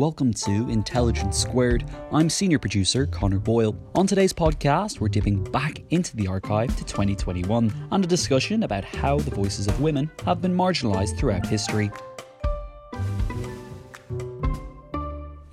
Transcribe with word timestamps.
Welcome 0.00 0.32
to 0.32 0.70
Intelligence 0.70 1.36
Squared. 1.36 1.84
I'm 2.10 2.30
senior 2.30 2.58
producer 2.58 3.04
Connor 3.04 3.38
Boyle. 3.38 3.76
On 3.94 4.06
today's 4.06 4.32
podcast, 4.32 4.98
we're 4.98 5.10
dipping 5.10 5.44
back 5.44 5.82
into 5.90 6.16
the 6.16 6.26
archive 6.26 6.74
to 6.78 6.84
2021 6.86 7.70
and 7.92 8.02
a 8.02 8.08
discussion 8.08 8.62
about 8.62 8.82
how 8.82 9.18
the 9.18 9.30
voices 9.30 9.66
of 9.66 9.78
women 9.78 10.10
have 10.24 10.40
been 10.40 10.54
marginalised 10.56 11.18
throughout 11.18 11.44
history. 11.44 11.90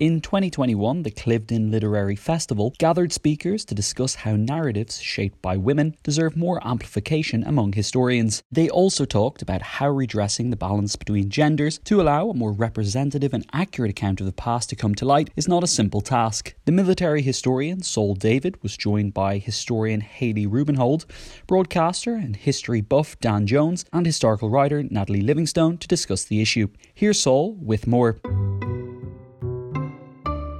In 0.00 0.20
2021, 0.20 1.02
the 1.02 1.10
Cliveden 1.10 1.72
Literary 1.72 2.14
Festival 2.14 2.72
gathered 2.78 3.12
speakers 3.12 3.64
to 3.64 3.74
discuss 3.74 4.14
how 4.14 4.36
narratives 4.36 5.00
shaped 5.00 5.42
by 5.42 5.56
women 5.56 5.96
deserve 6.04 6.36
more 6.36 6.64
amplification 6.64 7.42
among 7.42 7.72
historians. 7.72 8.44
They 8.52 8.70
also 8.70 9.04
talked 9.04 9.42
about 9.42 9.60
how 9.60 9.88
redressing 9.90 10.50
the 10.50 10.56
balance 10.56 10.94
between 10.94 11.30
genders 11.30 11.80
to 11.86 12.00
allow 12.00 12.30
a 12.30 12.34
more 12.34 12.52
representative 12.52 13.34
and 13.34 13.44
accurate 13.52 13.90
account 13.90 14.20
of 14.20 14.26
the 14.26 14.32
past 14.32 14.70
to 14.70 14.76
come 14.76 14.94
to 14.94 15.04
light 15.04 15.30
is 15.34 15.48
not 15.48 15.64
a 15.64 15.66
simple 15.66 16.00
task. 16.00 16.54
The 16.64 16.70
military 16.70 17.20
historian 17.20 17.82
Saul 17.82 18.14
David 18.14 18.62
was 18.62 18.76
joined 18.76 19.14
by 19.14 19.38
historian 19.38 20.00
Hallie 20.02 20.46
Rubenhold, 20.46 21.06
broadcaster 21.48 22.14
and 22.14 22.36
history 22.36 22.82
buff 22.82 23.18
Dan 23.18 23.48
Jones, 23.48 23.84
and 23.92 24.06
historical 24.06 24.48
writer 24.48 24.84
Natalie 24.84 25.22
Livingstone 25.22 25.76
to 25.78 25.88
discuss 25.88 26.22
the 26.22 26.40
issue. 26.40 26.68
Here's 26.94 27.18
Saul 27.18 27.54
with 27.54 27.88
more. 27.88 28.20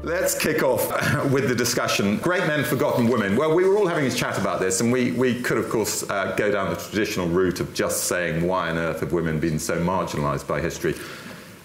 Let's 0.08 0.34
kick 0.34 0.62
off 0.62 0.88
with 1.30 1.50
the 1.50 1.54
discussion. 1.54 2.16
Great 2.16 2.46
men, 2.46 2.64
forgotten 2.64 3.08
women. 3.08 3.36
Well, 3.36 3.54
we 3.54 3.66
were 3.66 3.76
all 3.76 3.86
having 3.86 4.06
a 4.06 4.10
chat 4.10 4.38
about 4.38 4.58
this, 4.58 4.80
and 4.80 4.90
we, 4.90 5.10
we 5.10 5.42
could, 5.42 5.58
of 5.58 5.68
course, 5.68 6.02
uh, 6.08 6.34
go 6.34 6.50
down 6.50 6.70
the 6.70 6.76
traditional 6.76 7.28
route 7.28 7.60
of 7.60 7.74
just 7.74 8.04
saying, 8.04 8.46
why 8.46 8.70
on 8.70 8.78
earth 8.78 9.00
have 9.00 9.12
women 9.12 9.38
been 9.38 9.58
so 9.58 9.78
marginalised 9.78 10.48
by 10.48 10.62
history? 10.62 10.94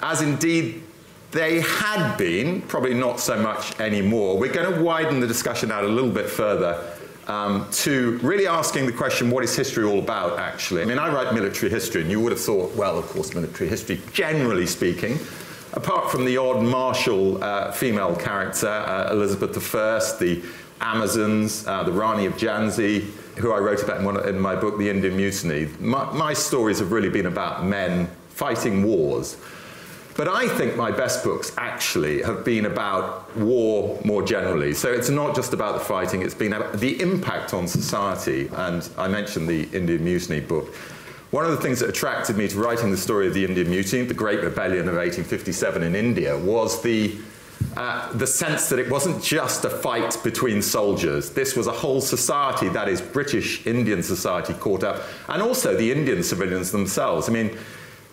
As 0.01 0.21
indeed 0.21 0.83
they 1.31 1.61
had 1.61 2.17
been, 2.17 2.61
probably 2.63 2.93
not 2.93 3.21
so 3.21 3.41
much 3.41 3.79
anymore. 3.79 4.37
We're 4.37 4.51
going 4.51 4.73
to 4.73 4.81
widen 4.81 5.21
the 5.21 5.27
discussion 5.27 5.71
out 5.71 5.85
a 5.85 5.87
little 5.87 6.11
bit 6.11 6.29
further 6.29 6.83
um, 7.27 7.65
to 7.71 8.19
really 8.23 8.45
asking 8.45 8.87
the 8.87 8.91
question, 8.91 9.31
what 9.31 9.45
is 9.45 9.55
history 9.55 9.85
all 9.85 9.99
about, 9.99 10.37
actually? 10.37 10.81
I 10.81 10.85
mean, 10.85 10.99
I 10.99 11.07
write 11.13 11.33
military 11.33 11.71
history, 11.71 12.01
and 12.01 12.11
you 12.11 12.19
would 12.19 12.33
have 12.33 12.41
thought, 12.41 12.75
well, 12.75 12.97
of 12.97 13.05
course, 13.07 13.33
military 13.33 13.69
history, 13.69 14.01
generally 14.11 14.65
speaking, 14.65 15.17
apart 15.73 16.11
from 16.11 16.25
the 16.25 16.37
odd 16.37 16.61
martial 16.61 17.43
uh, 17.43 17.71
female 17.71 18.15
character, 18.15 18.67
uh, 18.67 19.11
Elizabeth 19.11 19.57
I, 19.75 19.99
the 20.19 20.43
Amazons, 20.81 21.65
uh, 21.67 21.83
the 21.83 21.91
Rani 21.91 22.25
of 22.25 22.33
Jhansi, 22.33 23.01
who 23.37 23.51
I 23.51 23.59
wrote 23.59 23.81
about 23.81 23.99
in, 23.99 24.05
one, 24.05 24.27
in 24.27 24.39
my 24.39 24.55
book, 24.55 24.77
The 24.77 24.89
Indian 24.89 25.15
Mutiny, 25.17 25.69
my, 25.79 26.11
my, 26.13 26.33
stories 26.33 26.79
have 26.79 26.91
really 26.91 27.09
been 27.09 27.25
about 27.25 27.65
men 27.65 28.07
fighting 28.29 28.83
wars. 28.83 29.37
But 30.15 30.27
I 30.27 30.47
think 30.47 30.75
my 30.75 30.91
best 30.91 31.23
books 31.23 31.51
actually 31.57 32.21
have 32.21 32.45
been 32.45 32.67
about 32.67 33.35
war 33.35 33.99
more 34.05 34.21
generally. 34.21 34.73
So 34.75 34.91
it's 34.91 35.09
not 35.09 35.35
just 35.35 35.53
about 35.53 35.73
the 35.73 35.79
fighting, 35.79 36.21
it's 36.21 36.35
been 36.35 36.53
about 36.53 36.79
the 36.79 37.01
impact 37.01 37.55
on 37.55 37.67
society. 37.67 38.47
And 38.53 38.87
I 38.95 39.07
mentioned 39.07 39.47
the 39.47 39.63
Indian 39.75 40.03
Mutiny 40.03 40.39
book. 40.39 40.75
One 41.33 41.45
of 41.45 41.51
the 41.51 41.57
things 41.57 41.79
that 41.79 41.89
attracted 41.89 42.37
me 42.37 42.47
to 42.47 42.59
writing 42.59 42.91
the 42.91 42.97
story 42.97 43.25
of 43.25 43.33
the 43.33 43.43
Indian 43.43 43.67
Mutiny, 43.67 44.05
the 44.05 44.13
Great 44.13 44.43
Rebellion 44.43 44.87
of 44.87 44.97
1857 44.97 45.81
in 45.81 45.95
India, 45.95 46.37
was 46.37 46.83
the 46.83 47.17
uh, 47.75 48.13
the 48.13 48.27
sense 48.27 48.69
that 48.69 48.77
it 48.77 48.87
wasn't 48.87 49.23
just 49.23 49.65
a 49.65 49.69
fight 49.71 50.15
between 50.23 50.61
soldiers. 50.61 51.31
This 51.31 51.55
was 51.55 51.65
a 51.65 51.71
whole 51.71 52.01
society, 52.01 52.69
that 52.69 52.87
is, 52.87 53.01
British 53.01 53.65
Indian 53.65 54.03
society, 54.03 54.53
caught 54.53 54.83
up, 54.83 55.01
and 55.27 55.41
also 55.41 55.75
the 55.75 55.91
Indian 55.91 56.21
civilians 56.21 56.71
themselves. 56.71 57.27
I 57.27 57.31
mean, 57.31 57.57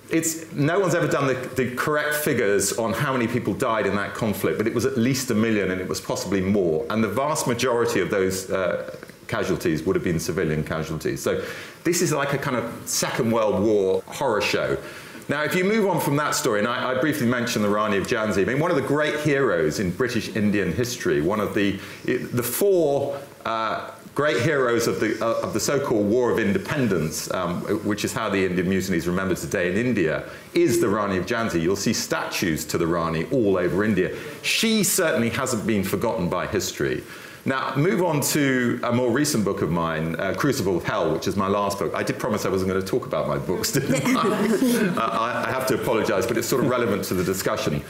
it's, 0.09 0.51
no 0.53 0.81
one's 0.81 0.95
ever 0.95 1.07
done 1.07 1.27
the, 1.27 1.35
the, 1.35 1.75
correct 1.75 2.15
figures 2.15 2.73
on 2.79 2.95
how 2.95 3.13
many 3.13 3.27
people 3.27 3.53
died 3.53 3.85
in 3.85 3.97
that 3.97 4.15
conflict, 4.15 4.57
but 4.57 4.67
it 4.67 4.75
was 4.75 4.87
at 4.87 4.97
least 4.97 5.31
a 5.31 5.35
million 5.35 5.71
and 5.71 5.79
it 5.79 5.89
was 5.89 6.01
possibly 6.01 6.41
more. 6.41 6.87
And 6.89 7.05
the 7.05 7.09
vast 7.09 7.47
majority 7.47 8.01
of 8.01 8.09
those 8.09 8.51
uh, 8.51 8.97
casualties 9.31 9.83
would 9.85 9.97
have 9.97 10.05
been 10.05 10.21
civilian 10.21 10.63
casualties. 10.65 11.23
So 11.23 11.43
this 11.85 12.03
is 12.03 12.13
like 12.13 12.35
a 12.35 12.39
kind 12.39 12.57
of 12.57 12.65
Second 12.87 13.31
World 13.31 13.63
War 13.63 14.03
horror 14.07 14.43
show. 14.43 14.77
Now, 15.29 15.45
if 15.45 15.55
you 15.55 15.65
move 15.65 15.89
on 15.89 16.01
from 16.01 16.17
that 16.17 16.35
story, 16.35 16.59
and 16.59 16.67
I, 16.67 16.91
I, 16.91 17.01
briefly 17.01 17.27
mentioned 17.29 17.65
the 17.65 17.69
Rani 17.69 17.97
of 17.99 18.07
Jhansi, 18.09 18.43
I 18.43 18.45
mean, 18.45 18.59
one 18.59 18.73
of 18.73 18.77
the 18.77 18.83
great 18.83 19.21
heroes 19.21 19.79
in 19.79 19.93
British 19.93 20.35
Indian 20.35 20.73
history, 20.73 21.23
one 21.23 21.39
of 21.39 21.55
the, 21.55 21.79
the 22.05 22.43
four 22.43 23.17
uh, 23.47 23.93
great 24.17 24.43
heroes 24.43 24.89
of 24.89 24.99
the, 24.99 25.17
uh, 25.25 25.47
of 25.47 25.55
the 25.55 25.61
so-called 25.61 26.11
War 26.11 26.33
of 26.33 26.41
Independence, 26.41 27.33
um, 27.33 27.63
which 27.85 28.05
is 28.05 28.13
how 28.13 28.29
the 28.29 28.45
Indian 28.45 28.69
Mutiny 28.69 28.99
is 28.99 29.07
remembered 29.07 29.37
today 29.37 29.71
in 29.71 29.77
India, 29.77 30.25
is 30.53 30.81
the 30.81 30.89
Rani 30.89 31.17
of 31.17 31.27
Jhansi. 31.27 31.63
You'll 31.63 31.77
see 31.77 31.93
statues 31.93 32.65
to 32.65 32.77
the 32.77 32.87
Rani 32.87 33.25
all 33.31 33.57
over 33.57 33.85
India. 33.85 34.17
She 34.43 34.83
certainly 34.83 35.31
hasn't 35.31 35.65
been 35.65 35.85
forgotten 35.85 36.29
by 36.29 36.49
history. 36.49 37.05
Now, 37.47 37.75
move 37.75 38.03
on 38.03 38.21
to 38.21 38.81
a 38.83 38.93
more 38.93 39.11
recent 39.11 39.45
book 39.45 39.63
of 39.63 39.71
mine, 39.71 40.15
uh, 40.17 40.35
Crucible 40.37 40.77
of 40.77 40.85
Hell, 40.85 41.13
which 41.13 41.27
is 41.27 41.37
my 41.37 41.49
last 41.49 41.79
book. 41.79 41.95
I 41.95 42.03
did 42.03 42.19
promise 42.19 42.45
I 42.45 42.51
wasn't 42.51 42.71
going 42.71 42.83
to 42.83 42.87
talk 42.87 43.07
about 43.07 43.29
my 43.29 43.39
books, 43.39 43.73
didn't 43.73 43.95
I? 44.17 44.21
uh, 44.97 45.01
I, 45.01 45.49
I 45.49 45.51
have 45.51 45.67
to 45.69 45.75
apologize, 45.81 46.27
but 46.27 46.37
it's 46.37 46.49
sort 46.49 46.63
of 46.63 46.71
relevant 46.71 47.05
to 47.05 47.15
the 47.15 47.25
discussion. 47.25 47.81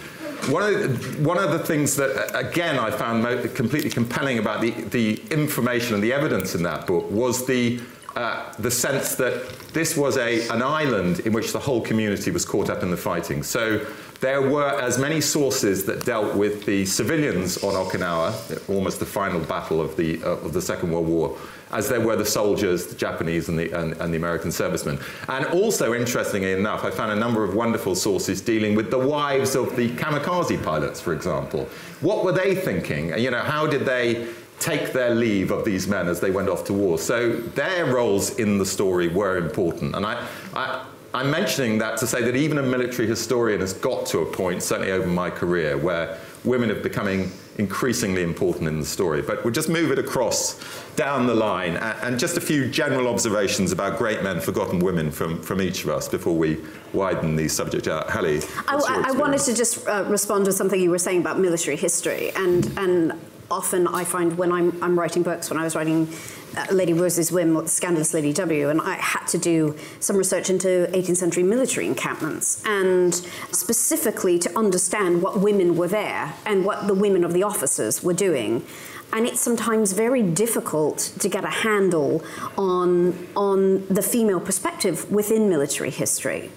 One 0.49 0.63
of, 0.63 0.73
the, 0.73 1.23
one 1.23 1.37
of 1.37 1.51
the 1.51 1.59
things 1.59 1.97
that, 1.97 2.31
again, 2.35 2.79
I 2.79 2.91
found 2.91 3.25
completely 3.55 3.91
compelling 3.91 4.39
about 4.39 4.61
the, 4.61 4.71
the 4.71 5.21
information 5.31 5.95
and 5.95 6.03
the 6.03 6.13
evidence 6.13 6.55
in 6.55 6.63
that 6.63 6.87
book 6.87 7.11
was 7.11 7.45
the 7.47 7.81
uh, 8.17 8.53
the 8.59 8.71
sense 8.71 9.15
that 9.15 9.49
this 9.73 9.97
was 9.97 10.17
a, 10.17 10.49
an 10.49 10.63
island 10.63 11.21
in 11.21 11.33
which 11.33 11.53
the 11.53 11.59
whole 11.59 11.81
community 11.81 12.31
was 12.31 12.45
caught 12.45 12.69
up 12.69 12.83
in 12.83 12.91
the 12.91 12.97
fighting. 12.97 13.43
So 13.43 13.87
there 14.21 14.43
were 14.43 14.69
as 14.81 14.99
many 14.99 15.21
sources 15.21 15.85
that 15.85 16.05
dealt 16.05 16.35
with 16.35 16.67
the 16.67 16.85
civilians 16.85 17.63
on 17.65 17.75
Okinawa, 17.75 18.69
almost 18.69 18.99
the 18.99 19.07
final 19.07 19.41
battle 19.41 19.81
of 19.81 19.97
the, 19.97 20.23
uh, 20.23 20.31
of 20.31 20.53
the 20.53 20.61
Second 20.61 20.91
World 20.91 21.07
War, 21.07 21.39
as 21.71 21.89
there 21.89 22.01
were 22.01 22.17
the 22.17 22.27
soldiers, 22.27 22.89
the 22.89 22.97
Japanese 22.97 23.49
and 23.49 23.59
the, 23.59 23.71
and, 23.73 23.93
and, 23.95 24.13
the 24.13 24.19
American 24.19 24.51
servicemen. 24.51 24.99
And 25.29 25.47
also, 25.47 25.95
interestingly 25.95 26.53
enough, 26.53 26.85
I 26.85 26.91
found 26.91 27.13
a 27.13 27.17
number 27.17 27.45
of 27.45 27.55
wonderful 27.55 27.95
sources 27.95 28.41
dealing 28.41 28.75
with 28.75 28.91
the 28.91 28.99
wives 28.99 29.55
of 29.55 29.77
the 29.77 29.91
kamikaze 29.91 30.63
pilots, 30.63 31.01
for 31.01 31.13
example. 31.15 31.69
What 32.01 32.25
were 32.25 32.33
they 32.33 32.57
thinking? 32.57 33.17
You 33.17 33.31
know, 33.31 33.41
how 33.41 33.67
did 33.67 33.87
they 33.87 34.29
take 34.61 34.93
their 34.93 35.15
leave 35.15 35.51
of 35.51 35.65
these 35.65 35.89
men 35.89 36.07
as 36.07 36.21
they 36.21 36.31
went 36.31 36.49
off 36.49 36.65
to 36.67 36.73
war? 36.73 36.99
So 36.99 37.33
their 37.33 37.87
roles 37.87 38.39
in 38.39 38.59
the 38.59 38.67
story 38.67 39.09
were 39.09 39.37
important. 39.37 39.97
And 39.97 40.07
I, 40.07 40.27
I 40.55 40.85
I'm 41.13 41.31
mentioning 41.31 41.79
that 41.79 41.99
to 41.99 42.07
say 42.07 42.23
that 42.23 42.37
even 42.37 42.59
a 42.59 42.63
military 42.63 43.09
historian 43.09 43.61
has 43.61 43.73
got 43.73 44.07
to 44.07 44.21
a 44.21 44.27
point, 44.27 44.63
certainly 44.63 44.93
over 44.93 45.09
my 45.09 45.29
career, 45.29 45.77
where 45.77 46.19
women 46.45 46.71
are 46.71 46.81
becoming 46.81 47.33
increasingly 47.59 48.23
important 48.23 48.69
in 48.69 48.79
the 48.79 48.87
story. 48.87 49.21
But 49.21 49.45
we'll 49.45 49.53
just 49.53 49.69
move 49.69 49.91
it 49.91 49.99
across 49.99 50.61
down 50.95 51.27
the 51.27 51.35
line 51.35 51.77
and 51.77 52.19
just 52.19 52.37
a 52.37 52.41
few 52.41 52.69
general 52.71 53.09
observations 53.09 53.73
about 53.73 53.99
great 53.99 54.23
men, 54.23 54.41
forgotten 54.41 54.79
women 54.79 55.11
from, 55.11 55.43
from 55.43 55.61
each 55.61 55.83
of 55.83 55.91
us 55.91 56.09
before 56.09 56.37
we 56.37 56.59
widen 56.93 57.35
the 57.35 57.49
subject 57.49 57.89
out. 57.89 58.09
Hallie, 58.09 58.41
I, 58.69 59.05
I, 59.09 59.13
wanted 59.13 59.41
to 59.41 59.55
just 59.55 59.87
uh, 59.89 60.05
respond 60.07 60.45
to 60.47 60.53
something 60.53 60.81
you 60.81 60.91
were 60.91 60.99
saying 60.99 61.21
about 61.21 61.39
military 61.39 61.77
history. 61.77 62.31
And, 62.37 62.67
and 62.79 63.21
often 63.51 63.87
I 63.87 64.05
find 64.05 64.39
when 64.39 64.53
I'm, 64.53 64.83
I'm 64.83 64.99
writing 64.99 65.23
books, 65.23 65.51
when 65.51 65.59
I 65.59 65.65
was 65.65 65.75
writing 65.75 66.09
uh, 66.57 66.67
Lady 66.73 66.93
Worsley's 66.93 67.31
Whim, 67.31 67.67
Scandalous 67.67 68.15
Lady 68.15 68.33
W, 68.33 68.69
and 68.71 68.81
I 68.81 68.95
had 68.95 69.27
to 69.29 69.39
do 69.39 69.77
some 70.01 70.17
research 70.17 70.51
into 70.51 70.89
18th 70.93 71.17
century 71.17 71.43
military 71.43 71.87
encampments 71.87 72.63
and 72.65 73.15
specifically 73.53 74.39
to 74.39 74.59
understand 74.59 75.23
what 75.23 75.41
women 75.41 75.77
were 75.77 75.89
there 75.89 76.35
and 76.47 76.65
what 76.65 76.87
the 76.87 76.95
women 76.95 77.25
of 77.25 77.33
the 77.33 77.43
officers 77.43 78.03
were 78.03 78.15
doing. 78.15 78.65
And 79.13 79.27
it's 79.27 79.41
sometimes 79.41 79.93
very 79.93 80.23
difficult 80.23 80.99
to 81.19 81.29
get 81.29 81.45
a 81.45 81.51
handle 81.51 82.23
on, 82.57 83.27
on 83.35 83.87
the 83.89 84.03
female 84.03 84.41
perspective 84.41 85.11
within 85.11 85.49
military 85.49 85.91
history. 85.91 86.51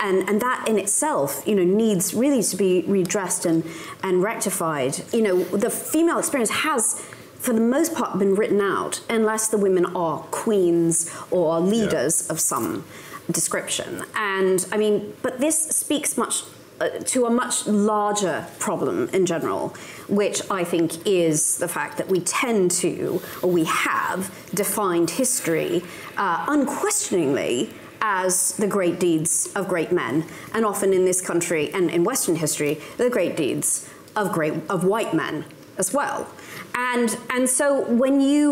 And, 0.00 0.28
and 0.28 0.40
that 0.40 0.66
in 0.68 0.78
itself, 0.78 1.42
you 1.46 1.54
know, 1.54 1.64
needs 1.64 2.14
really 2.14 2.42
to 2.42 2.56
be 2.56 2.82
redressed 2.86 3.46
and, 3.46 3.64
and 4.02 4.22
rectified. 4.22 5.02
You 5.12 5.22
know, 5.22 5.44
the 5.44 5.70
female 5.70 6.18
experience 6.18 6.50
has 6.50 7.02
for 7.38 7.52
the 7.52 7.60
most 7.60 7.94
part, 7.94 8.18
been 8.18 8.34
written 8.34 8.60
out 8.60 9.00
unless 9.08 9.46
the 9.46 9.58
women 9.58 9.86
are 9.94 10.18
queens 10.32 11.08
or 11.30 11.60
leaders 11.60 12.24
yeah. 12.26 12.32
of 12.32 12.40
some 12.40 12.84
description. 13.30 14.02
And 14.16 14.66
I 14.72 14.76
mean, 14.76 15.14
but 15.22 15.38
this 15.38 15.56
speaks 15.68 16.16
much 16.16 16.42
uh, 16.80 16.88
to 16.88 17.24
a 17.24 17.30
much 17.30 17.66
larger 17.66 18.46
problem 18.58 19.08
in 19.10 19.26
general, 19.26 19.70
which 20.08 20.42
I 20.50 20.64
think 20.64 21.06
is 21.06 21.56
the 21.58 21.68
fact 21.68 21.98
that 21.98 22.08
we 22.08 22.20
tend 22.20 22.70
to, 22.82 23.22
or 23.42 23.50
we 23.50 23.64
have, 23.64 24.30
defined 24.52 25.10
history 25.10 25.82
uh, 26.16 26.46
unquestioningly 26.48 27.70
as 28.06 28.52
the 28.52 28.68
great 28.68 29.00
deeds 29.00 29.32
of 29.56 29.66
great 29.66 29.90
men, 29.90 30.24
and 30.54 30.64
often 30.64 30.92
in 30.92 31.04
this 31.04 31.20
country 31.20 31.72
and 31.74 31.90
in 31.90 32.04
Western 32.04 32.36
history, 32.36 32.80
the 32.98 33.10
great 33.10 33.36
deeds 33.36 33.68
of 34.14 34.32
great 34.32 34.54
of 34.70 34.84
white 34.84 35.12
men 35.12 35.44
as 35.76 35.92
well. 35.92 36.28
And 36.74 37.18
and 37.34 37.48
so 37.58 37.66
when 38.02 38.20
you 38.20 38.46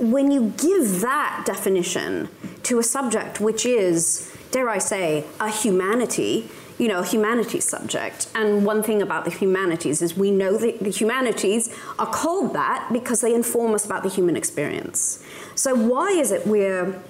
when 0.00 0.30
you 0.30 0.52
give 0.68 1.00
that 1.00 1.44
definition 1.46 2.28
to 2.64 2.78
a 2.78 2.82
subject 2.82 3.40
which 3.40 3.64
is, 3.64 4.00
dare 4.50 4.68
I 4.68 4.78
say, 4.78 5.24
a 5.40 5.50
humanity, 5.50 6.50
you 6.78 6.88
know, 6.90 7.00
a 7.00 7.04
humanities 7.04 7.66
subject. 7.76 8.28
And 8.34 8.64
one 8.64 8.82
thing 8.82 9.00
about 9.02 9.24
the 9.24 9.30
humanities 9.30 10.02
is 10.02 10.16
we 10.16 10.30
know 10.30 10.56
that 10.56 10.78
the 10.80 10.90
humanities 10.90 11.62
are 11.98 12.10
called 12.20 12.52
that 12.54 12.88
because 12.92 13.20
they 13.20 13.34
inform 13.34 13.74
us 13.74 13.84
about 13.84 14.02
the 14.02 14.12
human 14.18 14.36
experience. 14.36 15.22
So 15.54 15.74
why 15.74 16.08
is 16.10 16.30
it 16.30 16.46
we're 16.46 17.00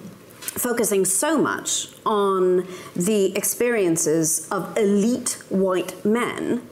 focusing 0.59 1.05
so 1.05 1.37
much 1.37 1.87
on 2.05 2.67
the 2.95 3.35
experiences 3.35 4.47
of 4.49 4.77
elite 4.77 5.41
white 5.49 6.03
men 6.05 6.67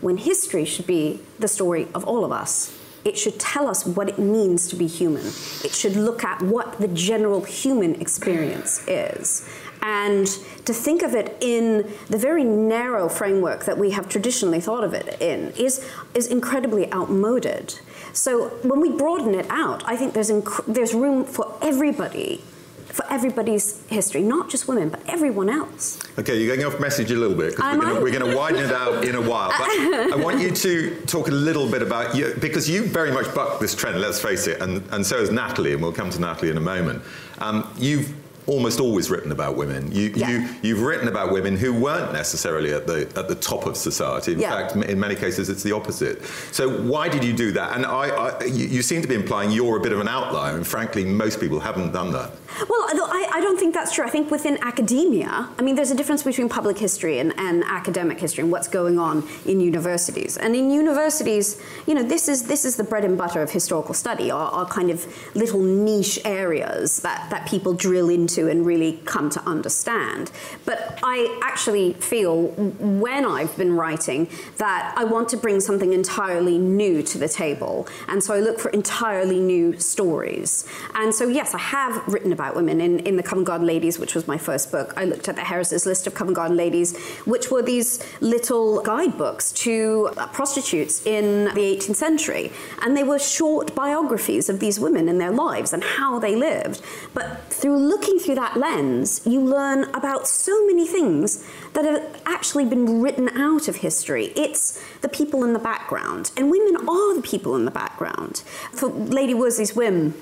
when 0.00 0.16
history 0.16 0.64
should 0.64 0.86
be 0.86 1.20
the 1.38 1.48
story 1.48 1.86
of 1.94 2.04
all 2.04 2.24
of 2.24 2.32
us? 2.32 2.76
It 3.04 3.16
should 3.16 3.38
tell 3.38 3.68
us 3.68 3.86
what 3.86 4.08
it 4.08 4.18
means 4.18 4.68
to 4.68 4.76
be 4.76 4.86
human. 4.86 5.26
It 5.64 5.72
should 5.72 5.96
look 5.96 6.24
at 6.24 6.42
what 6.42 6.78
the 6.78 6.88
general 6.88 7.42
human 7.42 8.00
experience 8.00 8.86
is. 8.86 9.48
And 9.82 10.26
to 10.66 10.74
think 10.74 11.02
of 11.02 11.14
it 11.14 11.36
in 11.40 11.90
the 12.08 12.18
very 12.18 12.44
narrow 12.44 13.08
framework 13.08 13.64
that 13.64 13.78
we 13.78 13.90
have 13.92 14.10
traditionally 14.10 14.60
thought 14.60 14.84
of 14.84 14.92
it 14.92 15.20
in 15.20 15.52
is, 15.52 15.86
is 16.14 16.26
incredibly 16.26 16.92
outmoded. 16.92 17.78
So 18.12 18.48
when 18.62 18.80
we 18.80 18.90
broaden 18.90 19.34
it 19.34 19.46
out, 19.48 19.82
I 19.86 19.96
think 19.96 20.12
there's, 20.12 20.30
inc- 20.30 20.66
there's 20.66 20.92
room 20.92 21.24
for 21.24 21.56
everybody 21.62 22.42
for 22.92 23.04
everybody's 23.10 23.84
history, 23.86 24.22
not 24.22 24.50
just 24.50 24.68
women, 24.68 24.88
but 24.88 25.00
everyone 25.08 25.48
else. 25.48 25.98
Okay, 26.18 26.38
you're 26.40 26.54
going 26.54 26.66
off 26.66 26.80
message 26.80 27.10
a 27.10 27.16
little 27.16 27.36
bit 27.36 27.56
because 27.56 27.78
we're, 27.78 28.02
we're 28.02 28.18
going 28.18 28.30
to 28.30 28.36
widen 28.36 28.64
it 28.64 28.72
out 28.72 29.04
in 29.04 29.14
a 29.14 29.20
while. 29.20 29.50
But 29.50 29.68
I 30.12 30.16
want 30.16 30.40
you 30.40 30.50
to 30.50 31.00
talk 31.06 31.28
a 31.28 31.32
little 31.32 31.70
bit 31.70 31.82
about 31.82 32.14
you 32.14 32.34
because 32.40 32.68
you 32.68 32.84
very 32.84 33.12
much 33.12 33.32
bucked 33.34 33.60
this 33.60 33.74
trend. 33.74 34.00
Let's 34.00 34.20
face 34.20 34.46
it, 34.46 34.60
and 34.60 34.82
and 34.92 35.04
so 35.04 35.16
is 35.16 35.30
Natalie, 35.30 35.72
and 35.72 35.82
we'll 35.82 35.92
come 35.92 36.10
to 36.10 36.20
Natalie 36.20 36.50
in 36.50 36.56
a 36.56 36.60
moment. 36.60 37.02
Um, 37.38 37.72
you've 37.78 38.12
almost 38.50 38.80
always 38.80 39.10
written 39.10 39.32
about 39.32 39.56
women. 39.56 39.82
You, 39.92 40.12
Yeah. 40.14 40.30
you, 40.30 40.48
you've 40.62 40.82
written 40.82 41.08
about 41.08 41.32
women 41.32 41.56
who 41.56 41.72
weren't 41.72 42.12
necessarily 42.12 42.72
at 42.74 42.86
the, 42.86 43.00
at 43.20 43.28
the 43.28 43.36
top 43.36 43.66
of 43.66 43.76
society. 43.76 44.32
In 44.32 44.40
Yeah. 44.40 44.50
fact, 44.50 44.76
in 44.76 44.98
many 44.98 45.14
cases, 45.14 45.48
it's 45.48 45.62
the 45.62 45.72
opposite. 45.72 46.16
So 46.52 46.68
why 46.92 47.08
did 47.08 47.22
you 47.28 47.32
do 47.32 47.52
that? 47.52 47.68
And 47.76 47.86
I, 47.86 48.04
I, 48.26 48.44
you, 48.44 48.66
you 48.76 48.82
seem 48.82 49.00
to 49.02 49.08
be 49.08 49.14
implying 49.14 49.50
you're 49.52 49.76
a 49.76 49.80
bit 49.80 49.92
of 49.92 50.00
an 50.00 50.08
outlier, 50.08 50.56
and 50.56 50.66
frankly, 50.66 51.04
most 51.04 51.40
people 51.40 51.60
haven't 51.60 51.92
done 51.92 52.10
that. 52.12 52.30
Well, 52.68 52.84
I, 53.20 53.30
I 53.36 53.40
don't 53.40 53.58
think 53.58 53.72
that's 53.74 53.92
true. 53.94 54.04
I 54.04 54.10
think 54.10 54.30
within 54.30 54.58
academia, 54.62 55.48
I 55.58 55.62
mean, 55.62 55.76
there's 55.76 55.92
a 55.92 55.94
difference 56.00 56.22
between 56.24 56.48
public 56.48 56.76
history 56.78 57.18
and, 57.20 57.32
and 57.38 57.62
academic 57.64 58.18
history 58.18 58.42
and 58.42 58.50
what's 58.52 58.68
going 58.68 58.98
on 58.98 59.26
in 59.46 59.60
universities. 59.60 60.36
And 60.36 60.54
in 60.56 60.70
universities, 60.70 61.46
you 61.86 61.94
know, 61.94 62.02
this 62.02 62.28
is 62.28 62.38
this 62.52 62.64
is 62.64 62.74
the 62.76 62.84
bread 62.84 63.04
and 63.04 63.16
butter 63.16 63.40
of 63.42 63.50
historical 63.50 63.94
study, 63.94 64.30
are, 64.30 64.50
are 64.58 64.66
kind 64.66 64.90
of 64.90 64.98
little 65.36 65.60
niche 65.62 66.18
areas 66.24 67.00
that, 67.06 67.30
that 67.30 67.46
people 67.48 67.72
drill 67.72 68.08
into 68.18 68.39
and 68.48 68.64
really 68.64 69.00
come 69.04 69.30
to 69.30 69.40
understand. 69.42 70.30
But 70.64 70.98
I 71.02 71.40
actually 71.42 71.94
feel 71.94 72.48
when 72.48 73.24
I've 73.24 73.56
been 73.56 73.74
writing 73.74 74.28
that 74.58 74.94
I 74.96 75.04
want 75.04 75.28
to 75.30 75.36
bring 75.36 75.60
something 75.60 75.92
entirely 75.92 76.58
new 76.58 77.02
to 77.02 77.18
the 77.18 77.28
table. 77.28 77.88
And 78.08 78.22
so 78.22 78.34
I 78.34 78.40
look 78.40 78.58
for 78.58 78.70
entirely 78.70 79.40
new 79.40 79.78
stories. 79.78 80.66
And 80.94 81.14
so, 81.14 81.28
yes, 81.28 81.54
I 81.54 81.58
have 81.58 82.06
written 82.06 82.32
about 82.32 82.54
women 82.56 82.80
in, 82.80 83.00
in 83.00 83.16
the 83.16 83.22
Covent 83.22 83.46
Garden 83.46 83.66
Ladies, 83.66 83.98
which 83.98 84.14
was 84.14 84.26
my 84.28 84.38
first 84.38 84.70
book. 84.70 84.94
I 84.96 85.04
looked 85.04 85.28
at 85.28 85.36
the 85.36 85.44
Harris's 85.44 85.86
list 85.86 86.06
of 86.06 86.14
Covent 86.14 86.36
Garden 86.36 86.56
Ladies, 86.56 86.96
which 87.24 87.50
were 87.50 87.62
these 87.62 88.02
little 88.20 88.82
guidebooks 88.82 89.52
to 89.52 90.10
prostitutes 90.32 91.04
in 91.06 91.46
the 91.46 91.76
18th 91.76 91.96
century. 91.96 92.52
And 92.82 92.96
they 92.96 93.02
were 93.02 93.18
short 93.18 93.74
biographies 93.74 94.48
of 94.48 94.60
these 94.60 94.78
women 94.78 95.08
and 95.08 95.20
their 95.20 95.30
lives 95.30 95.72
and 95.72 95.82
how 95.82 96.18
they 96.18 96.36
lived. 96.36 96.82
But 97.14 97.42
through 97.48 97.78
looking 97.78 98.18
through 98.20 98.36
that 98.36 98.56
lens, 98.56 99.20
you 99.24 99.40
learn 99.40 99.84
about 99.94 100.28
so 100.28 100.66
many 100.66 100.86
things 100.86 101.44
that 101.72 101.84
have 101.84 102.22
actually 102.26 102.64
been 102.64 103.00
written 103.00 103.28
out 103.30 103.66
of 103.68 103.76
history. 103.76 104.26
It's 104.36 104.80
the 105.00 105.08
people 105.08 105.42
in 105.44 105.52
the 105.52 105.58
background, 105.58 106.30
and 106.36 106.50
women 106.50 106.88
are 106.88 107.14
the 107.14 107.22
people 107.22 107.56
in 107.56 107.64
the 107.64 107.70
background. 107.70 108.42
For 108.72 108.88
Lady 108.88 109.34
Worsley's 109.34 109.74
Whim, 109.74 110.14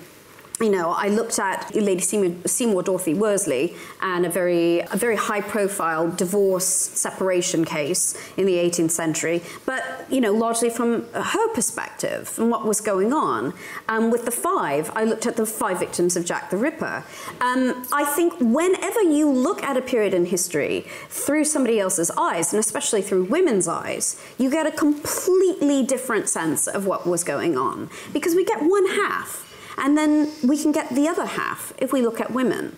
you 0.61 0.71
know, 0.71 0.91
I 0.91 1.09
looked 1.09 1.39
at 1.39 1.75
Lady 1.75 2.01
Seymour, 2.01 2.37
Seymour 2.47 2.83
Dorothy 2.83 3.15
Worsley 3.15 3.77
and 4.01 4.27
a 4.27 4.29
very, 4.29 4.81
a 4.81 4.97
very 4.97 5.17
high-profile 5.17 6.11
divorce 6.13 6.67
separation 6.67 7.65
case 7.65 8.17
in 8.37 8.47
the 8.47 8.55
18th 8.55 8.91
century, 8.91 9.43
but 9.67 10.07
you 10.11 10.21
know, 10.21 10.33
largely 10.33 10.69
from 10.71 11.07
her 11.13 11.49
perspective 11.55 12.35
and 12.39 12.51
what 12.51 12.65
was 12.65 12.81
going 12.81 13.13
on. 13.13 13.55
Um, 13.89 14.11
with 14.11 14.25
the 14.25 14.31
five, 14.31 14.91
I 14.95 15.05
looked 15.05 15.27
at 15.27 15.37
the 15.37 15.47
five 15.47 15.79
victims 15.79 16.17
of 16.17 16.25
Jack 16.25 16.51
the 16.51 16.57
Ripper. 16.57 17.05
Um, 17.41 17.87
I 17.93 18.05
think 18.05 18.35
whenever 18.41 19.01
you 19.01 19.31
look 19.31 19.63
at 19.63 19.77
a 19.77 19.83
period 19.83 20.13
in 20.13 20.27
history 20.27 20.87
through 21.09 21.45
somebody 21.45 21.79
else's 21.79 22.11
eyes, 22.19 22.53
and 22.53 22.59
especially 22.61 23.03
through 23.03 23.25
women's 23.25 23.69
eyes, 23.69 24.21
you 24.39 24.51
get 24.51 24.67
a 24.67 24.73
completely 24.73 25.85
different 25.85 26.29
sense 26.29 26.67
of 26.67 26.87
what 26.87 27.07
was 27.07 27.23
going 27.23 27.57
on 27.57 27.91
because 28.13 28.35
we 28.35 28.45
get 28.45 28.63
one 28.63 28.87
half 28.87 29.48
and 29.79 29.97
then 29.97 30.31
we 30.43 30.61
can 30.61 30.73
get 30.73 30.89
the 30.91 31.09
other 31.09 31.27
half 31.27 31.73
if 31.79 31.93
we 31.93 32.03
look 32.03 32.21
at 32.21 32.31
women. 32.31 32.77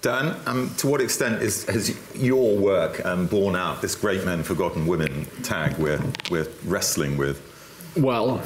Dan, 0.00 0.36
um, 0.46 0.68
to 0.76 0.86
what 0.86 1.00
extent 1.00 1.40
is, 1.40 1.64
has 1.64 1.96
your 2.14 2.58
work 2.58 3.04
um, 3.06 3.26
borne 3.26 3.56
out 3.56 3.80
this 3.80 3.94
great 3.94 4.22
men, 4.24 4.42
forgotten 4.42 4.86
women 4.86 5.24
tag 5.42 5.78
we're, 5.78 6.02
we're 6.30 6.46
wrestling 6.66 7.16
with? 7.16 7.40
Well, 7.96 8.42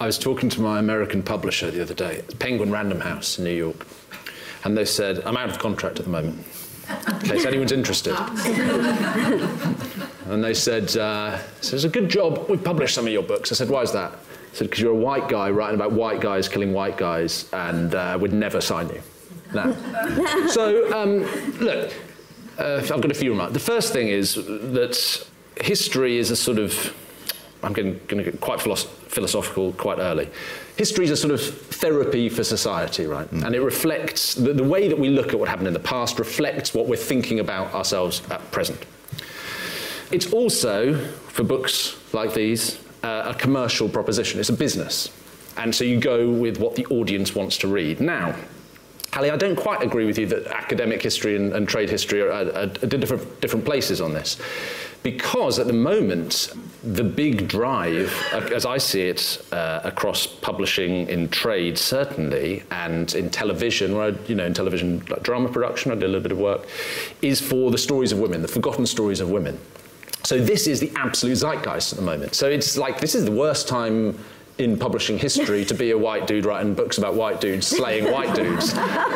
I 0.00 0.06
was 0.06 0.16
talking 0.16 0.48
to 0.50 0.60
my 0.60 0.78
American 0.78 1.24
publisher 1.24 1.72
the 1.72 1.82
other 1.82 1.94
day, 1.94 2.22
Penguin 2.38 2.70
Random 2.70 3.00
House 3.00 3.36
in 3.38 3.44
New 3.44 3.50
York, 3.50 3.84
and 4.62 4.76
they 4.76 4.84
said, 4.84 5.24
I'm 5.24 5.36
out 5.36 5.50
of 5.50 5.58
contract 5.58 5.98
at 5.98 6.04
the 6.04 6.10
moment, 6.12 6.46
in 6.88 7.20
case 7.20 7.44
anyone's 7.44 7.72
interested. 7.72 8.14
and 10.26 10.42
they 10.42 10.54
said, 10.54 10.96
uh, 10.96 11.38
so 11.60 11.74
it's 11.74 11.84
a 11.84 11.88
good 11.88 12.08
job 12.08 12.48
we've 12.48 12.62
published 12.62 12.94
some 12.94 13.06
of 13.06 13.12
your 13.12 13.22
books. 13.22 13.52
I 13.52 13.54
said, 13.54 13.68
why 13.70 13.82
is 13.82 13.92
that? 13.92 14.12
I 14.12 14.54
said, 14.54 14.64
because 14.68 14.80
you're 14.80 14.92
a 14.92 14.96
white 14.96 15.28
guy 15.28 15.50
writing 15.50 15.74
about 15.74 15.92
white 15.92 16.20
guys 16.20 16.48
killing 16.48 16.72
white 16.72 16.96
guys, 16.96 17.48
and 17.52 17.94
uh, 17.94 18.18
we'd 18.20 18.32
never 18.32 18.60
sign 18.60 18.88
you. 18.88 19.02
No. 19.54 19.74
so, 20.48 20.92
um, 20.92 21.20
look, 21.58 21.92
uh, 22.58 22.80
I've 22.82 22.88
got 22.88 23.10
a 23.10 23.14
few 23.14 23.30
remarks. 23.30 23.52
The 23.52 23.60
first 23.60 23.92
thing 23.92 24.08
is 24.08 24.34
that 24.34 25.26
history 25.60 26.18
is 26.18 26.30
a 26.30 26.36
sort 26.36 26.58
of, 26.58 26.94
I'm 27.62 27.72
going 27.72 28.00
to 28.08 28.22
get 28.24 28.40
quite 28.40 28.60
philos- 28.60 28.84
philosophical 28.84 29.72
quite 29.72 29.98
early. 29.98 30.28
History 30.78 31.04
is 31.04 31.10
a 31.10 31.16
sort 31.16 31.34
of 31.34 31.42
therapy 31.42 32.28
for 32.28 32.44
society, 32.44 33.04
right? 33.06 33.28
And 33.32 33.52
it 33.52 33.60
reflects, 33.60 34.34
the, 34.34 34.52
the 34.52 34.62
way 34.62 34.86
that 34.86 34.96
we 34.96 35.08
look 35.08 35.30
at 35.30 35.38
what 35.40 35.48
happened 35.48 35.66
in 35.66 35.74
the 35.74 35.80
past 35.80 36.20
reflects 36.20 36.72
what 36.72 36.86
we're 36.86 36.94
thinking 36.96 37.40
about 37.40 37.74
ourselves 37.74 38.22
at 38.30 38.48
present. 38.52 38.86
It's 40.12 40.32
also, 40.32 40.96
for 40.96 41.42
books 41.42 41.96
like 42.14 42.32
these, 42.32 42.78
uh, 43.02 43.24
a 43.26 43.34
commercial 43.34 43.88
proposition. 43.88 44.38
It's 44.38 44.50
a 44.50 44.52
business. 44.52 45.10
And 45.56 45.74
so 45.74 45.82
you 45.82 45.98
go 45.98 46.30
with 46.30 46.58
what 46.58 46.76
the 46.76 46.86
audience 46.86 47.34
wants 47.34 47.58
to 47.58 47.66
read. 47.66 48.00
Now, 48.00 48.36
Hallie, 49.12 49.30
I 49.30 49.36
don't 49.36 49.56
quite 49.56 49.82
agree 49.82 50.06
with 50.06 50.16
you 50.16 50.26
that 50.26 50.46
academic 50.46 51.02
history 51.02 51.34
and, 51.34 51.52
and 51.54 51.68
trade 51.68 51.90
history 51.90 52.20
are, 52.20 52.30
are, 52.30 52.62
are 52.62 52.68
different, 52.68 53.40
different 53.40 53.64
places 53.64 54.00
on 54.00 54.12
this. 54.12 54.38
Because 55.02 55.58
at 55.58 55.66
the 55.66 55.72
moment, 55.72 56.52
the 56.82 57.04
big 57.04 57.48
drive, 57.48 58.12
as 58.32 58.66
I 58.66 58.78
see 58.78 59.02
it, 59.02 59.44
uh, 59.52 59.80
across 59.84 60.26
publishing 60.26 61.08
in 61.08 61.28
trade 61.28 61.78
certainly, 61.78 62.62
and 62.70 63.14
in 63.14 63.30
television, 63.30 63.94
where 63.94 64.12
I, 64.12 64.14
you 64.26 64.34
know, 64.34 64.44
in 64.44 64.54
television 64.54 65.04
like 65.08 65.22
drama 65.22 65.48
production, 65.48 65.92
I 65.92 65.94
did 65.94 66.04
a 66.04 66.08
little 66.08 66.20
bit 66.20 66.32
of 66.32 66.38
work, 66.38 66.66
is 67.22 67.40
for 67.40 67.70
the 67.70 67.78
stories 67.78 68.12
of 68.12 68.18
women, 68.18 68.42
the 68.42 68.48
forgotten 68.48 68.86
stories 68.86 69.20
of 69.20 69.30
women. 69.30 69.58
So 70.24 70.38
this 70.38 70.66
is 70.66 70.80
the 70.80 70.92
absolute 70.96 71.36
zeitgeist 71.36 71.92
at 71.92 71.98
the 71.98 72.04
moment. 72.04 72.34
So 72.34 72.48
it's 72.48 72.76
like 72.76 73.00
this 73.00 73.14
is 73.14 73.24
the 73.24 73.32
worst 73.32 73.68
time 73.68 74.18
in 74.58 74.76
publishing 74.76 75.18
history 75.18 75.64
to 75.64 75.72
be 75.74 75.92
a 75.92 75.98
white 75.98 76.26
dude 76.26 76.44
writing 76.44 76.74
books 76.74 76.98
about 76.98 77.14
white 77.14 77.40
dudes 77.40 77.66
slaying 77.66 78.10
white 78.10 78.34
dudes. 78.34 78.74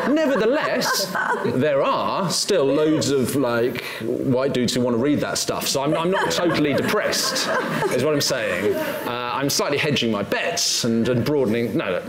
Nevertheless, 0.09 1.13
there 1.45 1.83
are 1.83 2.29
still 2.31 2.65
loads 2.65 3.09
of 3.09 3.35
like 3.35 3.83
white 4.01 4.53
dudes 4.53 4.73
who 4.73 4.81
want 4.81 4.95
to 4.95 5.01
read 5.01 5.19
that 5.19 5.37
stuff. 5.37 5.67
So 5.67 5.83
I'm, 5.83 5.93
I'm 5.95 6.11
not 6.11 6.31
totally 6.31 6.73
depressed, 6.73 7.47
is 7.93 8.03
what 8.03 8.13
I'm 8.13 8.21
saying. 8.21 8.73
Uh, 8.75 9.31
I'm 9.33 9.49
slightly 9.49 9.77
hedging 9.77 10.11
my 10.11 10.23
bets 10.23 10.85
and, 10.85 11.07
and 11.09 11.25
broadening. 11.25 11.75
No, 11.75 11.91
look, 11.91 12.03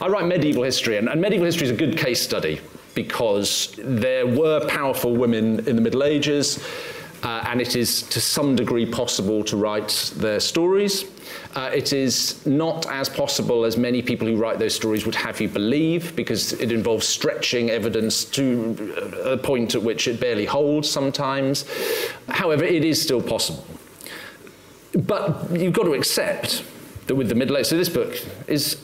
I 0.00 0.06
write 0.06 0.26
medieval 0.26 0.62
history, 0.62 0.96
and, 0.96 1.08
and 1.08 1.20
medieval 1.20 1.46
history 1.46 1.66
is 1.66 1.72
a 1.72 1.76
good 1.76 1.98
case 1.98 2.22
study 2.22 2.60
because 2.94 3.74
there 3.78 4.26
were 4.26 4.66
powerful 4.68 5.16
women 5.16 5.66
in 5.68 5.74
the 5.76 5.82
Middle 5.82 6.04
Ages. 6.04 6.64
uh, 7.22 7.44
and 7.48 7.60
it 7.60 7.76
is 7.76 8.02
to 8.02 8.20
some 8.20 8.56
degree 8.56 8.86
possible 8.86 9.44
to 9.44 9.56
write 9.56 10.12
their 10.16 10.40
stories. 10.40 11.04
Uh, 11.54 11.70
it 11.74 11.92
is 11.92 12.44
not 12.46 12.86
as 12.86 13.08
possible 13.08 13.64
as 13.64 13.76
many 13.76 14.02
people 14.02 14.26
who 14.26 14.36
write 14.36 14.58
those 14.58 14.74
stories 14.74 15.04
would 15.04 15.14
have 15.14 15.40
you 15.40 15.48
believe, 15.48 16.14
because 16.14 16.52
it 16.54 16.70
involves 16.72 17.06
stretching 17.06 17.70
evidence 17.70 18.24
to 18.24 18.94
a 19.24 19.36
point 19.36 19.74
at 19.74 19.82
which 19.82 20.06
it 20.06 20.20
barely 20.20 20.44
holds 20.44 20.90
sometimes. 20.90 21.64
However, 22.28 22.64
it 22.64 22.84
is 22.84 23.00
still 23.00 23.22
possible. 23.22 23.64
But 24.92 25.50
you've 25.52 25.72
got 25.72 25.84
to 25.84 25.94
accept 25.94 26.64
that 27.06 27.14
with 27.14 27.28
the 27.28 27.34
Middle 27.34 27.56
Ages, 27.56 27.68
so 27.68 27.76
this 27.76 27.88
book 27.88 28.16
is 28.46 28.76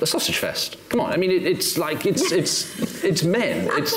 a 0.00 0.06
sausage 0.06 0.38
fest. 0.38 0.76
Come 0.88 1.00
on, 1.00 1.12
I 1.12 1.16
mean, 1.16 1.30
it, 1.30 1.46
it's 1.46 1.78
like 1.78 2.06
it's 2.06 2.32
it's 2.32 3.04
it's 3.04 3.22
men. 3.24 3.68
It's 3.72 3.96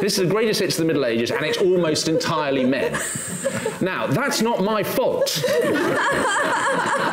this 0.00 0.18
is 0.18 0.28
the 0.28 0.30
greatest 0.30 0.60
hits 0.60 0.78
of 0.78 0.82
the 0.82 0.86
Middle 0.86 1.04
Ages, 1.04 1.30
and 1.30 1.44
it's 1.44 1.58
almost 1.58 2.08
entirely 2.08 2.64
men. 2.64 2.98
Now, 3.80 4.06
that's 4.06 4.40
not 4.40 4.62
my 4.62 4.82
fault. 4.82 5.42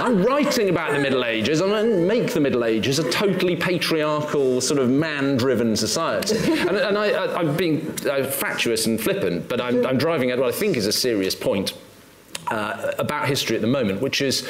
I'm 0.04 0.24
writing 0.24 0.70
about 0.70 0.92
the 0.92 1.00
Middle 1.00 1.24
Ages. 1.24 1.62
And 1.62 1.74
I'm 1.74 1.86
going 1.86 2.02
to 2.02 2.08
make 2.08 2.34
the 2.34 2.40
Middle 2.40 2.66
Ages 2.66 3.00
a 3.00 3.10
totally 3.10 3.56
patriarchal, 3.56 4.62
sort 4.62 4.80
of 4.80 4.90
man-driven 4.90 5.76
society. 5.76 6.38
And, 6.62 6.78
and 6.78 6.98
I, 6.98 7.40
am 7.40 7.56
being 7.56 7.96
uh, 8.10 8.26
fatuous 8.26 8.86
and 8.86 9.00
flippant, 9.00 9.48
but 9.48 9.62
I'm, 9.62 9.86
I'm 9.86 9.98
driving 9.98 10.32
at 10.32 10.40
what 10.40 10.50
I 10.50 10.52
think 10.52 10.78
is 10.78 10.88
a 10.88 10.92
serious 10.92 11.36
point 11.36 11.74
uh, 12.48 12.92
about 13.00 13.28
history 13.28 13.56
at 13.56 13.62
the 13.62 13.68
moment, 13.68 14.02
which 14.02 14.22
is 14.22 14.50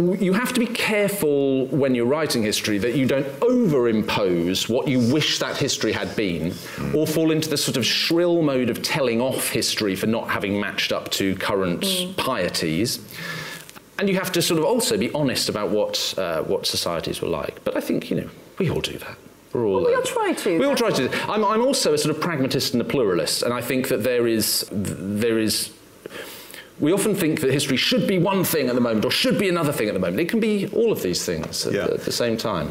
you 0.00 0.32
have 0.32 0.52
to 0.52 0.60
be 0.60 0.66
careful 0.66 1.66
when 1.66 1.94
you're 1.94 2.06
writing 2.06 2.42
history 2.42 2.78
that 2.78 2.94
you 2.94 3.06
don't 3.06 3.26
overimpose 3.40 4.68
what 4.68 4.88
you 4.88 4.98
wish 5.12 5.38
that 5.38 5.56
history 5.56 5.92
had 5.92 6.14
been 6.16 6.50
mm. 6.50 6.94
or 6.94 7.06
fall 7.06 7.30
into 7.30 7.48
the 7.48 7.56
sort 7.56 7.76
of 7.76 7.84
shrill 7.84 8.42
mode 8.42 8.70
of 8.70 8.82
telling 8.82 9.20
off 9.20 9.50
history 9.50 9.94
for 9.94 10.06
not 10.06 10.28
having 10.28 10.58
matched 10.60 10.92
up 10.92 11.10
to 11.10 11.34
current 11.36 11.82
mm. 11.82 12.16
pieties. 12.16 13.00
And 13.98 14.08
you 14.08 14.16
have 14.16 14.32
to 14.32 14.42
sort 14.42 14.58
of 14.58 14.64
also 14.64 14.96
be 14.96 15.12
honest 15.12 15.48
about 15.48 15.70
what, 15.70 16.14
uh, 16.16 16.42
what 16.42 16.66
societies 16.66 17.20
were 17.20 17.28
like. 17.28 17.62
But 17.64 17.76
I 17.76 17.80
think, 17.80 18.10
you 18.10 18.16
know, 18.16 18.30
we 18.58 18.70
all 18.70 18.80
do 18.80 18.98
that. 18.98 19.16
We're 19.52 19.66
all, 19.66 19.82
well, 19.82 19.86
we 19.86 19.94
all 19.94 20.02
uh, 20.02 20.06
try 20.06 20.32
to. 20.32 20.58
We 20.58 20.64
all 20.64 20.76
try 20.76 20.90
to. 20.90 21.10
I'm, 21.30 21.44
I'm 21.44 21.62
also 21.62 21.92
a 21.92 21.98
sort 21.98 22.14
of 22.14 22.22
pragmatist 22.22 22.72
and 22.72 22.80
a 22.80 22.84
pluralist, 22.84 23.42
and 23.42 23.52
I 23.52 23.60
think 23.60 23.88
that 23.88 24.04
there 24.04 24.28
is, 24.28 24.64
there 24.70 25.38
is 25.38 25.72
we 26.80 26.92
often 26.92 27.14
think 27.14 27.40
that 27.40 27.52
history 27.52 27.76
should 27.76 28.08
be 28.08 28.18
one 28.18 28.42
thing 28.42 28.68
at 28.68 28.74
the 28.74 28.80
moment 28.80 29.04
or 29.04 29.10
should 29.10 29.38
be 29.38 29.48
another 29.48 29.72
thing 29.72 29.88
at 29.88 29.94
the 29.94 30.00
moment. 30.00 30.18
It 30.18 30.30
can 30.30 30.40
be 30.40 30.66
all 30.68 30.90
of 30.90 31.02
these 31.02 31.24
things 31.24 31.66
at, 31.66 31.74
yeah. 31.74 31.86
the, 31.86 31.94
at 31.94 32.04
the 32.04 32.12
same 32.12 32.36
time. 32.36 32.70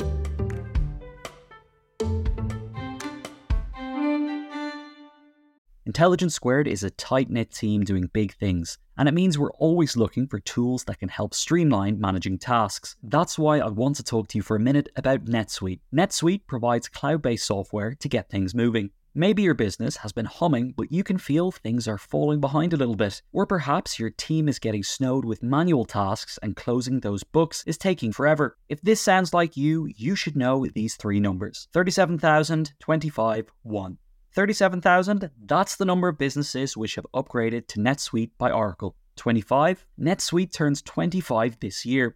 Intelligence 5.85 6.35
Squared 6.35 6.67
is 6.67 6.83
a 6.83 6.91
tight 6.91 7.31
knit 7.31 7.51
team 7.51 7.83
doing 7.83 8.09
big 8.13 8.35
things, 8.35 8.77
and 8.97 9.09
it 9.09 9.13
means 9.13 9.39
we're 9.39 9.51
always 9.53 9.97
looking 9.97 10.27
for 10.27 10.39
tools 10.39 10.83
that 10.83 10.99
can 10.99 11.09
help 11.09 11.33
streamline 11.33 11.99
managing 11.99 12.37
tasks. 12.37 12.95
That's 13.01 13.39
why 13.39 13.59
I 13.59 13.69
want 13.69 13.95
to 13.95 14.03
talk 14.03 14.27
to 14.29 14.37
you 14.37 14.43
for 14.43 14.55
a 14.55 14.59
minute 14.59 14.89
about 14.95 15.25
NetSuite. 15.25 15.79
NetSuite 15.93 16.45
provides 16.47 16.87
cloud 16.87 17.23
based 17.23 17.45
software 17.45 17.95
to 17.95 18.07
get 18.07 18.29
things 18.29 18.53
moving. 18.53 18.91
Maybe 19.15 19.41
your 19.41 19.55
business 19.55 19.97
has 19.97 20.11
been 20.11 20.25
humming, 20.25 20.75
but 20.77 20.91
you 20.91 21.03
can 21.03 21.17
feel 21.17 21.51
things 21.51 21.87
are 21.87 21.97
falling 21.97 22.39
behind 22.39 22.73
a 22.73 22.77
little 22.77 22.95
bit. 22.95 23.23
Or 23.31 23.47
perhaps 23.47 23.97
your 23.97 24.11
team 24.11 24.47
is 24.47 24.59
getting 24.59 24.83
snowed 24.83 25.25
with 25.25 25.41
manual 25.41 25.83
tasks 25.83 26.37
and 26.43 26.55
closing 26.55 26.99
those 26.99 27.23
books 27.23 27.63
is 27.65 27.77
taking 27.77 28.11
forever. 28.11 28.55
If 28.69 28.81
this 28.81 29.01
sounds 29.01 29.33
like 29.33 29.57
you, 29.57 29.89
you 29.95 30.15
should 30.15 30.37
know 30.37 30.67
these 30.67 30.95
three 30.95 31.19
numbers 31.19 31.67
37,000, 31.73 32.73
25, 32.79 33.51
1. 33.63 33.97
37,000, 34.35 35.31
that's 35.45 35.75
the 35.75 35.85
number 35.85 36.07
of 36.07 36.19
businesses 36.19 36.77
which 36.77 36.93
have 36.93 37.07
upgraded 37.15 37.67
to 37.67 37.79
NetSuite 37.79 38.31
by 38.37 38.51
Oracle. 38.51 38.95
25, 39.15 39.87
NetSuite 39.99 40.53
turns 40.53 40.83
25 40.83 41.59
this 41.59 41.83
year. 41.83 42.15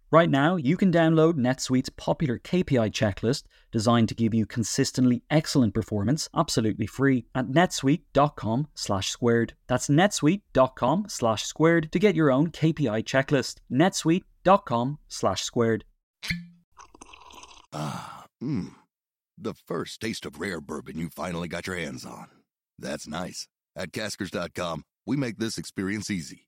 Right 0.11 0.29
now, 0.29 0.57
you 0.57 0.75
can 0.75 0.91
download 0.91 1.35
NetSuite's 1.35 1.89
popular 1.89 2.37
KPI 2.37 2.91
checklist 2.91 3.43
designed 3.71 4.09
to 4.09 4.15
give 4.15 4.33
you 4.33 4.45
consistently 4.45 5.23
excellent 5.29 5.73
performance 5.73 6.27
absolutely 6.35 6.85
free 6.85 7.27
at 7.33 7.47
netsuite.com 7.47 8.67
slash 8.75 9.09
squared. 9.09 9.53
That's 9.67 9.87
netsuite.com 9.87 11.05
slash 11.07 11.45
squared 11.45 11.93
to 11.93 11.99
get 11.99 12.15
your 12.15 12.29
own 12.29 12.51
KPI 12.51 13.05
checklist. 13.05 13.59
netsuite.com 13.71 14.99
slash 15.07 15.43
squared. 15.43 15.85
Ah, 17.71 18.25
mmm. 18.43 18.73
The 19.37 19.53
first 19.53 20.01
taste 20.01 20.25
of 20.25 20.41
rare 20.41 20.59
bourbon 20.59 20.97
you 20.97 21.07
finally 21.07 21.47
got 21.47 21.67
your 21.67 21.77
hands 21.77 22.05
on. 22.05 22.27
That's 22.77 23.07
nice. 23.07 23.47
At 23.77 23.93
caskers.com, 23.93 24.83
we 25.05 25.15
make 25.15 25.37
this 25.37 25.57
experience 25.57 26.11
easy. 26.11 26.47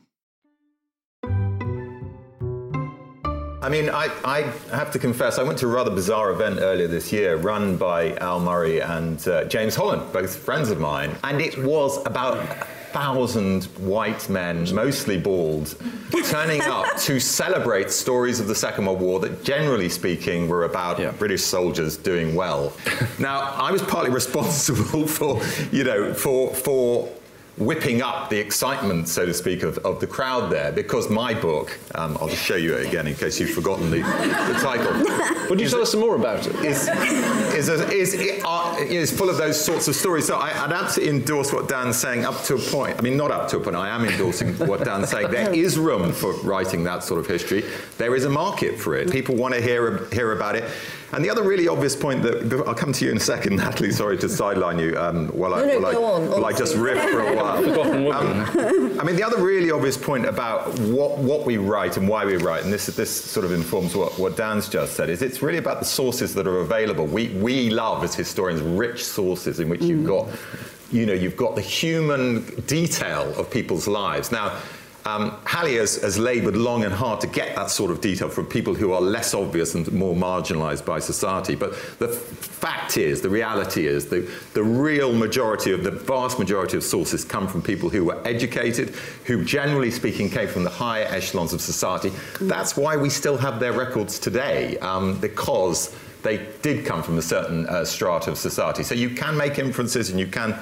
I 3.63 3.69
mean, 3.69 3.89
I, 3.91 4.09
I 4.25 4.41
have 4.75 4.91
to 4.93 4.99
confess, 4.99 5.37
I 5.37 5.43
went 5.43 5.59
to 5.59 5.67
a 5.67 5.69
rather 5.69 5.91
bizarre 5.91 6.31
event 6.31 6.59
earlier 6.59 6.87
this 6.87 7.13
year 7.13 7.37
run 7.37 7.77
by 7.77 8.15
Al 8.15 8.39
Murray 8.39 8.79
and 8.79 9.25
uh, 9.27 9.43
James 9.45 9.75
Holland, 9.75 10.11
both 10.11 10.35
friends 10.35 10.71
of 10.71 10.79
mine, 10.79 11.15
and 11.23 11.39
it 11.39 11.57
was 11.59 12.03
about 12.07 12.37
a 12.37 12.45
thousand 12.91 13.65
white 13.77 14.27
men, 14.29 14.73
mostly 14.73 15.19
bald, 15.19 15.75
turning 16.25 16.61
up 16.61 16.97
to 16.97 17.19
celebrate 17.19 17.91
stories 17.91 18.39
of 18.39 18.47
the 18.47 18.55
Second 18.55 18.87
World 18.87 18.99
War 18.99 19.19
that, 19.19 19.43
generally 19.43 19.89
speaking, 19.89 20.47
were 20.47 20.63
about 20.63 20.99
yeah. 20.99 21.11
British 21.11 21.43
soldiers 21.43 21.97
doing 21.97 22.33
well. 22.33 22.73
now, 23.19 23.41
I 23.41 23.71
was 23.71 23.83
partly 23.83 24.09
responsible 24.09 25.07
for, 25.07 25.39
you 25.71 25.83
know, 25.83 26.15
for 26.15 26.53
for 26.55 27.09
whipping 27.61 28.01
up 28.01 28.29
the 28.29 28.37
excitement, 28.37 29.07
so 29.07 29.25
to 29.25 29.33
speak, 29.33 29.63
of, 29.63 29.77
of 29.79 29.99
the 29.99 30.07
crowd 30.07 30.51
there 30.51 30.71
because 30.71 31.09
my 31.09 31.33
book, 31.33 31.77
um, 31.95 32.17
I'll 32.19 32.27
just 32.27 32.43
show 32.43 32.55
you 32.55 32.75
it 32.75 32.87
again 32.87 33.07
in 33.07 33.15
case 33.15 33.39
you've 33.39 33.51
forgotten 33.51 33.91
the, 33.91 33.97
the 33.99 34.59
title. 34.61 34.91
Would 35.49 35.61
you 35.61 35.69
tell 35.69 35.81
us 35.81 35.91
some 35.91 35.99
more 35.99 36.15
about 36.15 36.47
it? 36.47 36.55
it? 36.55 36.65
Is, 36.65 36.87
is, 36.87 37.69
a, 37.69 37.91
is, 37.91 38.41
uh, 38.43 38.75
is 38.79 39.11
full 39.15 39.29
of 39.29 39.37
those 39.37 39.63
sorts 39.63 39.87
of 39.87 39.95
stories. 39.95 40.25
So 40.25 40.35
I, 40.35 40.65
would 40.65 40.75
absolutely 40.75 41.15
endorse 41.15 41.53
what 41.53 41.69
Dan's 41.69 41.97
saying 41.97 42.25
up 42.25 42.41
to 42.43 42.55
a 42.55 42.59
point. 42.59 42.97
I 42.97 43.01
mean, 43.01 43.17
not 43.17 43.31
up 43.31 43.49
to 43.49 43.57
a 43.57 43.59
point, 43.59 43.75
I 43.75 43.89
am 43.89 44.05
endorsing 44.05 44.53
what 44.67 44.83
Dan's 44.83 45.09
saying. 45.09 45.31
There 45.31 45.53
is 45.53 45.77
room 45.77 46.11
for 46.11 46.33
writing 46.41 46.83
that 46.85 47.03
sort 47.03 47.19
of 47.19 47.27
history. 47.27 47.63
There 47.97 48.15
is 48.15 48.25
a 48.25 48.29
market 48.29 48.79
for 48.79 48.95
it. 48.95 49.11
People 49.11 49.35
want 49.35 49.53
to 49.53 49.61
hear, 49.61 50.05
hear 50.05 50.31
about 50.31 50.55
it. 50.55 50.63
And 51.13 51.25
the 51.25 51.29
other 51.29 51.43
really 51.43 51.67
obvious 51.67 51.95
point 51.95 52.23
that 52.23 52.63
I'll 52.65 52.73
come 52.73 52.93
to 52.93 53.05
you 53.05 53.11
in 53.11 53.17
a 53.17 53.21
second, 53.21 53.55
Natalie. 53.57 53.91
Sorry 53.91 54.17
to 54.17 54.29
sideline 54.29 54.79
you 54.79 54.97
um, 54.97 55.27
while 55.29 55.53
I, 55.53 55.65
no, 55.65 55.79
while, 55.79 55.85
I, 55.85 55.95
on, 55.95 56.29
while 56.29 56.45
I 56.45 56.53
just 56.53 56.75
riff 56.75 57.01
for 57.09 57.21
a 57.21 57.35
while. 57.35 57.61
Um, 58.11 58.99
I 58.99 59.03
mean, 59.03 59.15
the 59.15 59.23
other 59.23 59.41
really 59.41 59.71
obvious 59.71 59.97
point 59.97 60.25
about 60.25 60.77
what, 60.79 61.17
what 61.17 61.45
we 61.45 61.57
write 61.57 61.97
and 61.97 62.07
why 62.07 62.25
we 62.25 62.35
write, 62.37 62.63
and 62.63 62.71
this 62.71 62.87
this 62.87 63.09
sort 63.09 63.45
of 63.45 63.51
informs 63.51 63.95
what, 63.95 64.17
what 64.19 64.35
Dan's 64.35 64.67
just 64.67 64.93
said, 64.93 65.09
is 65.09 65.21
it's 65.21 65.41
really 65.41 65.57
about 65.57 65.79
the 65.79 65.85
sources 65.85 66.33
that 66.35 66.47
are 66.47 66.59
available. 66.59 67.05
We 67.05 67.29
we 67.29 67.69
love 67.69 68.03
as 68.03 68.15
historians 68.15 68.61
rich 68.61 69.03
sources 69.03 69.59
in 69.59 69.69
which 69.69 69.81
mm. 69.81 69.87
you've 69.87 70.05
got, 70.05 70.27
you 70.91 71.05
know, 71.05 71.13
you've 71.13 71.37
got 71.37 71.55
the 71.55 71.61
human 71.61 72.43
detail 72.67 73.33
of 73.39 73.49
people's 73.49 73.87
lives. 73.87 74.31
Now 74.31 74.59
um, 75.05 75.31
Hallie 75.45 75.77
has, 75.77 76.01
has 76.01 76.19
laboured 76.19 76.55
long 76.55 76.83
and 76.83 76.93
hard 76.93 77.21
to 77.21 77.27
get 77.27 77.55
that 77.55 77.71
sort 77.71 77.89
of 77.89 78.01
detail 78.01 78.29
from 78.29 78.45
people 78.45 78.75
who 78.75 78.91
are 78.93 79.01
less 79.01 79.33
obvious 79.33 79.73
and 79.73 79.91
more 79.91 80.15
marginalised 80.15 80.85
by 80.85 80.99
society. 80.99 81.55
But 81.55 81.71
the 81.97 82.07
fact 82.07 82.97
is, 82.97 83.21
the 83.21 83.29
reality 83.29 83.87
is, 83.87 84.07
the, 84.07 84.29
the 84.53 84.63
real 84.63 85.13
majority 85.13 85.71
of 85.71 85.83
the 85.83 85.91
vast 85.91 86.37
majority 86.37 86.77
of 86.77 86.83
sources 86.83 87.25
come 87.25 87.47
from 87.47 87.61
people 87.63 87.89
who 87.89 88.05
were 88.05 88.21
educated, 88.27 88.89
who 89.25 89.43
generally 89.43 89.89
speaking 89.89 90.29
came 90.29 90.47
from 90.47 90.63
the 90.63 90.69
higher 90.69 91.05
echelons 91.05 91.53
of 91.53 91.61
society. 91.61 92.11
That's 92.39 92.77
why 92.77 92.95
we 92.95 93.09
still 93.09 93.37
have 93.37 93.59
their 93.59 93.73
records 93.73 94.19
today, 94.19 94.77
um, 94.79 95.19
because 95.19 95.95
they 96.21 96.45
did 96.61 96.85
come 96.85 97.01
from 97.01 97.17
a 97.17 97.21
certain 97.23 97.67
uh, 97.67 97.83
strata 97.83 98.29
of 98.29 98.37
society. 98.37 98.83
So 98.83 98.93
you 98.93 99.09
can 99.09 99.35
make 99.35 99.57
inferences 99.57 100.11
and 100.11 100.19
you 100.19 100.27
can 100.27 100.55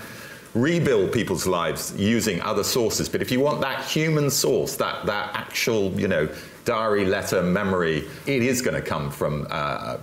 rebuild 0.54 1.12
people's 1.12 1.46
lives 1.46 1.94
using 1.98 2.42
other 2.42 2.64
sources. 2.64 3.08
But 3.08 3.22
if 3.22 3.32
you 3.32 3.40
want 3.40 3.62
that 3.62 3.86
human 3.86 4.30
source, 4.30 4.76
that, 4.78 5.06
that 5.06 5.36
actual, 5.36 5.92
you 6.00 6.08
know, 6.08 6.28
diary, 6.66 7.06
letter, 7.06 7.42
memory, 7.42 8.08
it 8.26 8.44
is 8.44 8.62
going 8.62 8.76
to 8.76 8.82
come 8.82 9.12
from 9.12 9.48
uh, 9.50 9.98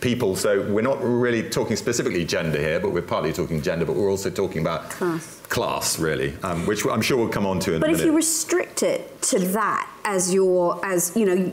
people. 0.00 0.36
So 0.36 0.62
we're 0.70 0.82
not 0.82 1.02
really 1.02 1.48
talking 1.48 1.76
specifically 1.76 2.24
gender 2.24 2.58
here, 2.58 2.80
but 2.80 2.90
we're 2.90 3.02
partly 3.02 3.32
talking 3.32 3.62
gender, 3.62 3.84
but 3.84 3.96
we're 3.96 4.10
also 4.10 4.30
talking 4.30 4.60
about 4.60 4.90
Class. 4.90 5.37
Class 5.48 5.98
really, 5.98 6.36
um, 6.42 6.66
which 6.66 6.84
I'm 6.86 7.02
sure 7.02 7.16
we'll 7.16 7.28
come 7.28 7.46
on 7.46 7.58
to 7.60 7.74
in 7.74 7.80
But 7.80 7.90
a 7.90 7.92
if 7.94 8.00
you 8.04 8.14
restrict 8.14 8.82
it 8.82 9.20
to 9.22 9.38
that 9.50 9.88
as 10.04 10.32
your, 10.32 10.84
as 10.84 11.14
you 11.16 11.26
know, 11.26 11.52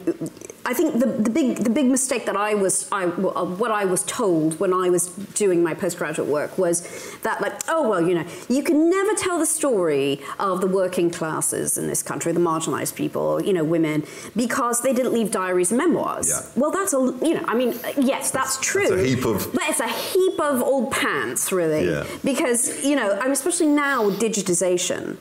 I 0.68 0.74
think 0.74 1.00
the, 1.00 1.06
the 1.06 1.30
big 1.30 1.58
the 1.58 1.70
big 1.70 1.86
mistake 1.86 2.26
that 2.26 2.36
I 2.36 2.56
was 2.56 2.90
I 2.92 3.06
what 3.06 3.70
I 3.72 3.86
was 3.86 4.02
told 4.06 4.60
when 4.60 4.74
I 4.74 4.90
was 4.90 5.08
doing 5.36 5.62
my 5.62 5.76
postgraduate 5.76 6.28
work 6.28 6.58
was 6.58 6.76
that 7.22 7.40
like 7.40 7.54
oh 7.68 7.88
well 7.88 8.02
you 8.02 8.16
know 8.16 8.26
you 8.50 8.64
can 8.64 8.90
never 8.90 9.14
tell 9.14 9.38
the 9.38 9.46
story 9.46 10.22
of 10.40 10.62
the 10.62 10.68
working 10.68 11.12
classes 11.12 11.78
in 11.78 11.86
this 11.86 12.02
country 12.02 12.32
the 12.32 12.40
marginalized 12.40 12.96
people 12.96 13.44
you 13.44 13.54
know 13.54 13.64
women 13.64 14.06
because 14.36 14.82
they 14.82 14.92
didn't 14.92 15.14
leave 15.14 15.30
diaries 15.30 15.70
and 15.72 15.78
memoirs. 15.78 16.30
Yeah. 16.30 16.42
Well 16.60 16.72
that's 16.72 16.94
a 16.96 16.98
you 17.22 17.36
know 17.36 17.46
I 17.48 17.54
mean 17.54 17.76
yes 17.96 18.32
that's 18.32 18.60
true. 18.60 18.92
a 18.92 19.04
heap 19.06 19.24
of- 19.24 19.48
but 19.54 19.62
it's 19.70 19.80
a 19.82 19.88
heap 19.88 20.40
of 20.40 20.64
old 20.64 20.92
pants 20.92 21.52
really 21.52 21.86
Yeah. 21.92 22.08
because 22.24 22.84
you 22.84 22.96
know 22.96 23.08
I'm 23.22 23.32
especially 23.40 23.68
now 23.68 23.85
with 24.06 24.20
digitization. 24.20 25.18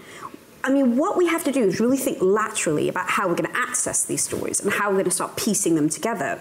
I 0.62 0.70
mean, 0.70 0.96
what 0.96 1.16
we 1.16 1.26
have 1.26 1.44
to 1.44 1.52
do 1.52 1.62
is 1.62 1.78
really 1.78 1.98
think 1.98 2.18
laterally 2.22 2.88
about 2.88 3.10
how 3.10 3.28
we're 3.28 3.34
going 3.34 3.52
to 3.52 3.58
access 3.58 4.04
these 4.04 4.24
stories 4.24 4.60
and 4.60 4.72
how 4.72 4.88
we're 4.88 4.96
going 4.96 5.04
to 5.04 5.10
start 5.10 5.36
piecing 5.36 5.74
them 5.74 5.90
together. 5.90 6.40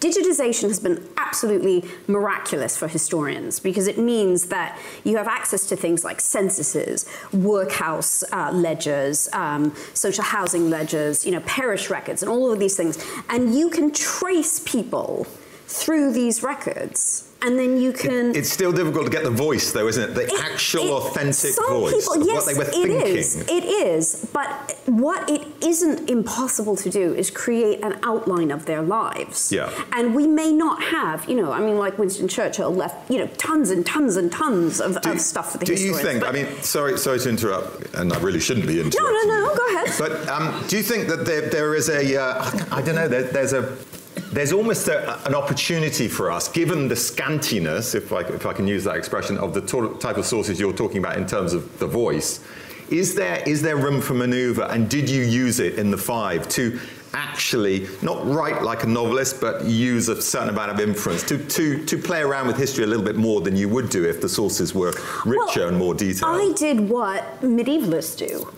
Digitization 0.00 0.68
has 0.68 0.78
been 0.78 1.02
absolutely 1.16 1.82
miraculous 2.06 2.76
for 2.76 2.88
historians 2.88 3.58
because 3.58 3.86
it 3.86 3.96
means 3.96 4.48
that 4.48 4.78
you 5.02 5.16
have 5.16 5.26
access 5.26 5.66
to 5.70 5.76
things 5.76 6.04
like 6.04 6.20
censuses, 6.20 7.08
workhouse 7.32 8.22
uh, 8.30 8.50
ledgers, 8.52 9.30
um, 9.32 9.74
social 9.94 10.22
housing 10.22 10.68
ledgers, 10.68 11.24
you 11.24 11.32
know, 11.32 11.40
parish 11.40 11.88
records, 11.88 12.22
and 12.22 12.30
all 12.30 12.52
of 12.52 12.58
these 12.58 12.76
things, 12.76 13.02
and 13.30 13.54
you 13.54 13.70
can 13.70 13.90
trace 13.90 14.60
people 14.66 15.26
through 15.66 16.12
these 16.12 16.42
records, 16.42 17.23
and 17.42 17.58
then 17.58 17.78
you 17.78 17.92
can. 17.92 18.34
It's 18.34 18.50
still 18.50 18.72
difficult 18.72 19.04
to 19.06 19.10
get 19.10 19.24
the 19.24 19.30
voice, 19.30 19.72
though, 19.72 19.86
isn't 19.88 20.02
it? 20.10 20.14
The 20.14 20.24
It- 20.24 20.40
actual, 20.40 20.84
it- 20.84 20.90
authentic 20.90 21.54
voice 21.68 21.94
people- 22.08 22.22
of 22.22 22.26
yes, 22.26 22.36
what 22.36 22.46
they 22.46 22.54
were 22.54 22.64
It 22.64 22.72
thinking. 22.72 23.16
is. 23.16 23.36
It 23.48 23.64
is. 23.64 24.26
But 24.32 24.76
what 24.86 25.28
it 25.30 25.42
isn't 25.60 26.08
impossible 26.10 26.76
to 26.76 26.90
do 26.90 27.14
is 27.14 27.30
create 27.30 27.82
an 27.82 27.96
outline 28.02 28.50
of 28.50 28.66
their 28.66 28.82
lives. 28.82 29.50
Yeah. 29.52 29.70
And 29.92 30.14
we 30.14 30.26
may 30.26 30.52
not 30.52 30.82
have, 30.82 31.28
you 31.28 31.36
know, 31.36 31.52
I 31.52 31.60
mean, 31.60 31.78
like 31.78 31.98
Winston 31.98 32.28
Churchill 32.28 32.70
left, 32.74 33.10
you 33.10 33.18
know, 33.18 33.28
tons 33.38 33.70
and 33.70 33.84
tons 33.84 34.16
and 34.16 34.30
tons 34.32 34.80
of, 34.80 34.96
of 34.98 35.20
stuff 35.20 35.52
for 35.52 35.58
the 35.58 35.64
do 35.66 35.74
you 35.74 35.94
think? 35.94 36.24
I 36.24 36.30
mean, 36.32 36.46
sorry, 36.62 36.98
sorry 36.98 37.18
to 37.20 37.28
interrupt, 37.28 37.94
and 37.94 38.12
I 38.12 38.18
really 38.20 38.40
shouldn't 38.40 38.66
be 38.66 38.74
no, 38.76 38.82
interrupting. 38.82 39.28
no, 39.28 39.40
no. 39.40 39.50
you. 39.52 39.56
Go 39.56 39.66
ahead. 39.76 39.94
But 39.98 40.28
um, 40.28 40.64
do 40.68 40.76
you 40.76 40.82
think 40.82 41.08
that 41.08 41.24
there, 41.26 41.42
there 41.50 41.74
is 41.74 41.88
a, 41.88 42.16
uh, 42.20 42.50
I 42.70 42.80
don't 42.82 42.94
know, 42.94 43.08
there, 43.08 43.24
there's 43.24 43.52
a, 43.52 43.76
there's 44.34 44.52
almost 44.52 44.88
a, 44.88 45.24
an 45.26 45.34
opportunity 45.34 46.08
for 46.08 46.30
us, 46.30 46.48
given 46.48 46.88
the 46.88 46.94
scantiness, 46.94 47.94
if 47.94 48.12
I, 48.12 48.20
if 48.20 48.46
I 48.46 48.52
can 48.52 48.66
use 48.66 48.84
that 48.84 48.96
expression, 48.96 49.38
of 49.38 49.54
the 49.54 49.60
type 50.00 50.16
of 50.16 50.26
sources 50.26 50.58
you're 50.58 50.72
talking 50.72 50.98
about 50.98 51.16
in 51.16 51.26
terms 51.26 51.52
of 51.52 51.78
the 51.78 51.86
voice. 51.86 52.44
Is 52.90 53.14
there, 53.14 53.42
is 53.46 53.62
there 53.62 53.76
room 53.76 54.00
for 54.00 54.14
maneuver, 54.14 54.64
and 54.64 54.90
did 54.90 55.08
you 55.08 55.22
use 55.22 55.60
it 55.60 55.78
in 55.78 55.90
the 55.90 55.96
five 55.96 56.48
to 56.50 56.78
actually 57.14 57.86
not 58.02 58.26
write 58.26 58.62
like 58.62 58.82
a 58.82 58.86
novelist, 58.86 59.40
but 59.40 59.64
use 59.64 60.08
a 60.08 60.20
certain 60.20 60.48
amount 60.48 60.72
of 60.72 60.80
inference 60.80 61.22
to, 61.22 61.38
to, 61.46 61.84
to 61.86 61.96
play 61.96 62.20
around 62.20 62.48
with 62.48 62.58
history 62.58 62.82
a 62.82 62.86
little 62.86 63.04
bit 63.04 63.16
more 63.16 63.40
than 63.40 63.56
you 63.56 63.68
would 63.68 63.88
do 63.88 64.04
if 64.04 64.20
the 64.20 64.28
sources 64.28 64.74
were 64.74 64.92
richer 65.24 65.60
Well, 65.60 65.68
and 65.68 65.78
more 65.78 65.94
detailed? 65.94 66.40
I 66.40 66.52
did 66.56 66.80
what 66.88 67.40
medievalists 67.40 68.18
do. 68.18 68.52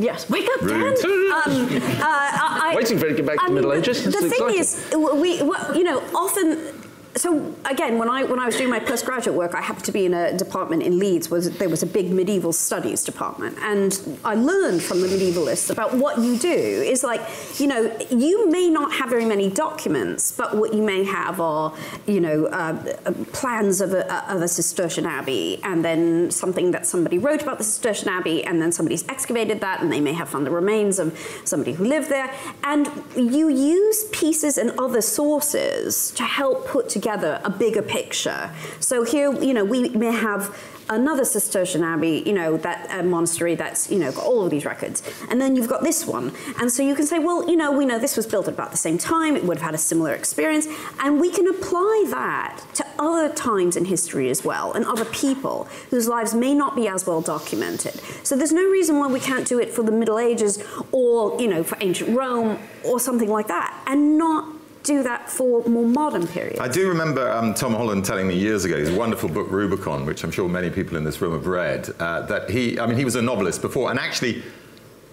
Yes, 0.00 0.28
wake 0.30 0.48
up, 0.54 0.66
Dan. 0.66 0.86
Um, 0.86 0.96
uh, 0.96 2.02
I, 2.02 2.70
I- 2.72 2.74
Waiting 2.74 2.98
for 2.98 3.06
it 3.06 3.10
to 3.10 3.14
get 3.16 3.26
back 3.26 3.38
to 3.38 3.46
the 3.46 3.52
Middle 3.52 3.72
Ages. 3.74 4.02
The, 4.04 4.10
thing 4.12 4.30
exciting. 4.30 4.58
is, 4.58 4.82
we, 4.96 5.38
you 5.78 5.84
know, 5.84 6.02
often. 6.14 6.69
So 7.16 7.52
again, 7.64 7.98
when 7.98 8.08
I 8.08 8.22
when 8.22 8.38
I 8.38 8.46
was 8.46 8.56
doing 8.56 8.70
my 8.70 8.78
postgraduate 8.78 9.36
work, 9.36 9.52
I 9.54 9.60
happened 9.60 9.84
to 9.86 9.92
be 9.92 10.06
in 10.06 10.14
a 10.14 10.36
department 10.36 10.84
in 10.84 11.00
Leeds. 11.00 11.28
Was 11.28 11.50
there 11.58 11.68
was 11.68 11.82
a 11.82 11.86
big 11.86 12.10
medieval 12.12 12.52
studies 12.52 13.02
department, 13.02 13.58
and 13.62 14.18
I 14.24 14.36
learned 14.36 14.80
from 14.80 15.00
the 15.00 15.08
medievalists 15.08 15.70
about 15.70 15.92
what 15.92 16.18
you 16.18 16.38
do 16.38 16.48
is 16.48 17.02
like, 17.02 17.20
you 17.58 17.66
know, 17.66 17.92
you 18.10 18.48
may 18.48 18.70
not 18.70 18.92
have 18.92 19.10
very 19.10 19.24
many 19.24 19.50
documents, 19.50 20.30
but 20.30 20.56
what 20.56 20.72
you 20.72 20.82
may 20.82 21.02
have 21.02 21.40
are, 21.40 21.74
you 22.06 22.20
know, 22.20 22.46
uh, 22.46 22.94
uh, 23.04 23.12
plans 23.32 23.80
of 23.80 23.92
a, 23.92 24.32
of 24.32 24.40
a 24.40 24.48
Cistercian 24.48 25.04
abbey, 25.04 25.60
and 25.64 25.84
then 25.84 26.30
something 26.30 26.70
that 26.70 26.86
somebody 26.86 27.18
wrote 27.18 27.42
about 27.42 27.58
the 27.58 27.64
Cistercian 27.64 28.08
abbey, 28.08 28.44
and 28.44 28.62
then 28.62 28.70
somebody's 28.70 29.06
excavated 29.08 29.60
that, 29.62 29.82
and 29.82 29.92
they 29.92 30.00
may 30.00 30.12
have 30.12 30.28
found 30.28 30.46
the 30.46 30.50
remains 30.52 31.00
of 31.00 31.18
somebody 31.44 31.72
who 31.72 31.84
lived 31.84 32.08
there, 32.08 32.32
and 32.62 32.88
you 33.16 33.48
use 33.48 34.04
pieces 34.12 34.58
and 34.58 34.70
other 34.78 35.00
sources 35.00 36.12
to 36.12 36.22
help 36.22 36.68
put 36.68 36.88
together 36.88 36.99
a 37.06 37.54
bigger 37.56 37.82
picture. 37.82 38.50
So 38.80 39.04
here, 39.04 39.32
you 39.42 39.54
know, 39.54 39.64
we 39.64 39.88
may 39.90 40.12
have 40.12 40.56
another 40.90 41.24
Cistercian 41.24 41.84
abbey, 41.84 42.22
you 42.26 42.32
know, 42.32 42.56
that 42.56 42.90
uh, 42.90 43.02
monastery 43.04 43.54
that's, 43.54 43.90
you 43.90 43.98
know, 43.98 44.10
got 44.10 44.24
all 44.24 44.44
of 44.44 44.50
these 44.50 44.64
records. 44.64 45.02
And 45.30 45.40
then 45.40 45.54
you've 45.54 45.68
got 45.68 45.84
this 45.84 46.04
one. 46.04 46.32
And 46.58 46.70
so 46.70 46.82
you 46.82 46.96
can 46.96 47.06
say, 47.06 47.20
well, 47.20 47.48
you 47.48 47.56
know, 47.56 47.70
we 47.70 47.86
know 47.86 47.98
this 47.98 48.16
was 48.16 48.26
built 48.26 48.48
at 48.48 48.54
about 48.54 48.72
the 48.72 48.76
same 48.76 48.98
time, 48.98 49.36
it 49.36 49.44
would 49.44 49.58
have 49.58 49.66
had 49.66 49.74
a 49.74 49.78
similar 49.78 50.12
experience, 50.12 50.66
and 50.98 51.20
we 51.20 51.30
can 51.30 51.46
apply 51.46 52.06
that 52.10 52.60
to 52.74 52.84
other 52.98 53.32
times 53.32 53.76
in 53.76 53.84
history 53.84 54.28
as 54.30 54.44
well, 54.44 54.72
and 54.72 54.84
other 54.84 55.04
people 55.06 55.68
whose 55.90 56.08
lives 56.08 56.34
may 56.34 56.54
not 56.54 56.74
be 56.74 56.88
as 56.88 57.06
well 57.06 57.20
documented. 57.20 57.94
So 58.24 58.36
there's 58.36 58.52
no 58.52 58.64
reason 58.64 58.98
why 58.98 59.06
we 59.06 59.20
can't 59.20 59.46
do 59.46 59.60
it 59.60 59.70
for 59.70 59.84
the 59.84 59.92
Middle 59.92 60.18
Ages 60.18 60.62
or, 60.90 61.40
you 61.40 61.46
know, 61.46 61.62
for 61.62 61.78
ancient 61.80 62.16
Rome 62.16 62.58
or 62.84 62.98
something 62.98 63.28
like 63.28 63.46
that, 63.46 63.80
and 63.86 64.18
not 64.18 64.59
do 64.82 65.02
that 65.02 65.28
for 65.28 65.62
more 65.64 65.86
modern 65.86 66.26
periods. 66.26 66.60
I 66.60 66.68
do 66.68 66.88
remember 66.88 67.30
um, 67.30 67.54
Tom 67.54 67.74
Holland 67.74 68.04
telling 68.04 68.26
me 68.26 68.36
years 68.36 68.64
ago, 68.64 68.78
his 68.78 68.90
wonderful 68.90 69.28
book 69.28 69.50
Rubicon, 69.50 70.06
which 70.06 70.24
I'm 70.24 70.30
sure 70.30 70.48
many 70.48 70.70
people 70.70 70.96
in 70.96 71.04
this 71.04 71.20
room 71.20 71.32
have 71.32 71.46
read, 71.46 71.90
uh, 71.98 72.22
that 72.22 72.50
he, 72.50 72.78
I 72.78 72.86
mean, 72.86 72.96
he 72.96 73.04
was 73.04 73.16
a 73.16 73.22
novelist 73.22 73.62
before, 73.62 73.90
and 73.90 73.98
actually, 73.98 74.42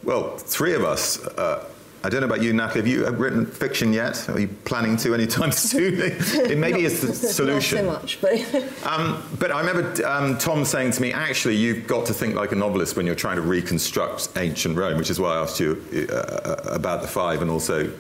well, 0.04 0.38
three 0.38 0.74
of 0.74 0.84
us. 0.84 1.26
Uh, 1.26 1.66
I 2.04 2.10
don't 2.10 2.22
know 2.22 2.28
about 2.28 2.44
you, 2.44 2.54
Natalie. 2.54 2.80
Have 2.80 2.88
you 2.88 3.08
uh, 3.08 3.12
written 3.12 3.46
fiction 3.46 3.92
yet? 3.92 4.30
Are 4.30 4.40
you 4.40 4.48
planning 4.66 4.96
to 4.98 5.14
anytime 5.14 5.52
soon? 5.72 5.96
it 6.00 6.58
maybe 6.58 6.86
is 6.86 7.02
the 7.02 7.12
solution. 7.14 7.86
Not 7.86 8.08
so 8.08 8.20
much, 8.22 8.22
but 8.22 8.86
Um, 8.86 9.22
but 9.40 9.52
I 9.52 9.60
remember 9.60 10.08
um, 10.08 10.38
Tom 10.38 10.64
saying 10.64 10.92
to 10.92 11.02
me, 11.02 11.12
actually, 11.12 11.56
you've 11.56 11.88
got 11.88 12.06
to 12.06 12.14
think 12.14 12.36
like 12.36 12.52
a 12.52 12.56
novelist 12.56 12.96
when 12.96 13.06
you're 13.06 13.16
trying 13.16 13.36
to 13.38 13.42
reconstruct 13.42 14.30
ancient 14.38 14.78
Rome, 14.78 14.98
which 14.98 15.10
is 15.10 15.20
why 15.20 15.36
I 15.36 15.42
asked 15.42 15.60
you 15.60 16.08
uh, 16.10 16.14
uh, 16.14 16.56
about 16.68 17.02
the 17.02 17.08
five 17.08 17.42
and 17.42 17.50
also 17.50 17.92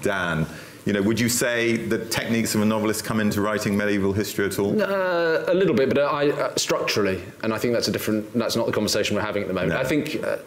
Dan. 0.00 0.46
You 0.86 0.94
know, 0.94 1.02
would 1.02 1.20
you 1.20 1.28
say 1.28 1.76
the 1.76 2.04
techniques 2.06 2.54
of 2.54 2.62
a 2.62 2.64
novelist 2.64 3.04
come 3.04 3.20
into 3.20 3.40
writing 3.42 3.76
medieval 3.76 4.12
history 4.12 4.46
at 4.46 4.58
all? 4.58 4.80
Uh, 4.80 5.44
a 5.46 5.54
little 5.54 5.74
bit, 5.74 5.88
but 5.88 5.98
I, 5.98 6.30
uh, 6.30 6.56
structurally, 6.56 7.22
and 7.42 7.52
I 7.52 7.58
think 7.58 7.74
that's 7.74 7.88
a 7.88 7.92
different. 7.92 8.32
That's 8.32 8.56
not 8.56 8.66
the 8.66 8.72
conversation 8.72 9.14
we're 9.14 9.22
having 9.22 9.42
at 9.42 9.48
the 9.48 9.54
moment. 9.54 9.74
No. 9.74 9.80
I 9.80 9.84
think. 9.84 10.22
Uh, 10.22 10.38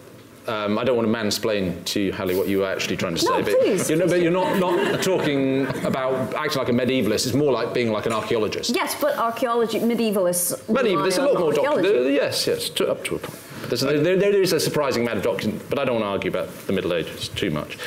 um, 0.46 0.78
I 0.78 0.84
don't 0.84 0.98
want 0.98 1.08
to 1.08 1.14
mansplain 1.14 1.86
to 1.86 2.02
you, 2.02 2.12
Hallie, 2.12 2.36
what 2.36 2.50
you 2.50 2.60
were 2.60 2.66
actually 2.70 2.98
trying 2.98 3.16
to 3.16 3.22
say, 3.22 3.30
No, 3.30 3.42
but, 3.44 3.58
please, 3.62 3.90
you 3.90 3.96
know, 3.96 4.08
but 4.08 4.22
you're 4.22 4.30
not, 4.30 4.60
not 4.60 5.02
talking 5.02 5.66
about 5.86 6.34
acting 6.36 6.60
like 6.60 6.68
a 6.68 6.74
medievalist. 6.74 7.26
It's 7.26 7.34
more 7.34 7.54
like 7.54 7.74
being 7.74 7.94
like 7.94 8.08
an 8.08 8.12
archaeologist. 8.12 8.76
Yes, 8.76 8.94
but 9.00 9.18
archaeology, 9.18 9.80
medievalists. 9.80 10.68
Medieval, 10.68 10.84
rely 10.84 11.02
there's 11.04 11.18
a 11.18 11.26
lot 11.26 11.40
more 11.40 11.48
archaeology. 11.48 12.14
Yes, 12.14 12.46
yes, 12.46 12.70
to, 12.72 12.92
up 12.92 13.06
to 13.06 13.16
a 13.16 13.20
point. 13.20 13.40
But 13.74 13.80
there's, 13.80 14.04
there, 14.04 14.18
there 14.18 14.42
is 14.42 14.54
a 14.54 14.60
surprising 14.60 15.02
amount 15.02 15.18
of 15.18 15.24
document, 15.24 15.64
but 15.68 15.80
I 15.80 15.86
don't 15.86 15.96
want 15.96 16.04
to 16.04 16.10
argue 16.10 16.30
about 16.30 16.56
the 16.68 16.74
Middle 16.74 16.94
Ages 16.94 17.30
too 17.30 17.50
much. 17.50 17.80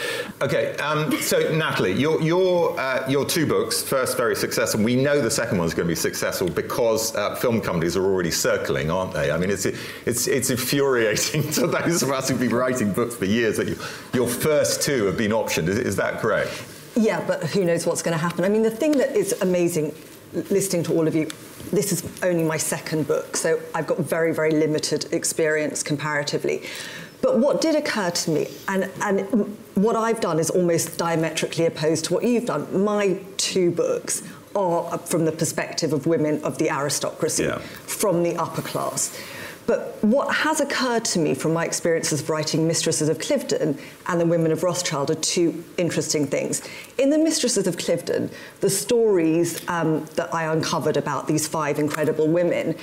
Okay, 0.43 0.77
um, 0.79 1.13
so 1.21 1.39
Natalie, 1.55 1.93
your 1.93 2.21
your 2.21 2.79
uh, 2.79 3.09
your 3.09 3.25
two 3.25 3.47
books, 3.47 3.83
first 3.83 4.17
very 4.17 4.35
successful. 4.35 4.83
We 4.83 4.97
know 4.97 5.21
the 5.21 5.31
second 5.31 5.59
one's 5.59 5.75
going 5.75 5.87
to 5.87 5.93
be 5.93 5.95
successful 5.95 6.49
because 6.49 7.15
uh, 7.15 7.37
film 7.37 7.61
companies 7.61 7.97
are 7.97 8.05
already 8.05 8.33
circling, 8.33 8.91
aren't 8.91 9.13
they? 9.13 9.31
I 9.31 9.39
mean, 9.39 9.51
it's 9.51 9.65
it's 9.65 10.27
it's 10.27 10.51
infuriating 10.51 11.51
to 11.53 11.69
those 11.69 12.03
of 12.03 12.11
us 12.11 12.29
who've 12.29 12.41
been 12.41 12.55
writing 12.55 12.93
books 12.93 13.15
for 13.15 13.27
years 13.27 13.57
that 13.59 13.69
you, 13.69 13.77
your 14.13 14.27
first 14.27 14.83
two 14.83 15.05
have 15.05 15.17
been 15.17 15.31
optioned. 15.31 15.69
Is, 15.69 15.79
is 15.79 15.97
that 15.97 16.21
correct? 16.21 16.51
yeah, 16.97 17.23
but 17.27 17.45
who 17.45 17.65
knows 17.65 17.87
what's 17.87 18.03
going 18.03 18.17
to 18.17 18.19
happen? 18.19 18.45
I 18.45 18.49
mean, 18.49 18.63
the 18.63 18.71
thing 18.71 18.93
that 18.93 19.15
is 19.15 19.41
amazing 19.43 19.95
listening 20.33 20.83
to 20.85 20.93
all 20.95 21.07
of 21.07 21.15
you, 21.15 21.29
this 21.73 21.93
is 21.93 22.03
only 22.23 22.45
my 22.45 22.57
second 22.57 23.07
book, 23.07 23.37
so 23.37 23.61
I've 23.75 23.87
got 23.87 23.99
very, 23.99 24.33
very 24.33 24.53
limited 24.53 25.13
experience 25.13 25.83
comparatively. 25.83 26.63
But 27.23 27.39
what 27.39 27.61
did 27.61 27.75
occur 27.75 28.11
to 28.11 28.31
me, 28.31 28.49
and, 28.69 28.91
and 29.03 29.57
what 29.75 29.97
I've 29.97 30.21
done 30.21 30.39
is 30.39 30.51
almost 30.51 30.99
diametrically 30.99 31.67
opposed 31.67 32.05
to 32.07 32.15
what 32.15 32.25
you've 32.25 32.47
done. 32.47 32.85
My 32.85 33.19
two 33.37 33.71
books 33.71 34.23
are 34.55 34.99
from 34.99 35.25
the 35.25 35.33
perspective 35.33 35.93
of 35.93 36.07
women 36.07 36.43
of 36.45 36.59
the 36.59 36.71
aristocracy, 36.71 37.45
Yeah. 37.45 37.59
from 37.59 38.23
the 38.23 38.37
upper 38.37 38.63
class. 38.63 39.19
But 39.67 39.99
what 40.03 40.33
has 40.33 40.61
occurred 40.61 41.05
to 41.07 41.19
me 41.19 41.35
from 41.35 41.53
my 41.53 41.65
experiences 41.65 42.21
of 42.21 42.31
writing 42.31 42.69
Mistresses 42.69 43.09
of 43.09 43.19
Cliveden 43.19 43.79
and 44.07 44.21
The 44.21 44.27
Women 44.27 44.53
of 44.53 44.63
Rothschild 44.63 45.11
are 45.11 45.17
two 45.17 45.65
interesting 45.77 46.27
things. 46.27 46.63
In 46.99 47.11
The 47.11 47.19
Mistresses 47.19 47.67
of 47.67 47.77
Cliveden, 47.77 48.31
the 48.61 48.71
stories 48.71 49.69
um, 49.69 50.05
that 50.15 50.33
I 50.33 50.53
uncovered 50.53 50.97
about 50.97 51.27
these 51.27 51.49
five 51.49 51.81
incredible 51.81 52.29
women, 52.29 52.77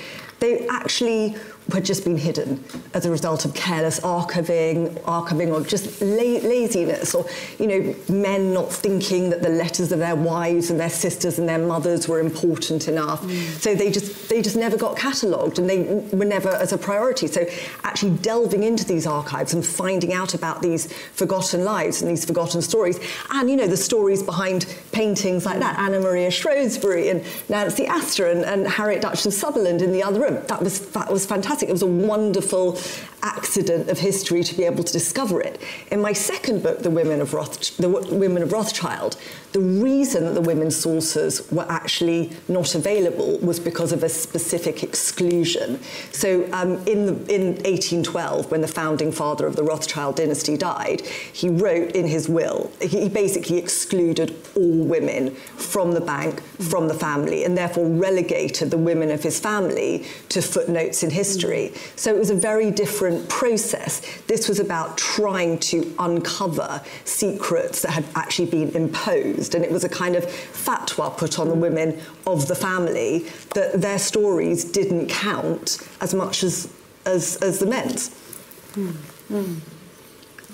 they 0.44 0.66
actually 0.68 1.36
had 1.72 1.84
just 1.84 2.04
been 2.04 2.18
hidden 2.18 2.62
as 2.92 3.06
a 3.06 3.10
result 3.10 3.44
of 3.46 3.54
careless 3.54 3.98
archiving, 4.00 4.92
archiving 5.02 5.50
or 5.50 5.64
just 5.64 6.02
la- 6.02 6.46
laziness, 6.46 7.14
or 7.14 7.26
you 7.58 7.66
know, 7.66 7.94
men 8.08 8.52
not 8.52 8.70
thinking 8.70 9.30
that 9.30 9.40
the 9.40 9.48
letters 9.48 9.90
of 9.90 9.98
their 9.98 10.14
wives 10.14 10.70
and 10.70 10.78
their 10.78 10.90
sisters 10.90 11.38
and 11.38 11.48
their 11.48 11.58
mothers 11.58 12.06
were 12.06 12.20
important 12.20 12.86
enough. 12.86 13.22
Mm. 13.22 13.60
So 13.60 13.74
they 13.74 13.90
just 13.90 14.28
they 14.28 14.42
just 14.42 14.56
never 14.56 14.76
got 14.76 14.96
catalogued, 14.96 15.58
and 15.58 15.68
they 15.68 15.82
were 16.16 16.26
never 16.26 16.50
as 16.50 16.72
a 16.72 16.78
priority. 16.78 17.26
So 17.28 17.46
actually 17.82 18.16
delving 18.18 18.62
into 18.62 18.84
these 18.84 19.06
archives 19.06 19.54
and 19.54 19.64
finding 19.64 20.12
out 20.12 20.34
about 20.34 20.60
these 20.60 20.92
forgotten 20.92 21.64
lives 21.64 22.02
and 22.02 22.10
these 22.10 22.24
forgotten 22.26 22.60
stories, 22.60 23.00
and 23.30 23.48
you 23.48 23.56
know 23.56 23.66
the 23.66 23.76
stories 23.76 24.22
behind 24.22 24.66
paintings 24.92 25.46
like 25.46 25.60
that, 25.60 25.78
Anna 25.78 26.00
Maria 26.00 26.30
Shrewsbury 26.30 27.08
and 27.08 27.24
Nancy 27.48 27.86
Astor 27.86 28.26
and, 28.26 28.44
and 28.44 28.68
Harriet 28.68 29.00
Duchess 29.00 29.26
of 29.26 29.32
Sutherland 29.32 29.80
in 29.80 29.92
the 29.92 30.02
other 30.02 30.20
room. 30.20 30.33
That 30.46 30.62
was 30.62 30.80
that 30.90 31.10
was 31.10 31.26
fantastic. 31.26 31.68
It 31.68 31.72
was 31.72 31.82
a 31.82 31.86
wonderful 31.86 32.78
accident 33.24 33.88
of 33.88 33.98
history 33.98 34.44
to 34.44 34.54
be 34.54 34.64
able 34.64 34.84
to 34.84 34.92
discover 34.92 35.40
it. 35.40 35.60
In 35.90 36.00
my 36.00 36.12
second 36.12 36.62
book, 36.62 36.82
The 36.82 36.90
Women 36.90 37.20
of, 37.20 37.32
Roth- 37.32 37.76
the 37.78 37.88
Women 37.88 38.42
of 38.42 38.52
Rothschild, 38.52 39.16
the 39.52 39.60
reason 39.60 40.24
that 40.24 40.34
the 40.34 40.40
women's 40.40 40.76
sources 40.76 41.50
were 41.50 41.66
actually 41.70 42.32
not 42.48 42.74
available 42.74 43.38
was 43.38 43.58
because 43.58 43.92
of 43.92 44.02
a 44.02 44.08
specific 44.08 44.82
exclusion. 44.82 45.80
So 46.12 46.48
um, 46.52 46.72
in, 46.86 47.06
the, 47.06 47.34
in 47.34 47.46
1812, 47.62 48.50
when 48.50 48.60
the 48.60 48.68
founding 48.68 49.10
father 49.10 49.46
of 49.46 49.56
the 49.56 49.62
Rothschild 49.62 50.16
dynasty 50.16 50.56
died, 50.56 51.00
he 51.02 51.48
wrote 51.48 51.92
in 51.92 52.06
his 52.06 52.28
will, 52.28 52.70
he 52.80 53.08
basically 53.08 53.56
excluded 53.56 54.36
all 54.54 54.84
women 54.84 55.34
from 55.34 55.92
the 55.92 56.00
bank, 56.00 56.42
from 56.42 56.88
the 56.88 56.94
family, 56.94 57.44
and 57.44 57.56
therefore 57.56 57.86
relegated 57.88 58.70
the 58.70 58.78
women 58.78 59.10
of 59.10 59.22
his 59.22 59.40
family 59.40 60.04
to 60.30 60.42
footnotes 60.42 61.02
in 61.02 61.10
history. 61.10 61.72
So 61.96 62.14
it 62.14 62.18
was 62.18 62.30
a 62.30 62.34
very 62.34 62.70
different 62.70 63.28
process. 63.28 64.00
This 64.26 64.48
was 64.48 64.60
about 64.60 64.98
trying 64.98 65.58
to 65.60 65.94
uncover 65.98 66.82
secrets 67.04 67.82
that 67.82 67.90
had 67.92 68.04
actually 68.14 68.50
been 68.50 68.70
imposed 68.70 69.54
and 69.54 69.64
it 69.64 69.70
was 69.70 69.84
a 69.84 69.88
kind 69.88 70.16
of 70.16 70.24
fatwa 70.24 71.16
put 71.16 71.38
on 71.38 71.48
the 71.48 71.54
women 71.54 72.00
of 72.26 72.48
the 72.48 72.54
family 72.54 73.26
that 73.54 73.80
their 73.80 73.98
stories 73.98 74.64
didn't 74.64 75.08
count 75.08 75.78
as 76.00 76.14
much 76.14 76.42
as, 76.42 76.72
as, 77.06 77.36
as 77.36 77.58
the 77.58 77.66
men's. 77.66 78.10
Mm. 78.74 79.60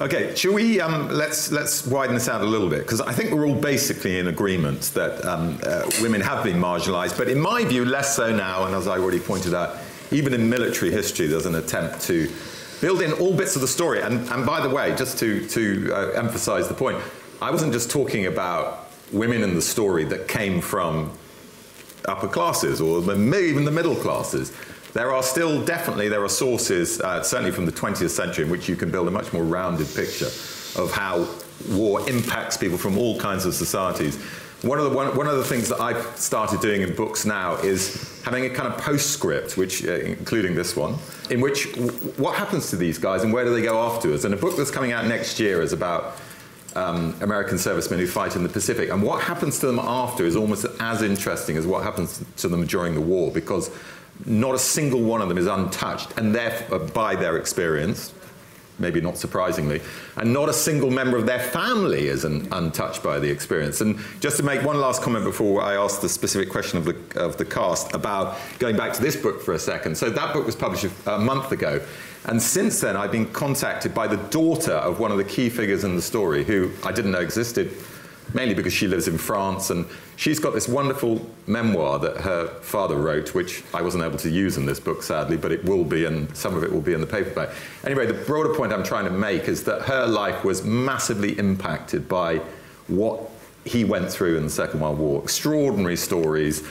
Okay, 0.03 0.35
shall 0.35 0.55
we 0.55 0.81
um, 0.81 1.11
let's 1.11 1.53
let's 1.53 1.87
widen 1.87 2.15
this 2.15 2.27
out 2.27 2.41
a 2.41 2.45
little 2.45 2.71
bit 2.71 2.79
because 2.79 3.03
I 3.03 3.13
think 3.13 3.33
we're 3.33 3.47
all 3.47 3.55
basically 3.55 4.19
in 4.19 4.29
agreement 4.29 4.81
that 4.95 5.23
um, 5.27 5.59
uh, 5.63 5.91
women 6.01 6.23
have 6.23 6.43
been 6.43 6.57
marginalised, 6.57 7.19
but 7.19 7.29
in 7.29 7.39
my 7.39 7.65
view, 7.65 7.85
less 7.85 8.17
so 8.17 8.35
now. 8.35 8.65
And 8.65 8.75
as 8.75 8.89
I 8.89 8.97
already 8.97 9.21
pointed 9.21 9.53
out, 9.53 9.77
even 10.11 10.33
in 10.33 10.49
military 10.49 10.91
history, 10.91 11.27
there's 11.27 11.45
an 11.45 11.57
attempt 11.57 12.01
to 12.07 12.33
build 12.81 13.03
in 13.03 13.13
all 13.13 13.37
bits 13.37 13.57
of 13.57 13.61
the 13.61 13.69
story. 13.69 14.01
And, 14.01 14.27
and 14.31 14.47
by 14.47 14.67
the 14.67 14.71
way, 14.75 14.97
just 14.97 15.19
to 15.19 15.47
to 15.49 15.93
uh, 15.93 16.09
emphasise 16.13 16.67
the 16.67 16.73
point, 16.73 16.97
I 17.43 17.51
wasn't 17.51 17.75
just 17.75 17.91
talking 17.91 18.25
about 18.25 18.91
women 19.13 19.43
in 19.43 19.55
the 19.55 19.61
story 19.61 20.05
that 20.05 20.29
came 20.29 20.63
from 20.63 21.13
upper 22.07 22.29
classes 22.29 22.81
or 22.81 23.03
maybe 23.03 23.49
even 23.49 23.67
the 23.67 23.71
middle 23.71 23.97
classes. 23.97 24.51
There 24.93 25.13
are 25.13 25.23
still 25.23 25.65
definitely 25.65 26.09
there 26.09 26.25
are 26.25 26.29
sources, 26.29 27.01
uh, 27.01 27.23
certainly 27.23 27.53
from 27.53 27.67
the 27.67 27.73
20th 27.73 28.11
century, 28.11 28.45
in 28.45 28.51
which 28.51 28.69
you 28.69 28.77
can 28.77 28.91
build 28.91 29.07
a 29.07 29.11
much 29.11 29.33
more 29.33 29.45
rounded 29.45 29.87
picture 29.95 30.27
of 30.77 30.91
how 30.93 31.29
war 31.69 32.09
impacts 32.09 32.57
people 32.57 32.79
from 32.79 32.99
all 32.99 33.19
kinds 33.19 33.45
of 33.45 33.55
societies. 33.55 34.17
One 34.63 34.79
of 34.79 34.91
the 34.91 34.97
one, 34.97 35.17
one 35.17 35.27
of 35.27 35.39
the 35.39 35.45
things 35.45 35.69
that 35.69 35.81
I've 35.81 36.05
started 36.17 36.61
doing 36.61 36.83
in 36.83 36.95
books 36.95 37.25
now 37.25 37.55
is 37.57 38.21
having 38.25 38.45
a 38.45 38.51
kind 38.51 38.71
of 38.71 38.79
postscript, 38.79 39.57
which 39.57 39.87
uh, 39.87 39.93
including 39.93 40.55
this 40.55 40.77
one, 40.77 40.97
in 41.31 41.41
which 41.41 41.73
w- 41.73 41.91
what 42.19 42.35
happens 42.35 42.69
to 42.71 42.77
these 42.77 42.99
guys 42.99 43.23
and 43.23 43.33
where 43.33 43.45
do 43.45 43.55
they 43.55 43.63
go 43.63 43.79
afterwards. 43.79 44.25
And 44.25 44.35
a 44.35 44.37
book 44.37 44.57
that's 44.57 44.71
coming 44.71 44.93
out 44.93 45.07
next 45.07 45.41
year 45.41 45.63
is 45.63 45.73
about 45.73 46.19
um, 46.77 47.17
American 47.23 47.59
servicemen 47.59 48.01
who 48.01 48.07
fight 48.07 48.37
in 48.37 48.43
the 48.43 48.49
Pacific. 48.49 48.91
And 48.91 49.03
what 49.03 49.23
happens 49.23 49.59
to 49.61 49.67
them 49.67 49.79
after 49.79 50.25
is 50.25 50.37
almost 50.37 50.67
as 50.79 51.03
interesting 51.03 51.57
as 51.57 51.67
what 51.67 51.83
happens 51.83 52.23
to 52.39 52.49
them 52.49 52.67
during 52.67 52.95
the 52.95 53.01
war 53.01 53.31
because 53.31 53.71
not 54.27 54.55
a 54.55 54.59
single 54.59 55.01
one 55.01 55.21
of 55.21 55.29
them 55.29 55.39
is 55.39 55.47
untouched, 55.47 56.17
and 56.19 56.35
therefore, 56.35 56.83
uh, 56.83 56.87
by 56.89 57.15
their 57.15 57.37
experience, 57.37 58.13
maybe 58.79 59.01
not 59.01 59.19
surprisingly, 59.19 59.81
and 60.17 60.33
not 60.33 60.49
a 60.49 60.53
single 60.53 60.91
member 60.91 61.17
of 61.17 61.27
their 61.27 61.39
family 61.39 62.09
is 62.09 62.25
un- 62.25 62.49
untouched 62.53 63.03
by 63.03 63.19
the 63.19 63.31
experience. 63.31 63.81
And 63.81 63.99
just 64.21 64.37
to 64.39 64.43
make 64.43 64.63
one 64.65 64.81
last 64.81 65.03
comment 65.03 65.25
before 65.25 65.63
I 65.63 65.75
ask 65.77 66.01
the 66.01 66.09
specific 66.09 66.51
question 66.51 66.79
of 66.79 66.85
the, 66.85 66.97
of 67.21 67.37
the 67.37 67.45
cast 67.45 67.95
about 67.95 68.39
going 68.59 68.77
back 68.77 68.93
to 68.95 69.03
this 69.03 69.17
book 69.17 69.43
for 69.43 69.55
a 69.55 69.59
second. 69.59 69.97
So 69.97 70.11
that 70.11 70.33
book 70.33 70.47
was 70.47 70.57
published 70.57 70.87
a 71.07 71.19
month 71.19 71.53
ago. 71.53 71.81
And 72.25 72.41
since 72.41 72.81
then, 72.81 72.97
I've 72.97 73.13
been 73.13 73.31
contacted 73.33 73.95
by 73.95 74.07
the 74.07 74.19
daughter 74.29 74.73
of 74.73 74.99
one 74.99 75.11
of 75.11 75.19
the 75.19 75.25
key 75.25 75.49
figures 75.49 75.85
in 75.85 75.97
the 75.97 76.03
story, 76.03 76.45
who 76.45 76.71
I 76.85 76.93
didn't 76.93 77.13
know 77.13 77.21
existed, 77.21 77.75
mainly 78.35 78.55
because 78.55 78.73
she 78.73 78.87
lives 78.87 79.09
in 79.09 79.19
France. 79.19 79.71
And 79.71 79.87
she's 80.17 80.39
got 80.39 80.55
this 80.55 80.69
wonderful 80.69 81.25
memoir 81.47 81.99
that 81.99 82.19
her 82.19 82.49
father 82.61 82.97
wrote, 82.97 83.35
which 83.35 83.63
I 83.75 83.83
wasn't 83.83 84.05
able 84.05 84.19
to 84.19 84.31
use 84.31 84.57
in 84.57 84.67
this 84.67 84.81
book, 84.81 85.03
sadly, 85.03 85.37
but 85.37 85.53
it 85.53 85.65
will 85.65 85.85
be, 85.85 86.05
and 86.05 86.35
some 86.37 86.57
of 86.57 86.63
it 86.65 86.73
will 86.73 86.81
be 86.81 86.93
in 86.93 87.01
the 87.01 87.07
paperback. 87.07 87.51
Anyway, 87.85 88.07
the 88.07 88.15
broader 88.15 88.55
point 88.55 88.73
I'm 88.73 88.85
trying 88.85 89.05
to 89.05 89.11
make 89.11 89.49
is 89.49 89.65
that 89.65 89.83
her 89.83 90.07
life 90.07 90.45
was 90.45 90.65
massively 90.65 91.39
impacted 91.39 92.09
by 92.09 92.41
what 92.89 93.21
he 93.65 93.85
went 93.85 94.11
through 94.11 94.37
in 94.37 94.45
the 94.45 94.51
Second 94.51 94.81
World 94.81 94.99
War. 94.99 95.23
Extraordinary 95.23 95.97
stories 95.97 96.67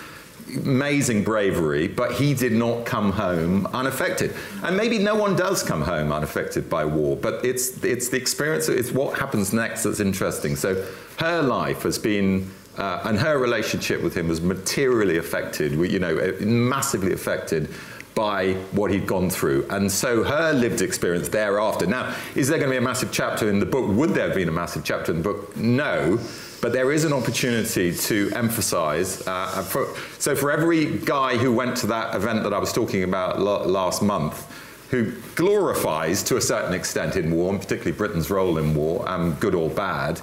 amazing 0.57 1.23
bravery, 1.23 1.87
but 1.87 2.13
he 2.13 2.33
did 2.33 2.51
not 2.51 2.85
come 2.85 3.11
home 3.11 3.65
unaffected. 3.67 4.33
And 4.63 4.75
maybe 4.75 4.97
no 4.97 5.15
one 5.15 5.35
does 5.35 5.63
come 5.63 5.81
home 5.81 6.11
unaffected 6.11 6.69
by 6.69 6.85
war, 6.85 7.15
but 7.15 7.43
it's, 7.45 7.83
it's 7.83 8.09
the 8.09 8.17
experience, 8.17 8.69
it's 8.69 8.91
what 8.91 9.17
happens 9.17 9.53
next 9.53 9.83
that's 9.83 9.99
interesting. 9.99 10.55
So 10.55 10.85
her 11.17 11.41
life 11.41 11.83
has 11.83 11.97
been, 11.97 12.51
uh, 12.77 13.01
and 13.05 13.17
her 13.19 13.37
relationship 13.37 14.01
with 14.01 14.15
him 14.15 14.27
was 14.27 14.41
materially 14.41 15.17
affected, 15.17 15.73
you 15.73 15.99
know, 15.99 16.33
massively 16.39 17.13
affected 17.13 17.69
by 18.15 18.53
what 18.71 18.91
he'd 18.91 19.07
gone 19.07 19.29
through. 19.29 19.65
And 19.69 19.89
so 19.89 20.23
her 20.23 20.51
lived 20.51 20.81
experience 20.81 21.29
thereafter. 21.29 21.85
Now, 21.85 22.15
is 22.35 22.47
there 22.47 22.57
going 22.57 22.69
to 22.69 22.73
be 22.73 22.77
a 22.77 22.81
massive 22.81 23.11
chapter 23.11 23.49
in 23.49 23.59
the 23.59 23.65
book? 23.65 23.89
Would 23.89 24.09
there 24.09 24.27
have 24.27 24.35
been 24.35 24.49
a 24.49 24.51
massive 24.51 24.83
chapter 24.83 25.11
in 25.11 25.19
the 25.19 25.23
book? 25.23 25.55
No. 25.55 26.19
But 26.61 26.73
there 26.73 26.91
is 26.91 27.05
an 27.05 27.13
opportunity 27.13 27.93
to 27.93 28.31
emphasize. 28.35 29.25
Uh, 29.27 29.63
for, 29.63 29.95
so, 30.17 30.35
for 30.35 30.51
every 30.51 30.97
guy 30.99 31.37
who 31.37 31.53
went 31.53 31.77
to 31.77 31.87
that 31.87 32.15
event 32.15 32.43
that 32.43 32.53
I 32.53 32.59
was 32.59 32.73
talking 32.73 33.03
about 33.03 33.39
last 33.39 34.01
month, 34.01 34.45
who 34.89 35.11
glorifies 35.35 36.23
to 36.23 36.37
a 36.37 36.41
certain 36.41 36.73
extent 36.73 37.15
in 37.15 37.31
war, 37.31 37.51
and 37.51 37.61
particularly 37.61 37.97
Britain's 37.97 38.29
role 38.29 38.57
in 38.57 38.73
war, 38.73 39.07
um, 39.07 39.33
good 39.35 39.55
or 39.55 39.69
bad, 39.69 40.19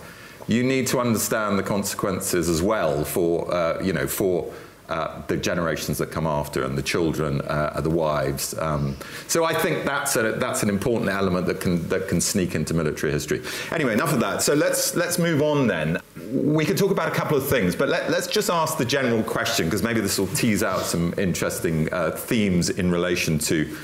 you 0.48 0.62
need 0.62 0.86
to 0.88 1.00
understand 1.00 1.58
the 1.58 1.62
consequences 1.62 2.48
as 2.48 2.62
well 2.62 3.04
for, 3.04 3.52
uh, 3.52 3.80
you 3.82 3.92
know, 3.92 4.06
for 4.06 4.52
uh, 4.88 5.20
the 5.26 5.36
generations 5.36 5.98
that 5.98 6.12
come 6.12 6.26
after 6.26 6.64
and 6.64 6.78
the 6.78 6.82
children, 6.82 7.40
uh, 7.42 7.80
the 7.82 7.90
wives. 7.90 8.56
Um, 8.58 8.96
so 9.26 9.44
I 9.44 9.52
think 9.52 9.84
that's 9.84 10.14
a, 10.16 10.32
that's 10.32 10.62
an 10.62 10.68
important 10.68 11.10
element 11.10 11.46
that 11.46 11.60
can 11.60 11.88
that 11.88 12.06
can 12.08 12.20
sneak 12.20 12.54
into 12.54 12.72
military 12.72 13.12
history. 13.12 13.42
Anyway, 13.72 13.92
enough 13.94 14.12
of 14.12 14.20
that. 14.20 14.42
So 14.42 14.54
let's 14.54 14.94
let's 14.94 15.18
move 15.18 15.42
on 15.42 15.66
then. 15.66 15.98
We 16.32 16.64
could 16.64 16.76
talk 16.76 16.90
about 16.90 17.08
a 17.08 17.14
couple 17.14 17.36
of 17.36 17.48
things, 17.48 17.76
but 17.76 17.88
let, 17.88 18.10
us 18.10 18.26
just 18.26 18.50
ask 18.50 18.78
the 18.78 18.84
general 18.84 19.22
question 19.22 19.66
because 19.66 19.82
maybe 19.82 20.00
this 20.00 20.18
will 20.18 20.26
tease 20.28 20.62
out 20.62 20.82
some 20.82 21.14
interesting 21.18 21.92
uh, 21.92 22.12
themes 22.12 22.70
in 22.70 22.90
relation 22.90 23.38
to 23.40 23.76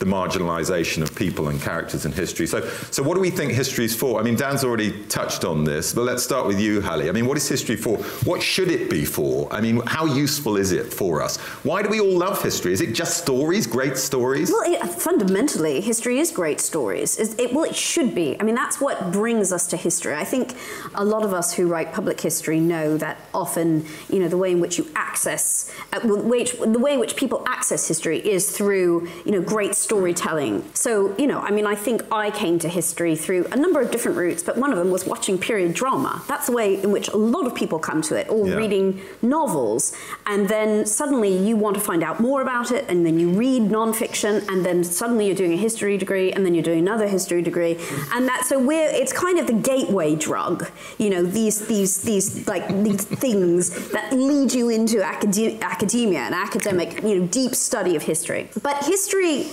the 0.00 0.06
marginalization 0.06 1.02
of 1.02 1.14
people 1.14 1.48
and 1.48 1.60
characters 1.60 2.06
in 2.06 2.12
history. 2.12 2.46
So, 2.46 2.66
so 2.90 3.02
what 3.02 3.14
do 3.14 3.20
we 3.20 3.28
think 3.28 3.52
history 3.52 3.84
is 3.84 3.94
for? 3.94 4.18
I 4.18 4.22
mean, 4.22 4.34
Dan's 4.34 4.64
already 4.64 5.04
touched 5.04 5.44
on 5.44 5.62
this, 5.62 5.92
but 5.92 6.02
let's 6.02 6.22
start 6.22 6.46
with 6.46 6.58
you, 6.58 6.80
Hallie. 6.80 7.10
I 7.10 7.12
mean, 7.12 7.26
what 7.26 7.36
is 7.36 7.46
history 7.46 7.76
for? 7.76 7.98
What 8.24 8.42
should 8.42 8.70
it 8.70 8.88
be 8.88 9.04
for? 9.04 9.52
I 9.52 9.60
mean, 9.60 9.82
how 9.86 10.06
useful 10.06 10.56
is 10.56 10.72
it 10.72 10.90
for 10.90 11.20
us? 11.20 11.36
Why 11.64 11.82
do 11.82 11.90
we 11.90 12.00
all 12.00 12.16
love 12.16 12.42
history? 12.42 12.72
Is 12.72 12.80
it 12.80 12.94
just 12.94 13.18
stories, 13.18 13.66
great 13.66 13.98
stories? 13.98 14.50
Well, 14.50 14.62
it, 14.64 14.80
fundamentally, 14.90 15.82
history 15.82 16.18
is 16.18 16.30
great 16.30 16.60
stories. 16.60 17.18
It, 17.38 17.52
well, 17.52 17.64
it 17.64 17.76
should 17.76 18.14
be. 18.14 18.40
I 18.40 18.42
mean, 18.42 18.54
that's 18.54 18.80
what 18.80 19.12
brings 19.12 19.52
us 19.52 19.66
to 19.66 19.76
history. 19.76 20.14
I 20.14 20.24
think 20.24 20.54
a 20.94 21.04
lot 21.04 21.24
of 21.24 21.34
us 21.34 21.52
who 21.52 21.68
write 21.68 21.92
public 21.92 22.22
history 22.22 22.58
know 22.58 22.96
that 22.96 23.18
often, 23.34 23.84
you 24.08 24.18
know, 24.18 24.28
the 24.28 24.38
way 24.38 24.50
in 24.50 24.60
which 24.60 24.78
you 24.78 24.90
access, 24.96 25.70
uh, 25.92 26.00
way, 26.02 26.44
the 26.44 26.78
way 26.78 26.94
in 26.94 27.00
which 27.00 27.16
people 27.16 27.44
access 27.46 27.86
history 27.86 28.18
is 28.26 28.50
through, 28.56 29.06
you 29.26 29.32
know, 29.32 29.42
great 29.42 29.74
stories 29.74 29.89
storytelling. 29.94 30.62
So, 30.72 31.16
you 31.18 31.26
know, 31.26 31.40
I 31.40 31.50
mean, 31.50 31.66
I 31.66 31.74
think 31.74 32.02
I 32.12 32.30
came 32.30 32.60
to 32.60 32.68
history 32.68 33.16
through 33.16 33.46
a 33.50 33.56
number 33.56 33.80
of 33.80 33.90
different 33.90 34.16
routes, 34.16 34.40
but 34.40 34.56
one 34.56 34.70
of 34.70 34.78
them 34.78 34.92
was 34.92 35.04
watching 35.04 35.36
period 35.36 35.74
drama. 35.74 36.22
That's 36.28 36.46
the 36.46 36.52
way 36.52 36.80
in 36.80 36.92
which 36.92 37.08
a 37.08 37.16
lot 37.16 37.44
of 37.44 37.56
people 37.56 37.80
come 37.80 38.00
to 38.02 38.14
it, 38.14 38.28
or 38.30 38.46
Yeah. 38.46 38.54
reading 38.54 39.00
novels. 39.20 39.92
And 40.26 40.48
then 40.48 40.86
suddenly 40.86 41.36
you 41.36 41.56
want 41.56 41.74
to 41.74 41.80
find 41.82 42.04
out 42.04 42.20
more 42.20 42.40
about 42.40 42.70
it, 42.70 42.84
and 42.88 43.04
then 43.04 43.18
you 43.18 43.30
read 43.30 43.62
nonfiction, 43.62 44.46
and 44.48 44.64
then 44.64 44.84
suddenly 44.84 45.26
you're 45.26 45.34
doing 45.44 45.54
a 45.54 45.62
history 45.68 45.96
degree, 45.98 46.30
and 46.30 46.46
then 46.46 46.54
you're 46.54 46.68
doing 46.72 46.78
another 46.78 47.08
history 47.08 47.42
degree. 47.42 47.76
And 48.14 48.28
that, 48.28 48.44
so 48.46 48.60
we're, 48.60 48.90
it's 49.02 49.12
kind 49.12 49.40
of 49.40 49.48
the 49.48 49.58
gateway 49.72 50.14
drug, 50.14 50.70
you 50.98 51.10
know, 51.10 51.24
these, 51.24 51.66
these, 51.66 52.02
these, 52.02 52.46
like, 52.46 52.64
these 52.84 53.04
things 53.24 53.90
that 53.90 54.12
lead 54.12 54.54
you 54.54 54.68
into 54.68 54.98
acade- 55.12 55.58
academia 55.62 56.20
and 56.20 56.34
academic, 56.46 57.02
you 57.02 57.16
know, 57.18 57.26
deep 57.26 57.56
study 57.56 57.96
of 57.96 58.02
history. 58.02 58.48
But 58.62 58.84
history 58.84 59.48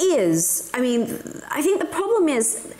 is, 0.00 0.70
I 0.74 0.80
mean, 0.80 1.02
I 1.50 1.62
think 1.62 1.80
the 1.80 1.86
problem 1.86 2.28
is 2.28 2.74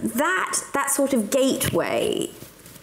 that 0.00 0.62
that 0.74 0.90
sort 0.90 1.12
of 1.12 1.30
gateway, 1.30 2.30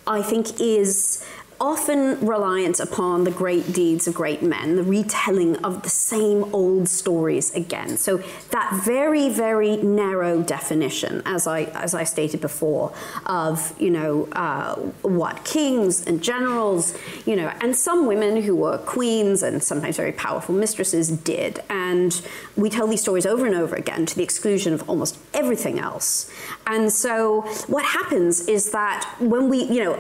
I 0.08 0.22
think, 0.22 0.60
is 0.60 1.24
often 1.60 2.26
reliant 2.26 2.80
upon 2.80 3.24
the 3.24 3.32
great 3.32 3.74
deeds 3.74 4.08
of 4.08 4.14
great 4.14 4.42
men, 4.42 4.76
the 4.76 4.84
retelling 4.84 5.56
of 5.58 5.84
the 5.84 5.90
same 5.90 6.44
old 6.54 6.88
stories 6.90 7.54
again. 7.56 7.98
So 7.98 8.24
that 8.52 8.82
very, 8.84 9.30
very 9.30 9.78
narrow 9.78 10.42
definition, 10.42 11.22
as 11.26 11.48
I 11.48 11.64
as 11.74 11.94
I 11.94 12.04
stated 12.04 12.42
before, 12.42 12.94
of 13.26 13.74
you 13.80 13.90
know 13.90 14.28
uh, 14.34 14.76
what 15.02 15.44
kings 15.44 16.06
and 16.06 16.22
generals, 16.22 16.96
you 17.26 17.36
know, 17.36 17.52
and 17.62 17.76
some 17.76 18.06
women 18.06 18.42
who 18.42 18.56
were 18.56 18.78
queens 18.78 19.44
and 19.44 19.64
sometimes 19.64 19.98
very 19.98 20.12
powerful 20.12 20.56
mistresses 20.56 21.10
did, 21.10 21.60
and 21.70 22.22
we 22.56 22.70
tell 22.70 22.88
these 22.88 23.02
stories 23.02 23.26
over 23.26 23.46
and 23.46 23.56
over 23.56 23.76
again 23.76 24.06
to 24.06 24.16
the 24.16 24.24
exclusion 24.24 24.74
of 24.74 24.88
almost 24.90 25.18
everything 25.34 25.80
else. 25.80 26.30
And 26.68 26.92
so 26.92 27.42
what 27.68 27.86
happens 27.86 28.48
is 28.48 28.72
that 28.72 29.08
when 29.20 29.50
we, 29.50 29.64
you 29.64 29.84
know, 29.84 30.00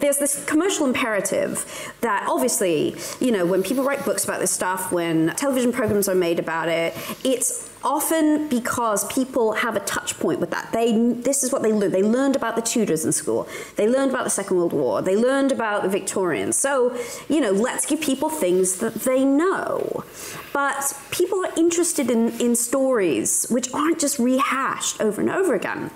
there's 0.00 0.18
this 0.18 0.44
commercial 0.44 0.86
imperative 0.86 1.64
that 2.00 2.26
obviously, 2.28 2.96
you 3.20 3.32
know, 3.32 3.46
when 3.46 3.62
people 3.62 3.84
write 3.84 4.04
books 4.04 4.24
about 4.24 4.40
this 4.40 4.50
stuff, 4.50 4.92
when 4.92 5.34
television 5.36 5.72
programs 5.72 6.08
are 6.08 6.14
made 6.14 6.38
about 6.38 6.68
it, 6.68 6.94
it's 7.24 7.70
often 7.84 8.48
because 8.48 9.06
people 9.12 9.52
have 9.52 9.76
a 9.76 9.80
touch 9.80 10.18
point 10.18 10.40
with 10.40 10.50
that. 10.50 10.72
They 10.72 11.12
this 11.14 11.42
is 11.44 11.52
what 11.52 11.62
they 11.62 11.72
learned. 11.72 11.94
They 11.94 12.02
learned 12.02 12.36
about 12.36 12.56
the 12.56 12.62
Tudors 12.62 13.04
in 13.04 13.12
school. 13.12 13.48
They 13.76 13.88
learned 13.88 14.10
about 14.10 14.24
the 14.24 14.30
Second 14.30 14.56
World 14.56 14.72
War. 14.72 15.02
They 15.02 15.16
learned 15.16 15.52
about 15.52 15.82
the 15.82 15.88
Victorians. 15.88 16.56
So, 16.56 16.98
you 17.28 17.40
know, 17.40 17.52
let's 17.52 17.86
give 17.86 18.00
people 18.00 18.28
things 18.28 18.78
that 18.78 18.94
they 18.94 19.24
know. 19.24 20.04
But 20.52 20.94
people 21.10 21.44
are 21.44 21.52
interested 21.56 22.10
in, 22.10 22.40
in 22.40 22.56
stories 22.56 23.46
which 23.50 23.72
aren't 23.72 24.00
just 24.00 24.18
rehashed 24.18 25.00
over 25.00 25.20
and 25.20 25.30
over 25.30 25.54
again. 25.54 25.90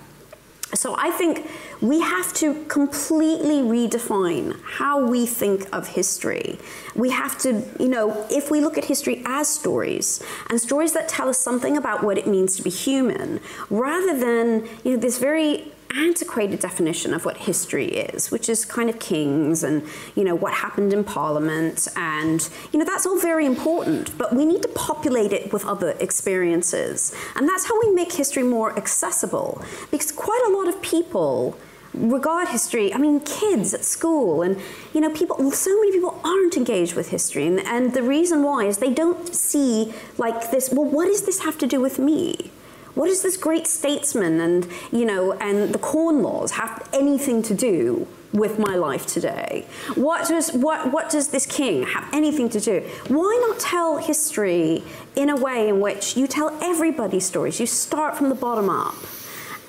So 0.73 0.95
I 0.97 1.11
think 1.11 1.49
we 1.81 1.99
have 1.99 2.33
to 2.35 2.63
completely 2.65 3.57
redefine 3.57 4.59
how 4.63 5.05
we 5.05 5.25
think 5.25 5.67
of 5.75 5.87
history. 5.89 6.57
We 6.95 7.09
have 7.09 7.37
to, 7.39 7.63
you 7.79 7.89
know, 7.89 8.25
if 8.29 8.49
we 8.49 8.61
look 8.61 8.77
at 8.77 8.85
history 8.85 9.21
as 9.25 9.47
stories 9.47 10.23
and 10.49 10.61
stories 10.61 10.93
that 10.93 11.09
tell 11.09 11.27
us 11.27 11.37
something 11.37 11.75
about 11.75 12.03
what 12.03 12.17
it 12.17 12.25
means 12.25 12.55
to 12.57 12.63
be 12.63 12.69
human, 12.69 13.41
rather 13.69 14.17
than, 14.17 14.67
you 14.83 14.91
know, 14.91 14.97
this 14.97 15.17
very 15.17 15.71
antiquated 15.95 16.59
definition 16.59 17.13
of 17.13 17.25
what 17.25 17.37
history 17.37 17.87
is, 17.87 18.31
which 18.31 18.49
is 18.49 18.65
kind 18.65 18.89
of 18.89 18.99
kings 18.99 19.63
and 19.63 19.83
you 20.15 20.23
know 20.23 20.35
what 20.35 20.53
happened 20.53 20.93
in 20.93 21.03
Parliament, 21.03 21.87
and 21.95 22.49
you 22.71 22.79
know 22.79 22.85
that's 22.85 23.05
all 23.05 23.19
very 23.19 23.45
important. 23.45 24.17
But 24.17 24.35
we 24.35 24.45
need 24.45 24.61
to 24.63 24.69
populate 24.69 25.33
it 25.33 25.51
with 25.53 25.65
other 25.65 25.91
experiences, 25.99 27.13
and 27.35 27.47
that's 27.47 27.65
how 27.67 27.79
we 27.79 27.91
make 27.91 28.13
history 28.13 28.43
more 28.43 28.77
accessible. 28.77 29.61
Because 29.91 30.11
quite 30.11 30.43
a 30.47 30.51
lot 30.51 30.67
of 30.67 30.81
people 30.81 31.57
regard 31.93 32.47
history 32.47 32.93
i 32.93 32.97
mean 32.97 33.19
kids 33.19 33.73
at 33.73 33.83
school 33.83 34.41
and 34.41 34.57
you 34.93 35.01
know 35.01 35.09
people 35.09 35.51
so 35.51 35.75
many 35.81 35.91
people 35.91 36.19
aren't 36.23 36.55
engaged 36.55 36.93
with 36.95 37.09
history 37.09 37.45
and, 37.45 37.59
and 37.61 37.93
the 37.93 38.01
reason 38.01 38.43
why 38.43 38.65
is 38.65 38.77
they 38.77 38.93
don't 38.93 39.35
see 39.35 39.93
like 40.17 40.51
this 40.51 40.71
well 40.71 40.85
what 40.85 41.05
does 41.05 41.23
this 41.23 41.41
have 41.41 41.57
to 41.57 41.67
do 41.67 41.81
with 41.81 41.99
me 41.99 42.49
what 42.95 43.07
does 43.07 43.21
this 43.21 43.37
great 43.37 43.67
statesman 43.67 44.39
and 44.39 44.67
you 44.91 45.05
know 45.05 45.33
and 45.33 45.73
the 45.73 45.79
corn 45.79 46.21
laws 46.21 46.51
have 46.51 46.87
anything 46.93 47.41
to 47.43 47.53
do 47.53 48.07
with 48.33 48.59
my 48.59 48.75
life 48.75 49.05
today? 49.05 49.65
What 49.95 50.27
does 50.27 50.51
what 50.51 50.91
what 50.91 51.09
does 51.09 51.29
this 51.29 51.45
king 51.45 51.83
have 51.83 52.07
anything 52.13 52.49
to 52.49 52.59
do? 52.59 52.81
Why 53.07 53.37
not 53.47 53.59
tell 53.59 53.97
history 53.97 54.83
in 55.15 55.29
a 55.29 55.35
way 55.35 55.69
in 55.69 55.79
which 55.79 56.15
you 56.17 56.27
tell 56.27 56.57
everybody's 56.61 57.25
stories? 57.25 57.59
You 57.59 57.65
start 57.65 58.17
from 58.17 58.29
the 58.29 58.35
bottom 58.35 58.69
up 58.69 58.95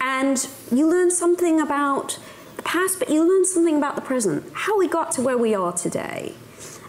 and 0.01 0.49
you 0.71 0.89
learn 0.89 1.11
something 1.11 1.61
about 1.61 2.19
the 2.57 2.63
past 2.63 2.99
but 2.99 3.09
you 3.09 3.27
learn 3.27 3.45
something 3.45 3.77
about 3.77 3.95
the 3.97 4.03
present. 4.03 4.45
How 4.53 4.79
we 4.79 4.89
got 4.89 5.13
to 5.13 5.23
where 5.23 5.39
we 5.39 5.55
are 5.55 5.73
today 5.73 6.35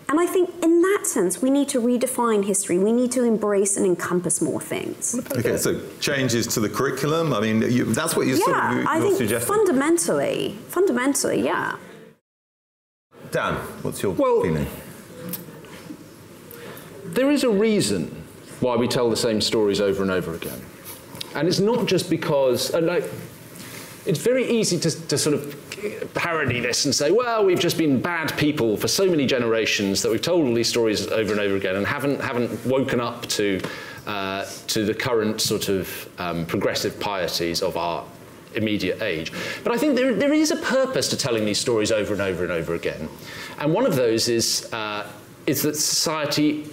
and 0.10 0.20
I 0.20 0.26
think 0.26 0.50
in 0.64 0.82
that 0.82 1.02
sense, 1.06 1.42
we 1.42 1.50
need 1.50 1.70
to 1.70 1.80
redefine 1.82 2.46
history. 2.46 2.78
We 2.78 2.92
need 2.92 3.12
to 3.14 3.24
embrace 3.24 3.78
and 3.78 3.86
encompass 3.86 4.42
more 4.42 4.62
things. 4.62 5.16
Okay, 5.38 5.58
so 5.58 5.80
changes 6.00 6.46
to 6.48 6.60
the 6.60 6.70
curriculum. 6.70 7.34
I 7.34 7.40
mean, 7.40 7.62
you, 7.62 7.86
that's 7.86 8.16
what 8.16 8.28
you're, 8.28 8.38
yeah, 8.38 8.46
sort 8.46 8.58
of, 8.58 8.74
you're 8.78 8.88
I 8.90 9.00
think 9.00 9.18
suggesting. 9.18 9.56
fundamentally, 9.56 10.58
fundamentally, 10.70 11.44
yeah. 11.44 11.78
Dan, 13.32 13.56
what's 13.82 14.02
your 14.04 14.12
Well- 14.14 14.42
feeling? 14.44 14.68
There 17.06 17.32
is 17.32 17.44
a 17.44 17.50
reason 17.50 18.24
why 18.60 18.76
we 18.76 18.88
tell 18.88 19.10
the 19.10 19.16
same 19.18 19.42
stories 19.42 19.80
over 19.82 20.02
and 20.04 20.12
over 20.12 20.34
again. 20.34 20.62
And 21.36 21.48
it's 21.48 21.60
not 21.60 21.86
just 21.86 22.10
because, 22.10 22.72
and 22.74 22.88
like, 22.88 23.10
it's 24.06 24.20
very 24.20 24.46
easy 24.50 24.80
to, 24.80 25.08
to 25.08 25.18
sort 25.18 25.36
of 25.36 25.63
parody 26.14 26.60
this 26.60 26.86
and 26.86 26.94
say, 26.94 27.12
well, 27.12 27.46
we've 27.46 27.60
just 27.60 27.78
been 27.78 28.02
bad 28.02 28.36
people 28.38 28.78
for 28.78 28.88
so 28.88 29.10
many 29.10 29.26
generations 29.26 30.02
that 30.02 30.12
we've 30.12 30.22
told 30.22 30.46
all 30.46 30.54
these 30.54 30.70
stories 30.70 31.08
over 31.08 31.32
and 31.32 31.42
over 31.42 31.56
again 31.56 31.76
and 31.76 31.86
haven't, 31.86 32.22
haven't 32.22 32.66
woken 32.66 33.00
up 33.00 33.26
to, 33.28 33.62
uh, 34.08 34.46
to 34.68 34.86
the 34.86 34.94
current 34.94 35.42
sort 35.42 35.70
of 35.70 36.10
um, 36.20 36.46
progressive 36.46 37.00
pieties 37.00 37.62
of 37.62 37.78
our 37.78 38.06
immediate 38.56 39.02
age. 39.02 39.32
But 39.64 39.74
I 39.74 39.78
think 39.78 39.96
there, 39.96 40.14
there 40.14 40.34
is 40.34 40.52
a 40.52 40.58
purpose 40.58 41.08
to 41.10 41.18
telling 41.18 41.46
these 41.46 41.60
stories 41.60 41.92
over 41.92 42.14
and 42.14 42.22
over 42.22 42.44
and 42.44 42.52
over 42.52 42.76
again. 42.76 43.10
And 43.60 43.74
one 43.74 43.86
of 43.86 43.96
those 43.96 44.30
is, 44.30 44.72
uh, 44.74 45.08
is 45.46 45.62
that 45.64 45.76
society 45.76 46.70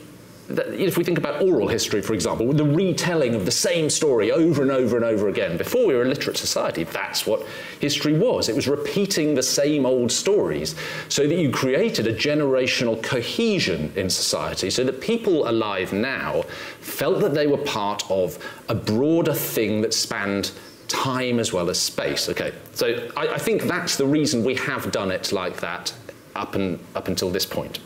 if 0.58 0.96
we 0.96 1.04
think 1.04 1.18
about 1.18 1.42
oral 1.42 1.68
history, 1.68 2.02
for 2.02 2.14
example, 2.14 2.52
the 2.52 2.64
retelling 2.64 3.34
of 3.34 3.44
the 3.44 3.52
same 3.52 3.88
story 3.88 4.32
over 4.32 4.62
and 4.62 4.70
over 4.70 4.96
and 4.96 5.04
over 5.04 5.28
again, 5.28 5.56
before 5.56 5.86
we 5.86 5.94
were 5.94 6.02
a 6.02 6.08
literate 6.08 6.36
society, 6.36 6.84
that's 6.84 7.26
what 7.26 7.46
history 7.78 8.18
was. 8.18 8.48
It 8.48 8.56
was 8.56 8.66
repeating 8.66 9.34
the 9.34 9.42
same 9.42 9.86
old 9.86 10.10
stories 10.10 10.74
so 11.08 11.26
that 11.26 11.36
you 11.36 11.50
created 11.50 12.06
a 12.06 12.14
generational 12.14 13.00
cohesion 13.02 13.92
in 13.96 14.10
society 14.10 14.70
so 14.70 14.82
that 14.84 15.00
people 15.00 15.48
alive 15.48 15.92
now 15.92 16.42
felt 16.80 17.20
that 17.20 17.34
they 17.34 17.46
were 17.46 17.58
part 17.58 18.08
of 18.10 18.38
a 18.68 18.74
broader 18.74 19.34
thing 19.34 19.80
that 19.82 19.94
spanned 19.94 20.50
time 20.88 21.38
as 21.38 21.52
well 21.52 21.70
as 21.70 21.80
space. 21.80 22.28
Okay, 22.28 22.52
so 22.72 23.08
I, 23.16 23.34
I 23.34 23.38
think 23.38 23.62
that's 23.62 23.96
the 23.96 24.06
reason 24.06 24.44
we 24.44 24.56
have 24.56 24.90
done 24.90 25.12
it 25.12 25.30
like 25.30 25.60
that 25.60 25.94
up, 26.34 26.56
and, 26.56 26.80
up 26.96 27.06
until 27.06 27.30
this 27.30 27.46
point. 27.46 27.78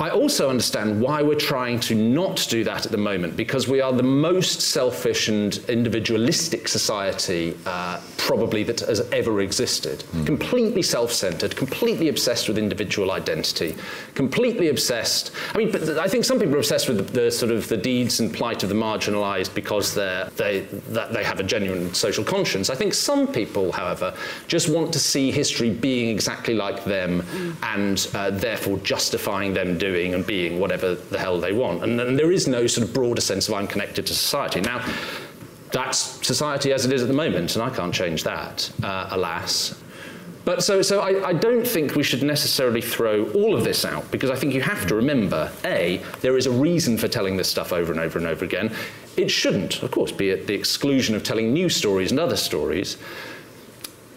I 0.00 0.10
also 0.10 0.48
understand 0.48 1.00
why 1.00 1.22
we're 1.22 1.34
trying 1.34 1.80
to 1.80 1.94
not 1.94 2.46
do 2.48 2.62
that 2.62 2.86
at 2.86 2.92
the 2.92 2.98
moment 2.98 3.36
because 3.36 3.66
we 3.66 3.80
are 3.80 3.92
the 3.92 4.04
most 4.04 4.60
selfish 4.60 5.28
and 5.28 5.56
individualistic 5.68 6.68
society 6.68 7.56
uh, 7.66 8.00
probably 8.16 8.62
that 8.62 8.80
has 8.80 9.00
ever 9.10 9.40
existed. 9.40 10.04
Completely 10.24 10.82
self 10.82 11.12
centered, 11.12 11.56
completely 11.56 12.08
obsessed 12.10 12.46
with 12.46 12.58
individual 12.58 13.10
identity, 13.10 13.74
completely 14.14 14.68
obsessed. 14.68 15.32
I 15.52 15.58
mean, 15.58 15.72
but 15.72 15.82
I 15.98 16.06
think 16.06 16.24
some 16.24 16.38
people 16.38 16.54
are 16.54 16.58
obsessed 16.58 16.88
with 16.88 16.98
the, 16.98 17.20
the 17.20 17.30
sort 17.32 17.50
of 17.50 17.66
the 17.68 17.76
deeds 17.76 18.20
and 18.20 18.32
plight 18.32 18.62
of 18.62 18.68
the 18.68 18.76
marginalized 18.76 19.52
because 19.52 19.94
they're, 19.94 20.26
they, 20.36 20.60
that 20.90 21.12
they 21.12 21.24
have 21.24 21.40
a 21.40 21.42
genuine 21.42 21.92
social 21.92 22.22
conscience. 22.22 22.70
I 22.70 22.76
think 22.76 22.94
some 22.94 23.26
people, 23.26 23.72
however, 23.72 24.14
just 24.46 24.68
want 24.68 24.92
to 24.92 25.00
see 25.00 25.32
history 25.32 25.70
being 25.70 26.08
exactly 26.08 26.54
like 26.54 26.84
them 26.84 27.24
and 27.64 28.08
uh, 28.14 28.30
therefore 28.30 28.78
justifying 28.78 29.54
them 29.54 29.76
doing 29.76 29.87
and 30.14 30.26
being 30.26 30.58
whatever 30.60 30.94
the 30.94 31.18
hell 31.18 31.40
they 31.40 31.52
want. 31.52 31.82
And, 31.82 32.00
and 32.00 32.18
there 32.18 32.32
is 32.32 32.46
no 32.46 32.66
sort 32.66 32.86
of 32.86 32.94
broader 32.94 33.20
sense 33.20 33.48
of 33.48 33.54
I'm 33.54 33.66
connected 33.66 34.06
to 34.06 34.14
society. 34.14 34.60
Now, 34.60 34.84
that's 35.72 35.98
society 36.26 36.72
as 36.72 36.86
it 36.86 36.92
is 36.92 37.02
at 37.02 37.08
the 37.08 37.14
moment, 37.14 37.54
and 37.54 37.62
I 37.62 37.70
can't 37.70 37.94
change 37.94 38.24
that, 38.24 38.70
uh, 38.82 39.08
alas. 39.10 39.80
But 40.44 40.62
so, 40.62 40.80
so 40.80 41.00
I, 41.00 41.28
I 41.28 41.32
don't 41.34 41.66
think 41.66 41.94
we 41.94 42.02
should 42.02 42.22
necessarily 42.22 42.80
throw 42.80 43.30
all 43.32 43.54
of 43.54 43.64
this 43.64 43.84
out 43.84 44.10
because 44.10 44.30
I 44.30 44.36
think 44.36 44.54
you 44.54 44.62
have 44.62 44.86
to 44.86 44.94
remember 44.94 45.52
A, 45.64 46.02
there 46.22 46.38
is 46.38 46.46
a 46.46 46.50
reason 46.50 46.96
for 46.96 47.06
telling 47.06 47.36
this 47.36 47.50
stuff 47.50 47.70
over 47.70 47.92
and 47.92 48.00
over 48.00 48.18
and 48.18 48.26
over 48.26 48.46
again. 48.46 48.74
It 49.18 49.30
shouldn't, 49.30 49.82
of 49.82 49.90
course, 49.90 50.10
be 50.10 50.30
at 50.30 50.46
the 50.46 50.54
exclusion 50.54 51.14
of 51.14 51.22
telling 51.22 51.52
new 51.52 51.68
stories 51.68 52.12
and 52.12 52.18
other 52.18 52.36
stories. 52.36 52.96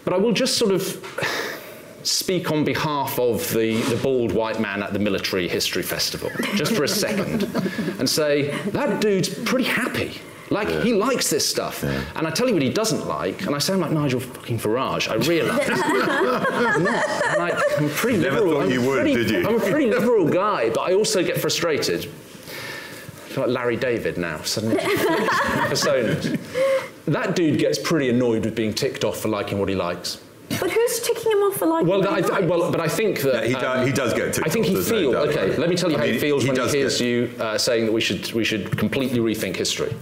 But 0.04 0.14
I 0.14 0.16
will 0.16 0.32
just 0.32 0.56
sort 0.56 0.72
of 0.72 1.61
speak 2.02 2.50
on 2.50 2.64
behalf 2.64 3.18
of 3.18 3.48
the, 3.52 3.80
the 3.82 3.96
bald 3.96 4.32
white 4.32 4.60
man 4.60 4.82
at 4.82 4.92
the 4.92 4.98
military 4.98 5.48
history 5.48 5.82
festival, 5.82 6.30
just 6.54 6.74
for 6.74 6.84
a 6.84 6.88
second, 6.88 7.44
and 7.98 8.08
say, 8.08 8.50
that 8.70 9.00
dude's 9.00 9.28
pretty 9.28 9.64
happy. 9.64 10.20
Like, 10.50 10.68
yeah. 10.68 10.82
he 10.82 10.92
likes 10.92 11.30
this 11.30 11.48
stuff. 11.48 11.80
Yeah. 11.82 12.04
And 12.14 12.26
I 12.26 12.30
tell 12.30 12.46
you 12.46 12.52
what 12.52 12.62
he 12.62 12.68
doesn't 12.68 13.06
like, 13.06 13.46
and 13.46 13.54
I 13.54 13.58
sound 13.58 13.80
like 13.80 13.90
Nigel 13.90 14.20
fucking 14.20 14.58
Farage, 14.58 15.08
I 15.08 15.14
realise. 15.26 15.66
I'm 15.70 17.38
like, 17.38 17.54
I'm 17.78 17.88
pretty 17.90 18.18
Never 18.18 18.40
liberal. 18.40 18.52
thought 18.52 18.64
I'm 18.64 18.70
you 18.70 18.82
would, 18.82 19.00
pretty, 19.00 19.14
did 19.14 19.30
you? 19.30 19.48
I'm 19.48 19.56
a 19.56 19.60
pretty 19.60 19.86
liberal 19.90 20.28
guy, 20.28 20.68
but 20.68 20.80
I 20.80 20.92
also 20.94 21.22
get 21.22 21.38
frustrated. 21.40 22.04
I 22.04 23.34
feel 23.34 23.44
like 23.46 23.54
Larry 23.54 23.76
David 23.76 24.18
now, 24.18 24.42
suddenly. 24.42 24.76
personas. 24.76 26.38
That 27.06 27.34
dude 27.34 27.58
gets 27.58 27.78
pretty 27.78 28.10
annoyed 28.10 28.44
with 28.44 28.54
being 28.54 28.74
ticked 28.74 29.04
off 29.04 29.20
for 29.20 29.28
liking 29.28 29.58
what 29.58 29.70
he 29.70 29.74
likes. 29.74 30.18
But 30.62 30.70
who's 30.70 31.00
ticking 31.00 31.32
him 31.32 31.38
off 31.38 31.56
for 31.56 31.66
liking? 31.66 31.88
Well, 31.88 32.08
I, 32.08 32.20
th- 32.20 32.44
well, 32.44 32.70
but 32.70 32.80
I 32.80 32.86
think 32.86 33.20
that 33.22 33.48
he, 33.48 33.54
um, 33.56 33.62
does, 33.62 33.86
he 33.88 33.92
does 33.92 34.14
get 34.14 34.32
ticked 34.32 34.46
I 34.46 34.50
think 34.50 34.66
he 34.66 34.76
feels. 34.76 35.12
No 35.12 35.22
okay, 35.22 35.56
let 35.56 35.68
me 35.68 35.74
tell 35.74 35.90
you 35.90 35.96
I 35.96 35.98
how 35.98 36.04
mean, 36.04 36.14
he 36.14 36.20
feels 36.20 36.44
he 36.44 36.50
when 36.50 36.60
he 36.60 36.68
hears 36.68 36.98
get... 37.00 37.04
you 37.04 37.34
uh, 37.40 37.58
saying 37.58 37.86
that 37.86 37.92
we 37.92 38.00
should 38.00 38.32
we 38.32 38.44
should 38.44 38.78
completely 38.78 39.18
rethink 39.18 39.56
history. 39.56 39.92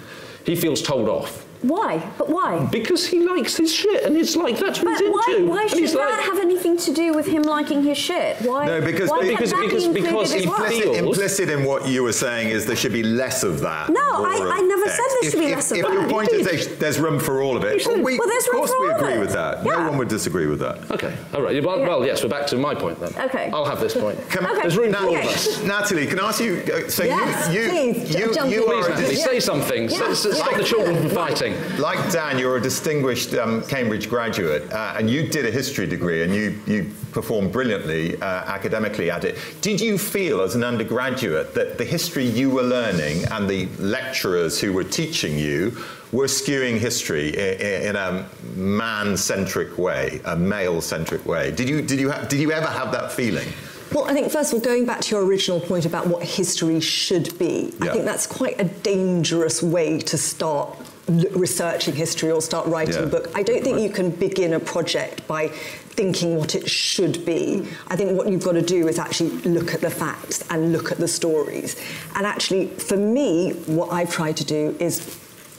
He 0.44 0.54
feels 0.54 0.82
told 0.82 1.08
off. 1.08 1.46
Why? 1.62 1.98
But 2.16 2.30
why? 2.30 2.66
Because 2.70 3.06
he 3.06 3.26
likes 3.26 3.56
his 3.56 3.72
shit, 3.72 4.04
and 4.04 4.16
it's 4.16 4.34
like 4.34 4.58
that's 4.58 4.80
what 4.82 4.98
but 4.98 5.04
he's 5.04 5.12
why, 5.12 5.34
into. 5.36 5.50
Why 5.50 5.66
should 5.66 5.88
that 5.88 5.94
like, 5.94 6.20
have 6.24 6.38
anything 6.38 6.76
to 6.78 6.92
do 6.92 7.12
with 7.12 7.26
him 7.26 7.42
liking 7.42 7.82
his 7.82 7.98
shit? 7.98 8.38
Why? 8.40 8.66
No, 8.66 8.80
because 8.80 9.10
why 9.10 9.28
because 9.28 9.52
because, 9.52 9.88
be 9.88 10.00
because 10.00 10.32
he 10.32 10.46
well? 10.46 10.68
feels 10.68 10.96
implicit 10.96 11.50
in 11.50 11.64
what 11.64 11.86
you 11.86 12.02
were 12.02 12.12
saying 12.12 12.48
is 12.48 12.64
there 12.64 12.76
should 12.76 12.92
be 12.94 13.02
less 13.02 13.42
of 13.42 13.60
that. 13.60 13.90
No, 13.90 14.00
I, 14.00 14.52
I 14.54 14.60
never 14.62 14.88
said 14.88 14.98
there 14.98 15.30
should 15.30 15.34
if, 15.34 15.40
be 15.40 15.46
if, 15.46 15.56
less 15.56 15.70
of 15.70 15.78
if 15.78 15.84
that. 15.84 15.92
If 15.92 16.00
your 16.00 16.10
point 16.10 16.28
is 16.30 16.78
there's 16.78 16.98
room 16.98 17.20
for 17.20 17.42
all 17.42 17.56
of 17.56 17.64
it, 17.64 17.86
well, 17.86 18.02
we, 18.02 18.18
well, 18.18 18.28
there's 18.28 18.46
of 18.46 18.52
course 18.52 18.70
for 18.70 18.80
we 18.80 18.90
all 18.92 18.96
agree 18.96 19.14
of 19.14 19.20
with 19.20 19.32
that. 19.32 19.58
Yeah. 19.64 19.72
No 19.72 19.88
one 19.90 19.98
would 19.98 20.08
disagree 20.08 20.46
with 20.46 20.60
that. 20.60 20.90
Okay, 20.90 21.14
all 21.34 21.42
right. 21.42 21.62
Well, 21.62 21.78
yeah. 21.78 21.88
well, 21.88 22.06
yes, 22.06 22.22
we're 22.22 22.30
back 22.30 22.46
to 22.48 22.56
my 22.56 22.74
point 22.74 22.98
then. 23.00 23.12
Okay. 23.26 23.50
I'll 23.52 23.66
have 23.66 23.80
this 23.80 23.94
point. 23.94 24.18
Can, 24.30 24.46
okay. 24.46 24.62
There's 24.62 24.78
room 24.78 24.92
for 24.94 25.04
all 25.04 25.16
of 25.16 25.24
us. 25.24 25.62
Natalie, 25.64 26.06
can 26.06 26.20
I 26.20 26.28
ask 26.28 26.40
you? 26.40 26.62
uh, 26.72 26.88
So 26.88 27.04
Yes, 27.04 27.52
you, 27.52 27.60
you, 27.60 27.68
please, 27.68 28.14
you, 28.14 28.46
you 28.48 28.66
are 28.66 28.84
Please, 28.84 28.88
Natalie, 28.88 29.14
say 29.16 29.40
something. 29.40 29.90
Yeah. 29.90 30.04
S- 30.08 30.24
s- 30.24 30.36
Stop 30.38 30.56
the 30.56 30.64
children 30.64 30.96
from 30.96 31.10
fighting. 31.10 31.49
Like 31.78 32.12
Dan, 32.12 32.38
you're 32.38 32.56
a 32.56 32.60
distinguished 32.60 33.34
um, 33.34 33.62
Cambridge 33.62 34.08
graduate, 34.08 34.70
uh, 34.72 34.94
and 34.96 35.08
you 35.08 35.26
did 35.26 35.46
a 35.46 35.50
history 35.50 35.86
degree, 35.86 36.22
and 36.22 36.34
you 36.34 36.60
you 36.66 36.90
performed 37.12 37.52
brilliantly 37.52 38.20
uh, 38.20 38.26
academically 38.26 39.10
at 39.10 39.24
it. 39.24 39.36
Did 39.60 39.80
you 39.80 39.98
feel, 39.98 40.40
as 40.40 40.54
an 40.54 40.64
undergraduate, 40.64 41.54
that 41.54 41.78
the 41.78 41.84
history 41.84 42.24
you 42.24 42.50
were 42.50 42.62
learning 42.62 43.24
and 43.30 43.48
the 43.48 43.66
lecturers 43.78 44.60
who 44.60 44.72
were 44.72 44.84
teaching 44.84 45.38
you 45.38 45.76
were 46.12 46.26
skewing 46.26 46.78
history 46.78 47.28
in, 47.30 47.90
in 47.90 47.96
a 47.96 48.28
man-centric 48.54 49.78
way, 49.78 50.20
a 50.24 50.36
male-centric 50.36 51.24
way? 51.26 51.50
Did 51.50 51.68
you 51.68 51.82
did 51.82 52.00
you 52.00 52.10
ha- 52.10 52.24
did 52.28 52.40
you 52.40 52.52
ever 52.52 52.68
have 52.68 52.92
that 52.92 53.12
feeling? 53.12 53.48
Well, 53.92 54.04
I 54.04 54.12
think 54.12 54.30
first 54.30 54.52
of 54.52 54.58
all, 54.58 54.64
going 54.64 54.86
back 54.86 55.00
to 55.02 55.10
your 55.16 55.24
original 55.24 55.60
point 55.60 55.84
about 55.84 56.06
what 56.06 56.22
history 56.22 56.80
should 56.80 57.36
be, 57.38 57.72
Yeah. 57.82 57.90
I 57.90 57.92
think 57.92 58.04
that's 58.04 58.26
quite 58.26 58.60
a 58.60 58.64
dangerous 58.64 59.62
way 59.62 59.98
to 59.98 60.16
start 60.16 60.76
researching 61.08 61.94
history 61.96 62.30
or 62.30 62.40
start 62.40 62.66
writing 62.68 62.94
Yeah. 62.94 63.00
a 63.02 63.06
book. 63.06 63.30
I 63.34 63.42
don't 63.42 63.64
think 63.64 63.80
you 63.80 63.90
can 63.90 64.10
begin 64.10 64.52
a 64.52 64.60
project 64.60 65.26
by 65.26 65.48
thinking 65.48 66.36
what 66.36 66.54
it 66.54 66.70
should 66.70 67.24
be. 67.24 67.66
I 67.88 67.96
think 67.96 68.16
what 68.16 68.28
you've 68.28 68.44
got 68.44 68.52
to 68.52 68.62
do 68.62 68.86
is 68.86 68.96
actually 68.98 69.30
look 69.44 69.74
at 69.74 69.80
the 69.80 69.90
facts 69.90 70.44
and 70.50 70.72
look 70.72 70.92
at 70.92 70.98
the 70.98 71.08
stories. 71.08 71.74
And 72.14 72.24
actually, 72.26 72.68
for 72.68 72.96
me, 72.96 73.52
what 73.66 73.92
I've 73.92 74.10
tried 74.12 74.36
to 74.36 74.44
do 74.44 74.76
is 74.78 75.00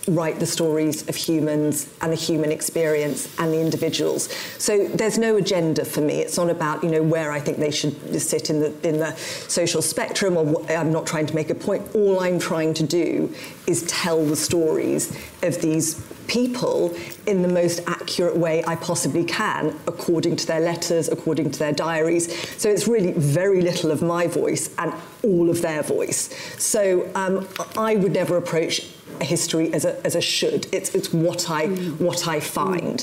write 0.08 0.40
the 0.40 0.46
stories 0.46 1.08
of 1.08 1.16
humans 1.16 1.88
and 2.02 2.12
the 2.12 2.16
human 2.16 2.52
experience 2.52 3.34
and 3.40 3.54
the 3.54 3.60
individuals. 3.60 4.32
So 4.58 4.88
there's 4.88 5.18
no 5.18 5.38
agenda 5.38 5.86
for 5.86 6.02
me. 6.02 6.20
It's 6.20 6.38
not 6.38 6.50
about 6.50 6.84
you 6.84 6.90
know 6.90 7.04
where 7.04 7.32
I 7.32 7.40
think 7.40 7.58
they 7.58 7.72
should 7.72 8.22
sit 8.22 8.50
in 8.50 8.60
the 8.60 8.88
in 8.88 9.00
the 9.00 9.16
social 9.16 9.82
spectrum, 9.82 10.38
or 10.38 10.46
what, 10.46 10.72
I'm 10.72 10.92
not 10.92 11.06
trying 11.06 11.28
to 11.28 11.36
make 11.36 11.50
a 11.50 11.56
point. 11.56 11.96
All 11.96 12.20
I'm 12.20 12.40
trying 12.40 12.74
to 12.76 12.84
do 12.84 13.34
is 13.68 13.84
tell 13.84 14.24
the 14.26 14.36
stories 14.36 15.16
of 15.44 15.62
these 15.62 15.96
people 16.32 16.96
in 17.28 17.42
the 17.42 17.48
most 17.48 17.82
accurate 17.88 18.38
way 18.38 18.64
I 18.66 18.76
possibly 18.78 19.26
can, 19.26 19.78
according 19.86 20.38
to 20.38 20.48
their 20.48 20.62
letters, 20.62 21.10
according 21.10 21.52
to 21.52 21.60
their 21.60 21.74
diaries. 21.74 22.26
So 22.58 22.70
it's 22.70 22.88
really 22.88 23.12
very 23.12 23.62
little 23.62 23.92
of 23.92 24.02
my 24.02 24.28
voice 24.28 24.74
and 24.78 24.94
all 25.24 25.50
of 25.50 25.62
their 25.62 25.84
voice. 25.84 26.34
So 26.58 27.10
um, 27.16 27.48
I 27.78 27.98
would 27.98 28.14
never 28.14 28.38
approach 28.38 28.94
history 29.20 29.74
as 29.74 29.86
a, 29.86 30.04
as 30.06 30.16
a 30.16 30.22
should. 30.22 30.68
It's, 30.74 30.96
it's 30.96 31.14
what 31.14 31.50
I 31.50 31.68
what 31.68 32.28
I 32.28 32.40
find. 32.40 33.02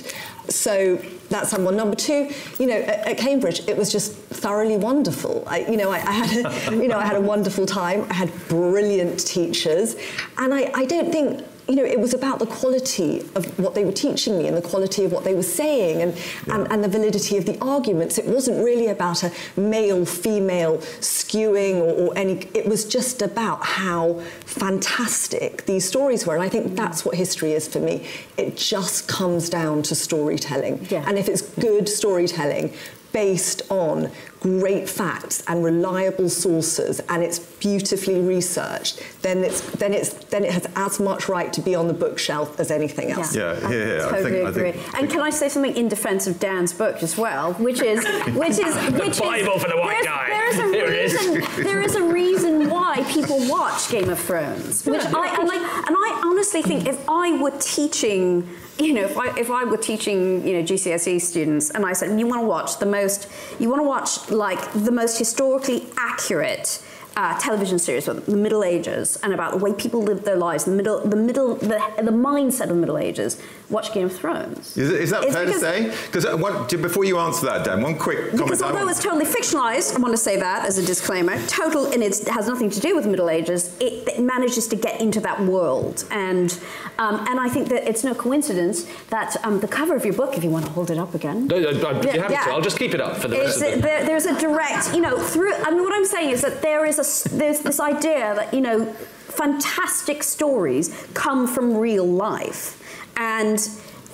So 0.49 0.97
that's 1.29 1.53
number 1.53 1.67
one. 1.67 1.77
Number 1.77 1.95
two, 1.95 2.31
you 2.59 2.67
know, 2.67 2.77
at, 2.77 3.07
at 3.07 3.19
Cambridge, 3.19 3.61
it 3.69 3.77
was 3.77 3.93
just 3.93 4.15
thoroughly 4.15 4.77
wonderful. 4.77 5.45
I, 5.47 5.61
you 5.61 5.77
know, 5.77 5.91
I, 5.91 5.99
I 5.99 6.13
had 6.13 6.47
a, 6.47 6.77
you 6.83 6.89
know 6.89 6.99
I 6.99 7.05
had 7.05 7.17
a 7.17 7.21
wonderful 7.21 7.67
time. 7.67 8.07
I 8.11 8.15
had 8.15 8.49
brilliant 8.49 9.27
teachers, 9.27 9.97
and 10.39 10.55
I, 10.55 10.73
I 10.75 10.87
don't 10.87 11.13
think 11.13 11.45
you 11.69 11.77
know, 11.77 11.85
it 11.85 12.01
was 12.01 12.15
about 12.15 12.39
the 12.39 12.47
quality 12.47 13.21
of 13.35 13.59
what 13.59 13.75
they 13.75 13.85
were 13.85 13.93
teaching 13.93 14.39
me 14.39 14.49
and 14.49 14.57
the 14.57 14.63
quality 14.63 15.05
of 15.05 15.13
what 15.13 15.23
they 15.25 15.35
were 15.35 15.43
saying 15.43 16.01
and, 16.01 16.17
yeah. 16.47 16.55
and, 16.55 16.73
and, 16.73 16.83
the 16.83 16.89
validity 16.89 17.37
of 17.37 17.45
the 17.45 17.59
arguments. 17.61 18.17
It 18.17 18.25
wasn't 18.25 18.65
really 18.65 18.87
about 18.87 19.23
a 19.23 19.31
male 19.55 20.07
female 20.07 20.79
skewing 20.79 21.77
or, 21.77 22.09
or, 22.09 22.19
any, 22.19 22.49
it 22.55 22.67
was 22.67 22.87
just 22.87 23.21
about 23.21 23.63
how 23.63 24.21
fantastic 24.47 25.67
these 25.67 25.87
stories 25.87 26.27
were. 26.27 26.35
And 26.35 26.43
I 26.43 26.49
think 26.49 26.69
mm. 26.69 26.77
that's 26.77 27.05
what 27.05 27.17
history 27.17 27.53
is 27.53 27.69
for 27.69 27.81
me. 27.81 28.07
It 28.39 28.57
just 28.57 29.07
comes 29.07 29.51
down 29.51 29.83
to 29.85 29.95
storytelling. 29.95 30.87
Yeah. 30.89 31.05
And 31.07 31.19
if 31.19 31.29
it's 31.29 31.43
good 31.43 31.87
storytelling, 31.87 32.73
based 33.13 33.63
on 33.71 34.11
great 34.41 34.89
facts 34.89 35.43
and 35.49 35.65
reliable 35.65 36.29
sources 36.29 37.01
and 37.09 37.23
it's 37.25 37.39
beautifully 37.39 38.21
researched 38.21 39.03
then 39.23 39.39
it's 39.39 39.61
then 39.73 39.93
it's 39.93 40.11
then 40.27 40.45
it 40.45 40.53
has 40.53 40.67
as 40.77 41.01
much 41.01 41.29
right 41.29 41.53
to 41.53 41.61
be 41.61 41.75
on 41.75 41.89
the 41.89 41.95
bookshelf 41.95 42.61
as 42.61 42.71
anything 42.71 43.11
else. 43.11 43.35
Yeah. 43.35 43.59
Yeah, 43.59 43.71
yeah, 43.71 43.77
yeah. 43.77 44.09
totally 44.09 44.43
I 44.43 44.45
think, 44.45 44.57
agree. 44.57 44.69
I 44.69 44.73
think, 44.73 44.99
and 44.99 45.11
can 45.11 45.21
I 45.21 45.31
say 45.31 45.49
something 45.49 45.77
in 45.77 45.89
defense 45.89 46.27
of 46.27 46.39
Dan's 46.39 46.73
book 46.73 47.03
as 47.03 47.19
well 47.19 47.55
which 47.55 47.81
is 47.81 48.07
which 48.37 48.59
is 48.59 48.75
which 48.93 49.17
the 49.17 49.25
Bible 49.25 49.55
is, 49.55 49.63
for 49.63 49.69
the 49.69 49.77
white 49.77 50.05
guy. 50.05 50.27
there 50.29 50.49
is 50.49 50.59
a 50.59 50.69
Here 50.69 50.89
reason 50.89 51.65
there 51.65 51.83
is 51.83 51.95
a 51.97 52.03
reason 52.03 52.71
why 52.71 53.03
people 53.13 53.39
watch 53.49 53.91
Game 53.91 54.09
of 54.09 54.21
Thrones 54.21 54.87
which 54.87 55.03
I 55.03 55.37
and 55.37 55.49
like 55.49 55.61
and 55.61 55.97
I 55.99 56.23
honestly 56.25 56.63
think 56.63 56.87
if 56.87 57.09
I 57.09 57.41
were 57.41 57.57
teaching 57.59 58.49
you 58.81 58.93
know, 58.93 59.03
if 59.03 59.19
I, 59.19 59.37
if 59.37 59.51
I 59.51 59.65
were 59.65 59.77
teaching, 59.77 60.47
you 60.47 60.55
know, 60.55 60.63
GCSE 60.63 61.21
students 61.21 61.71
and 61.71 61.85
I 61.85 61.93
said, 61.93 62.19
you 62.19 62.27
want 62.27 62.43
to 62.43 62.47
watch 62.47 62.79
the 62.79 62.87
most, 62.87 63.29
you 63.59 63.69
want 63.69 63.81
to 63.81 63.85
watch 63.85 64.28
like 64.31 64.73
the 64.73 64.91
most 64.93 65.19
historically 65.19 65.87
accurate 65.97 66.83
uh, 67.19 67.37
television 67.41 67.79
series 67.81 68.07
about 68.07 68.25
the 68.27 68.37
Middle 68.37 68.63
Ages 68.63 69.19
and 69.25 69.35
about 69.35 69.51
the 69.51 69.59
way 69.59 69.73
people 69.73 70.01
lived 70.01 70.25
their 70.25 70.37
lives, 70.37 70.65
the 70.65 70.71
middle, 70.71 71.01
the 71.01 71.17
middle, 71.17 71.57
the, 71.57 71.79
the 71.97 72.13
mindset 72.13 72.63
of 72.63 72.69
the 72.69 72.75
Middle 72.85 72.97
Ages. 72.97 73.43
Watch 73.71 73.93
Game 73.93 74.07
of 74.07 74.17
Thrones. 74.17 74.77
Is, 74.79 74.91
it, 74.91 75.01
is 75.03 75.11
that 75.11 75.25
It's 75.25 75.35
fair 75.35 75.45
because- 75.45 75.61
to 75.61 75.67
say? 75.67 76.07
Because 76.07 76.71
before 76.81 77.05
you 77.05 77.19
answer 77.19 77.45
that, 77.47 77.65
Dan, 77.65 77.83
one 77.83 77.99
quick 77.99 78.19
comment. 78.31 78.45
Because 78.45 78.63
although 78.63 78.79
want- 78.87 78.91
it's 78.93 79.03
totally 79.03 79.25
fictionalized, 79.27 79.97
I 79.97 79.99
want 80.01 80.15
to 80.15 80.23
say 80.29 80.37
that 80.39 80.65
as 80.65 80.79
a 80.79 80.87
disclaimer, 80.87 81.37
total, 81.49 81.87
and 81.93 82.03
it 82.03 82.17
has 82.29 82.47
nothing 82.47 82.71
to 82.71 82.81
do 82.81 82.95
with 82.95 83.05
the 83.05 83.11
Middle 83.11 83.29
Ages, 83.29 83.77
it, 83.81 84.09
it 84.09 84.21
manages 84.23 84.69
to 84.69 84.77
get 84.77 85.01
into 85.01 85.21
that 85.21 85.41
world. 85.41 86.05
And, 86.13 86.57
um, 86.99 87.27
and 87.29 87.41
I 87.41 87.49
think 87.49 87.69
that 87.71 87.87
it's 87.89 88.05
no 88.05 88.15
coincidence 88.15 88.85
that 89.11 89.37
um, 89.45 89.59
the 89.61 89.69
cover 89.69 89.97
of 89.97 90.05
your 90.05 90.15
book, 90.15 90.37
if 90.39 90.45
you 90.45 90.51
want 90.51 90.65
to 90.67 90.73
hold 90.73 90.91
it 90.91 90.99
up 90.99 91.15
again. 91.15 91.49
No, 91.49 91.59
no, 91.59 91.71
no, 91.73 91.91
you 92.01 92.09
Yeah, 92.09 92.23
have 92.23 92.31
yeah. 92.31 92.45
to. 92.45 92.51
I'll 92.53 92.63
just 92.63 92.79
keep 92.79 92.95
it 92.95 93.01
up 93.01 93.17
for 93.19 93.29
the 93.29 93.37
Is 93.37 93.61
rest 93.61 93.75
of 93.75 93.81
the... 93.83 93.87
there, 93.87 94.05
there's 94.07 94.27
a 94.27 94.39
direct, 94.41 94.95
you 94.95 95.01
know, 95.03 95.19
through. 95.19 95.53
I 95.55 95.71
mean, 95.73 95.83
what 95.83 95.93
I'm 95.93 96.07
saying 96.07 96.31
is 96.31 96.41
that 96.43 96.63
there 96.63 96.87
is 96.87 96.99
a 96.99 97.05
there's 97.25 97.61
this 97.61 97.81
idea 97.81 98.35
that 98.35 98.53
you 98.55 98.61
know, 98.61 98.85
fantastic 98.85 100.23
stories 100.23 101.07
come 101.15 101.47
from 101.47 101.77
real 101.77 102.07
life, 102.07 102.83
and 103.17 103.59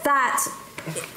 that 0.04 0.44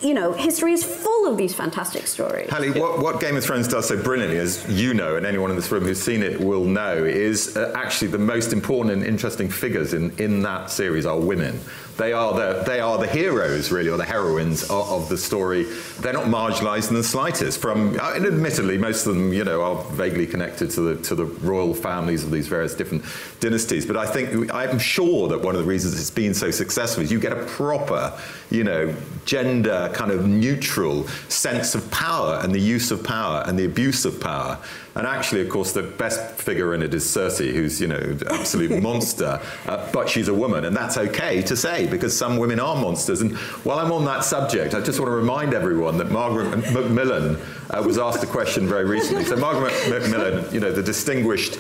you 0.02 0.14
know, 0.14 0.32
history 0.32 0.72
is 0.72 0.84
full 0.84 1.28
of 1.28 1.38
these 1.38 1.54
fantastic 1.54 2.08
stories. 2.08 2.50
Hallie, 2.50 2.72
what, 2.72 3.00
what 3.00 3.20
Game 3.20 3.36
of 3.36 3.44
Thrones 3.44 3.68
does 3.68 3.88
so 3.88 4.02
brilliantly, 4.02 4.38
as 4.38 4.66
you 4.70 4.94
know, 4.94 5.18
and 5.18 5.26
anyone 5.26 5.50
in 5.50 5.56
this 5.56 5.70
room 5.72 5.84
who's 5.84 6.02
seen 6.02 6.24
it 6.24 6.40
will 6.40 6.64
know, 6.64 7.04
is 7.04 7.58
uh, 7.58 7.74
actually 7.76 8.08
the 8.08 8.18
most 8.18 8.54
important 8.54 8.94
and 8.94 9.04
interesting 9.04 9.50
figures 9.50 9.94
in, 9.94 10.12
in 10.20 10.42
that 10.44 10.70
series 10.70 11.06
are 11.06 11.20
women. 11.20 11.60
They 11.98 12.14
are 12.14 12.34
the 12.34 12.64
they 12.66 12.80
are 12.80 12.98
the 12.98 13.08
heroes, 13.08 13.72
really, 13.72 13.90
or 13.90 13.98
the 13.98 14.06
heroines 14.06 14.64
of, 14.64 14.90
of 14.90 15.10
the 15.10 15.18
story. 15.18 15.64
They're 16.00 16.14
not 16.14 16.26
marginalised 16.26 16.90
in 16.90 16.96
the 16.96 17.04
slightest. 17.04 17.60
From 17.60 18.00
uh, 18.00 18.14
and 18.16 18.26
admittedly, 18.26 18.78
most 18.78 19.06
of 19.06 19.16
them, 19.16 19.34
you 19.34 19.44
know, 19.44 19.62
are 19.62 19.84
vaguely 19.92 20.28
connected 20.28 20.70
to 20.72 20.82
the 20.82 21.04
to 21.04 21.16
the 21.16 21.26
royal 21.26 21.74
families 21.74 22.24
of 22.24 22.32
these 22.32 22.48
various 22.48 22.76
different 22.76 23.04
dynasties. 23.40 23.86
But 23.86 23.98
I 23.98 24.06
think 24.06 24.54
I'm 24.54 24.80
sure 24.80 25.28
that 25.30 25.42
one 25.42 25.56
of 25.56 25.62
the 25.62 25.68
reasons 25.68 26.00
it's 26.00 26.10
been 26.10 26.34
so 26.34 26.52
successful 26.52 27.04
is 27.04 27.12
you 27.12 27.20
get 27.20 27.34
a 27.34 27.46
proper, 27.46 28.14
you 28.50 28.64
know, 28.64 28.94
gender 29.26 29.48
gender 29.48 29.92
kind 29.94 30.12
of 30.12 30.28
neutral 30.28 31.08
sense 31.30 31.76
of 31.76 31.90
power 31.92 32.40
and 32.44 32.54
the 32.54 32.60
use 32.60 32.92
of 32.92 33.04
power 33.04 33.44
and 33.46 33.58
the 33.58 33.66
abuse 33.66 34.06
of 34.06 34.20
power. 34.20 34.58
And 34.96 35.06
actually, 35.06 35.42
of 35.42 35.50
course, 35.50 35.74
the 35.74 35.84
best 35.84 36.20
figure 36.42 36.74
in 36.74 36.82
it 36.82 36.94
is 36.94 37.06
Cersei, 37.06 37.54
who's, 37.54 37.80
you 37.80 37.88
know, 37.88 38.18
absolute 38.32 38.82
monster, 38.90 39.40
uh, 39.68 39.92
but 39.92 40.10
she's 40.10 40.28
a 40.28 40.34
woman, 40.34 40.66
and 40.66 40.76
that's 40.76 40.98
okay 40.98 41.42
to 41.44 41.56
say 41.56 41.87
because 41.90 42.18
some 42.18 42.38
women 42.38 42.60
are 42.60 42.76
monsters. 42.76 43.22
And 43.22 43.36
while 43.64 43.80
I'm 43.80 43.92
on 43.92 44.06
that 44.06 44.24
subject, 44.24 44.74
I 44.74 44.82
just 44.82 45.00
want 45.00 45.10
to 45.10 45.16
remind 45.16 45.54
everyone 45.54 45.98
that 45.98 46.12
Margaret 46.12 46.50
Macmillan 46.74 47.38
uh, 47.70 47.84
was 47.86 47.98
asked 47.98 48.24
a 48.24 48.28
question 48.28 48.68
very 48.68 48.86
recently. 48.86 49.26
So 49.26 49.36
Margaret 49.36 49.74
Macmillan, 49.90 50.54
you 50.54 50.60
know, 50.60 50.72
the 50.72 50.84
distinguished 50.84 51.60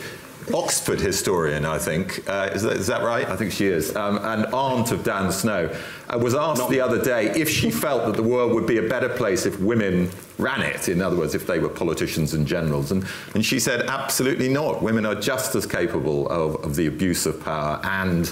Oxford 0.54 1.02
historian, 1.02 1.66
I 1.66 1.78
think. 1.78 2.28
Uh, 2.30 2.50
is, 2.54 2.64
that, 2.64 2.74
is, 2.78 2.88
that 2.88 3.04
right? 3.04 3.28
I 3.28 3.36
think 3.36 3.52
she 3.52 3.66
is. 3.66 3.96
Um, 3.96 4.18
and 4.18 4.46
aunt 4.54 4.92
of 4.92 5.04
Dan 5.04 5.32
Snow 5.32 5.76
uh, 6.10 6.18
was 6.18 6.36
asked 6.36 6.60
Not 6.60 6.70
the 6.70 6.80
other 6.80 7.04
day 7.04 7.32
if 7.32 7.50
she 7.50 7.70
felt 7.70 8.06
that 8.06 8.16
the 8.16 8.24
world 8.24 8.54
would 8.54 8.66
be 8.66 8.78
a 8.78 8.88
better 8.88 9.10
place 9.10 9.46
if 9.46 9.60
women 9.60 10.10
ran 10.38 10.62
it. 10.62 10.88
In 10.88 11.02
other 11.02 11.18
words, 11.18 11.36
if 11.36 11.46
they 11.48 11.60
were 11.60 11.70
politicians 11.70 12.34
and 12.34 12.48
generals. 12.48 12.92
And, 12.92 13.06
and 13.34 13.46
she 13.46 13.60
said, 13.60 13.82
absolutely 13.90 14.48
not. 14.48 14.82
Women 14.82 15.06
are 15.06 15.16
just 15.16 15.54
as 15.56 15.66
capable 15.66 16.30
of, 16.30 16.64
of 16.64 16.76
the 16.76 16.88
abuse 16.88 17.26
of 17.26 17.44
power 17.44 17.82
and 17.84 18.32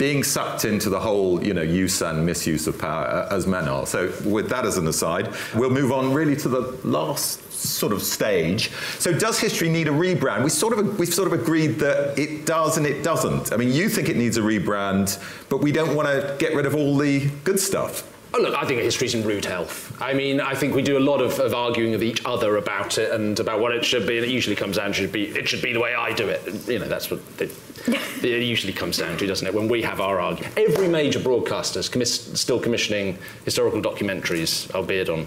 being 0.00 0.22
sucked 0.22 0.64
into 0.64 0.88
the 0.88 0.98
whole, 0.98 1.44
you 1.44 1.52
know, 1.52 1.60
use 1.60 2.00
and 2.00 2.24
misuse 2.24 2.66
of 2.66 2.78
power 2.78 3.04
uh, 3.04 3.34
as 3.34 3.46
men 3.46 3.68
are. 3.68 3.86
So, 3.86 4.10
with 4.24 4.48
that 4.48 4.64
as 4.64 4.78
an 4.78 4.86
aside, 4.86 5.28
we'll 5.54 5.68
move 5.68 5.92
on 5.92 6.14
really 6.14 6.34
to 6.36 6.48
the 6.48 6.60
last 6.84 7.52
sort 7.52 7.92
of 7.92 8.02
stage. 8.02 8.70
So 8.98 9.12
does 9.12 9.38
history 9.38 9.68
need 9.68 9.88
a 9.88 9.90
rebrand? 9.90 10.42
We 10.42 10.48
sort 10.48 10.78
of 10.78 10.98
we've 10.98 11.12
sort 11.12 11.30
of 11.30 11.38
agreed 11.38 11.78
that 11.80 12.18
it 12.18 12.46
does 12.46 12.78
and 12.78 12.86
it 12.86 13.04
doesn't. 13.04 13.52
I 13.52 13.58
mean, 13.58 13.72
you 13.74 13.90
think 13.90 14.08
it 14.08 14.16
needs 14.16 14.38
a 14.38 14.40
rebrand, 14.40 15.22
but 15.50 15.60
we 15.60 15.70
don't 15.70 15.94
want 15.94 16.08
to 16.08 16.34
get 16.38 16.54
rid 16.54 16.64
of 16.64 16.74
all 16.74 16.96
the 16.96 17.28
good 17.44 17.60
stuff. 17.60 18.02
Oh, 18.32 18.40
look, 18.40 18.54
I 18.54 18.64
think 18.64 18.80
history's 18.80 19.14
in 19.14 19.24
rude 19.24 19.44
health. 19.44 20.00
I 20.00 20.14
mean, 20.14 20.40
I 20.40 20.54
think 20.54 20.74
we 20.74 20.82
do 20.82 20.96
a 20.96 21.00
lot 21.00 21.20
of, 21.20 21.40
of, 21.40 21.52
arguing 21.52 21.90
with 21.90 22.02
each 22.02 22.24
other 22.24 22.58
about 22.58 22.96
it 22.96 23.10
and 23.10 23.38
about 23.40 23.58
what 23.58 23.74
it 23.74 23.84
should 23.84 24.06
be, 24.06 24.18
and 24.18 24.24
it 24.24 24.30
usually 24.30 24.54
comes 24.54 24.76
down 24.76 24.88
to 24.88 24.94
should 24.94 25.10
be 25.10 25.26
it 25.26 25.48
should 25.48 25.62
be 25.62 25.72
the 25.72 25.80
way 25.80 25.94
I 25.94 26.12
do 26.12 26.28
it. 26.28 26.68
You 26.68 26.78
know, 26.78 26.86
that's 26.86 27.10
what 27.10 27.20
it, 27.40 27.50
it 28.24 28.42
usually 28.42 28.72
comes 28.72 28.98
down 28.98 29.18
to, 29.18 29.26
doesn't 29.26 29.46
it? 29.46 29.52
When 29.52 29.66
we 29.66 29.82
have 29.82 30.00
our 30.00 30.20
argument, 30.20 30.56
every 30.56 30.86
major 30.86 31.18
broadcaster 31.18 31.80
is 31.80 31.88
commis- 31.88 32.36
still 32.36 32.60
commissioning 32.60 33.18
historical 33.44 33.82
documentaries, 33.82 34.72
albeit 34.74 35.08
on 35.08 35.26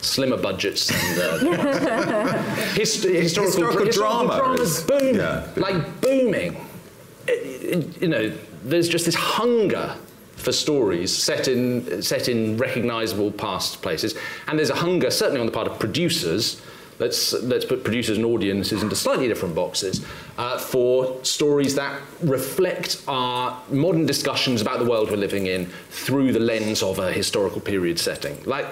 slimmer 0.00 0.38
budgets 0.38 0.90
and 0.90 1.20
uh, 1.20 2.42
hist- 2.72 3.04
historical, 3.04 3.52
historical, 3.52 3.84
dra- 3.84 3.92
drama 3.92 4.36
dramas 4.36 4.82
booming, 4.84 5.16
yeah. 5.16 5.46
like 5.56 6.00
booming. 6.00 6.64
It, 7.26 7.32
it, 7.32 8.02
you 8.02 8.08
know, 8.08 8.32
there's 8.64 8.88
just 8.88 9.04
this 9.04 9.14
hunger 9.14 9.94
for 10.38 10.52
stories 10.52 11.14
set 11.14 11.48
in 11.48 12.02
set 12.02 12.28
in 12.28 12.56
recognisable 12.56 13.30
past 13.32 13.82
places, 13.82 14.14
and 14.46 14.58
there's 14.58 14.70
a 14.70 14.76
hunger 14.76 15.10
certainly 15.10 15.40
on 15.40 15.46
the 15.46 15.52
part 15.52 15.68
of 15.68 15.78
producers. 15.78 16.60
Let's 16.98 17.32
let's 17.32 17.64
put 17.64 17.84
producers 17.84 18.16
and 18.16 18.26
audiences 18.26 18.82
into 18.82 18.96
slightly 18.96 19.28
different 19.28 19.54
boxes 19.54 20.04
uh, 20.36 20.58
for 20.58 21.22
stories 21.22 21.76
that 21.76 22.00
reflect 22.22 23.02
our 23.06 23.62
modern 23.70 24.04
discussions 24.04 24.60
about 24.60 24.80
the 24.80 24.84
world 24.84 25.10
we're 25.10 25.16
living 25.16 25.46
in 25.46 25.66
through 25.90 26.32
the 26.32 26.40
lens 26.40 26.82
of 26.82 26.98
a 26.98 27.12
historical 27.12 27.60
period 27.60 28.00
setting, 28.00 28.42
like 28.46 28.66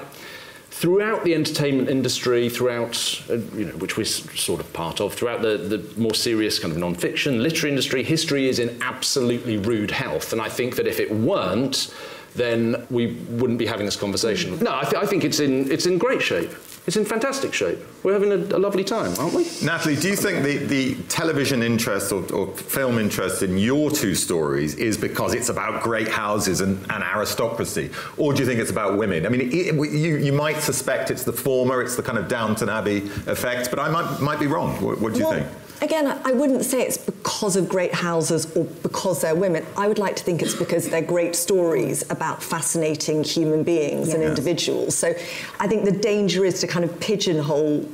throughout 0.76 1.24
the 1.24 1.34
entertainment 1.34 1.88
industry, 1.88 2.50
throughout, 2.50 3.22
uh, 3.30 3.36
you 3.56 3.64
know, 3.64 3.72
which 3.78 3.96
we're 3.96 4.04
sort 4.04 4.60
of 4.60 4.70
part 4.74 5.00
of, 5.00 5.14
throughout 5.14 5.40
the, 5.40 5.56
the 5.56 5.98
more 5.98 6.12
serious 6.14 6.58
kind 6.58 6.70
of 6.70 6.78
non-fiction, 6.78 7.42
literary 7.42 7.70
industry, 7.70 8.02
history 8.02 8.46
is 8.46 8.58
in 8.58 8.78
absolutely 8.82 9.56
rude 9.56 9.90
health. 9.90 10.34
And 10.34 10.42
I 10.42 10.50
think 10.50 10.76
that 10.76 10.86
if 10.86 11.00
it 11.00 11.10
weren't, 11.10 11.94
then 12.34 12.86
we 12.90 13.14
wouldn't 13.30 13.58
be 13.58 13.64
having 13.64 13.86
this 13.86 13.96
conversation. 13.96 14.58
No, 14.58 14.76
I, 14.76 14.82
th- 14.82 15.02
I 15.02 15.06
think 15.06 15.24
it's 15.24 15.40
in, 15.40 15.72
it's 15.72 15.86
in 15.86 15.96
great 15.96 16.20
shape. 16.20 16.50
It's 16.86 16.96
in 16.96 17.04
fantastic 17.04 17.52
shape. 17.52 17.78
We're 18.04 18.12
having 18.12 18.30
a, 18.30 18.56
a, 18.56 18.60
lovely 18.60 18.84
time, 18.84 19.12
aren't 19.18 19.34
we? 19.34 19.44
Natalie, 19.64 19.96
do 19.96 20.08
you 20.08 20.14
think 20.14 20.44
the, 20.44 20.58
the 20.58 20.94
television 21.08 21.60
interest 21.60 22.12
or, 22.12 22.32
or, 22.32 22.46
film 22.56 23.00
interest 23.00 23.42
in 23.42 23.58
your 23.58 23.90
two 23.90 24.14
stories 24.14 24.76
is 24.76 24.96
because 24.96 25.34
it's 25.34 25.48
about 25.48 25.82
great 25.82 26.06
houses 26.06 26.60
and, 26.60 26.78
and 26.92 27.02
aristocracy? 27.02 27.90
Or 28.16 28.32
do 28.32 28.40
you 28.40 28.46
think 28.46 28.60
it's 28.60 28.70
about 28.70 28.98
women? 28.98 29.26
I 29.26 29.30
mean, 29.30 29.40
it, 29.40 29.52
it, 29.52 29.74
you, 29.74 30.16
you 30.16 30.32
might 30.32 30.58
suspect 30.58 31.10
it's 31.10 31.24
the 31.24 31.32
former, 31.32 31.82
it's 31.82 31.96
the 31.96 32.04
kind 32.04 32.18
of 32.18 32.28
Downton 32.28 32.68
Abbey 32.68 32.98
effect, 33.26 33.68
but 33.70 33.80
I 33.80 33.88
might, 33.88 34.20
might 34.20 34.38
be 34.38 34.46
wrong. 34.46 34.80
What, 34.80 35.00
what 35.00 35.12
do 35.12 35.18
you 35.18 35.26
well, 35.26 35.40
think? 35.40 35.65
Again, 35.82 36.20
I 36.24 36.32
wouldn't 36.32 36.64
say 36.64 36.82
it's 36.82 36.96
because 36.96 37.54
of 37.56 37.68
great 37.68 37.92
houses 37.92 38.54
or 38.56 38.64
because 38.64 39.20
they're 39.20 39.34
women. 39.34 39.64
I 39.76 39.88
would 39.88 39.98
like 39.98 40.16
to 40.16 40.24
think 40.24 40.40
it's 40.40 40.54
because 40.54 40.88
they're 40.88 41.02
great 41.02 41.36
stories 41.36 42.08
about 42.10 42.42
fascinating 42.42 43.22
human 43.22 43.62
beings 43.62 44.08
yeah. 44.08 44.14
and 44.14 44.24
individuals. 44.24 44.96
So 44.96 45.14
I 45.60 45.68
think 45.68 45.84
the 45.84 45.92
danger 45.92 46.44
is 46.44 46.60
to 46.60 46.66
kind 46.66 46.84
of 46.84 46.98
pigeonhole 47.00 47.86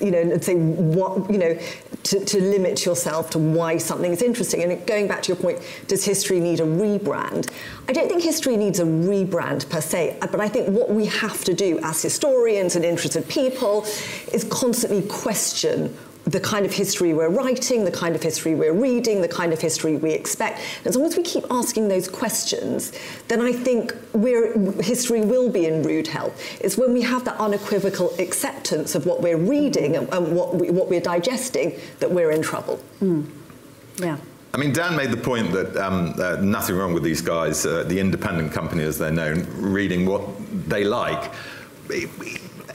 you 0.00 0.10
know, 0.10 0.18
and 0.18 0.42
say 0.42 0.54
what, 0.54 1.30
you 1.30 1.36
know, 1.36 1.58
to, 2.04 2.24
to, 2.24 2.40
limit 2.40 2.86
yourself 2.86 3.30
to 3.30 3.38
why 3.38 3.76
something 3.76 4.12
is 4.12 4.22
interesting. 4.22 4.62
And 4.62 4.86
going 4.86 5.08
back 5.08 5.22
to 5.22 5.28
your 5.28 5.36
point, 5.36 5.60
does 5.88 6.04
history 6.04 6.40
need 6.40 6.60
a 6.60 6.64
rebrand? 6.64 7.50
I 7.88 7.92
don't 7.92 8.08
think 8.08 8.22
history 8.22 8.56
needs 8.56 8.78
a 8.78 8.84
rebrand 8.84 9.68
per 9.68 9.80
se, 9.80 10.18
but 10.20 10.40
I 10.40 10.48
think 10.48 10.68
what 10.68 10.90
we 10.90 11.06
have 11.06 11.44
to 11.44 11.54
do 11.54 11.78
as 11.82 12.00
historians 12.00 12.76
and 12.76 12.84
interested 12.84 13.28
people 13.28 13.84
is 14.32 14.44
constantly 14.44 15.02
question 15.02 15.94
the 16.24 16.40
kind 16.40 16.64
of 16.64 16.72
history 16.72 17.12
we're 17.12 17.28
writing, 17.28 17.84
the 17.84 17.90
kind 17.90 18.16
of 18.16 18.22
history 18.22 18.54
we're 18.54 18.72
reading, 18.72 19.20
the 19.20 19.28
kind 19.28 19.52
of 19.52 19.60
history 19.60 19.96
we 19.96 20.12
expect. 20.12 20.60
As 20.84 20.96
long 20.96 21.06
as 21.06 21.16
we 21.16 21.22
keep 21.22 21.44
asking 21.50 21.88
those 21.88 22.08
questions, 22.08 22.92
then 23.28 23.40
I 23.40 23.52
think 23.52 23.94
history 24.82 25.20
will 25.20 25.50
be 25.50 25.66
in 25.66 25.82
rude 25.82 26.06
health. 26.06 26.40
It's 26.60 26.78
when 26.78 26.92
we 26.94 27.02
have 27.02 27.24
that 27.26 27.38
unequivocal 27.38 28.14
acceptance 28.18 28.94
of 28.94 29.04
what 29.04 29.20
we're 29.20 29.36
reading 29.36 29.96
and, 29.96 30.12
and 30.12 30.34
what, 30.34 30.54
we, 30.54 30.70
what 30.70 30.88
we're 30.88 31.00
digesting 31.00 31.78
that 32.00 32.10
we're 32.10 32.30
in 32.30 32.42
trouble. 32.42 32.80
Mm. 33.02 33.28
Yeah. 33.98 34.16
I 34.54 34.56
mean, 34.56 34.72
Dan 34.72 34.96
made 34.96 35.10
the 35.10 35.16
point 35.16 35.52
that 35.52 35.76
um, 35.76 36.14
uh, 36.18 36.36
nothing 36.36 36.76
wrong 36.76 36.94
with 36.94 37.02
these 37.02 37.20
guys, 37.20 37.66
uh, 37.66 37.82
the 37.82 37.98
independent 37.98 38.52
company 38.52 38.84
as 38.84 38.98
they're 38.98 39.10
known, 39.10 39.46
reading 39.58 40.06
what 40.06 40.22
they 40.68 40.84
like 40.84 41.32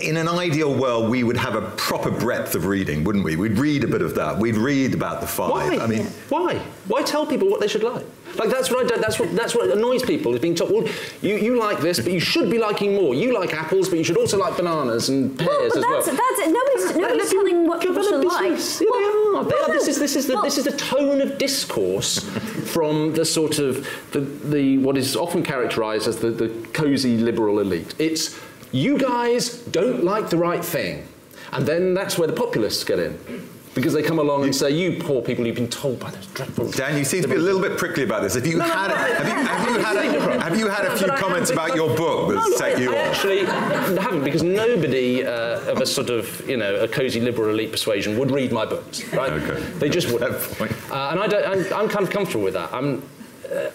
in 0.02 0.18
an 0.18 0.28
ideal 0.28 0.74
world, 0.74 1.10
we 1.10 1.24
would 1.24 1.38
have 1.38 1.56
a 1.56 1.62
proper 1.72 2.12
breadth 2.12 2.56
of 2.56 2.66
reading, 2.66 3.04
wouldn't 3.04 3.24
we? 3.24 3.36
We'd 3.36 3.58
read 3.58 3.84
a 3.84 3.88
bit 3.88 4.02
of 4.02 4.16
that. 4.16 4.38
We'd 4.38 4.58
read 4.58 4.94
about 4.94 5.22
the 5.22 5.28
five. 5.28 5.52
Why? 5.52 5.78
I 5.78 5.88
mean, 5.88 6.06
why? 6.30 6.60
Why 6.88 7.04
tell 7.04 7.26
people 7.26 7.50
what 7.50 7.60
they 7.60 7.68
should 7.68 7.84
like? 7.84 8.06
Like 8.36 8.50
that's 8.50 8.70
what 8.70 8.86
I 8.86 8.88
do, 8.88 9.02
that's 9.02 9.20
what 9.20 9.36
that's 9.36 9.56
what 9.56 9.70
annoys 9.70 10.04
people 10.04 10.34
is 10.34 10.40
being 10.40 10.56
told. 10.56 10.72
Well, 10.72 10.88
you, 11.22 11.36
you 11.36 11.60
like 11.60 11.80
this, 11.80 12.00
but 12.00 12.12
you 12.12 12.20
should 12.20 12.50
be 12.50 12.58
liking 12.58 12.96
more. 12.96 13.14
You 13.16 13.34
like 13.34 13.54
apples, 13.54 13.90
but 13.90 13.98
you 13.98 14.04
should 14.04 14.18
also 14.18 14.38
like 14.38 14.56
bananas 14.56 15.10
and 15.10 15.38
pears 15.38 15.50
well, 15.50 15.66
as 15.66 15.74
that's, 15.74 16.08
well. 16.08 16.16
That's 16.16 16.40
it. 16.40 16.52
Nobody's, 16.52 16.96
nobody's 16.96 17.32
telling 17.32 17.68
what 17.68 17.82
people 17.82 18.04
should 18.04 18.24
like. 18.24 18.60
Yeah, 18.80 18.88
well, 18.90 19.44
they 19.44 19.56
are. 19.56 19.68
They 19.68 19.74
are. 19.74 19.74
This 19.74 19.88
is 19.88 20.00
this 20.00 20.16
is 20.16 20.28
the 20.28 20.36
well, 20.36 20.44
this 20.44 20.58
is 20.58 20.66
the 20.66 20.78
tone 20.78 21.22
of 21.22 21.38
discourse 21.38 22.20
from 22.74 23.14
the 23.14 23.26
sort 23.26 23.60
of 23.60 23.88
the, 24.12 24.22
the 24.22 24.78
what 24.78 24.96
is 24.98 25.16
often 25.16 25.44
characterised 25.44 26.08
as 26.08 26.20
the, 26.20 26.30
the 26.30 26.50
cosy 26.74 27.18
liberal 27.18 27.60
elite. 27.60 27.96
It's 28.00 28.40
you 28.72 28.98
guys 28.98 29.60
don't 29.66 30.04
like 30.04 30.30
the 30.30 30.38
right 30.38 30.64
thing. 30.64 31.08
And 31.52 31.66
then 31.66 31.94
that's 31.94 32.18
where 32.18 32.28
the 32.28 32.34
populists 32.34 32.84
get 32.84 33.00
in. 33.00 33.50
Because 33.76 33.94
they 33.94 34.02
come 34.02 34.20
along 34.20 34.44
and 34.44 34.54
say, 34.54 34.72
"You 34.72 35.02
poor 35.02 35.22
people, 35.22 35.46
you've 35.46 35.56
been 35.56 35.70
told 35.70 36.00
by 36.00 36.10
those 36.10 36.26
dreadful." 36.28 36.72
Dan, 36.72 36.98
you 36.98 37.06
seem 37.06 37.22
to 37.22 37.28
be 37.28 37.36
a 37.36 37.40
little 37.40 37.62
bit 37.62 37.78
prickly 37.78 38.04
about 38.04 38.24
this. 38.24 38.34
Have 38.34 38.46
you 38.46 38.58
no, 38.58 38.64
had? 38.64 38.88
No, 38.88 38.96
no, 38.96 39.02
have, 39.02 39.28
you, 39.28 39.34
have, 39.34 39.70
you, 39.70 39.80
had 39.80 39.96
a, 39.96 40.42
have 40.42 40.60
you 40.60 40.68
had 40.68 40.86
a 40.86 40.98
few 40.98 41.08
comments 41.08 41.52
about 41.52 41.76
your 41.76 41.96
book 41.96 42.34
that 42.34 42.58
set 42.58 42.80
you 42.80 42.94
I 42.94 43.02
off? 43.02 43.16
Actually, 43.16 43.46
haven't 43.46 44.24
because 44.24 44.42
nobody 44.42 45.24
uh, 45.24 45.72
of 45.72 45.80
a 45.80 45.86
sort 45.86 46.10
of 46.10 46.50
you 46.50 46.58
know 46.58 46.76
a 46.78 46.88
cosy 46.88 47.22
liberal 47.22 47.52
elite 47.52 47.72
persuasion 47.72 48.18
would 48.18 48.32
read 48.32 48.52
my 48.52 48.66
books. 48.66 49.08
Right? 49.14 49.32
Okay. 49.32 49.64
They 49.78 49.88
just 49.88 50.12
wouldn't. 50.12 50.34
Uh, 50.60 51.10
and 51.12 51.20
I 51.20 51.28
don't. 51.28 51.46
I'm, 51.46 51.82
I'm, 51.82 51.90
kind 51.90 52.04
of 52.04 52.10
comfortable 52.10 52.44
with 52.44 52.56
that. 52.56 52.74
I'm, 52.74 53.04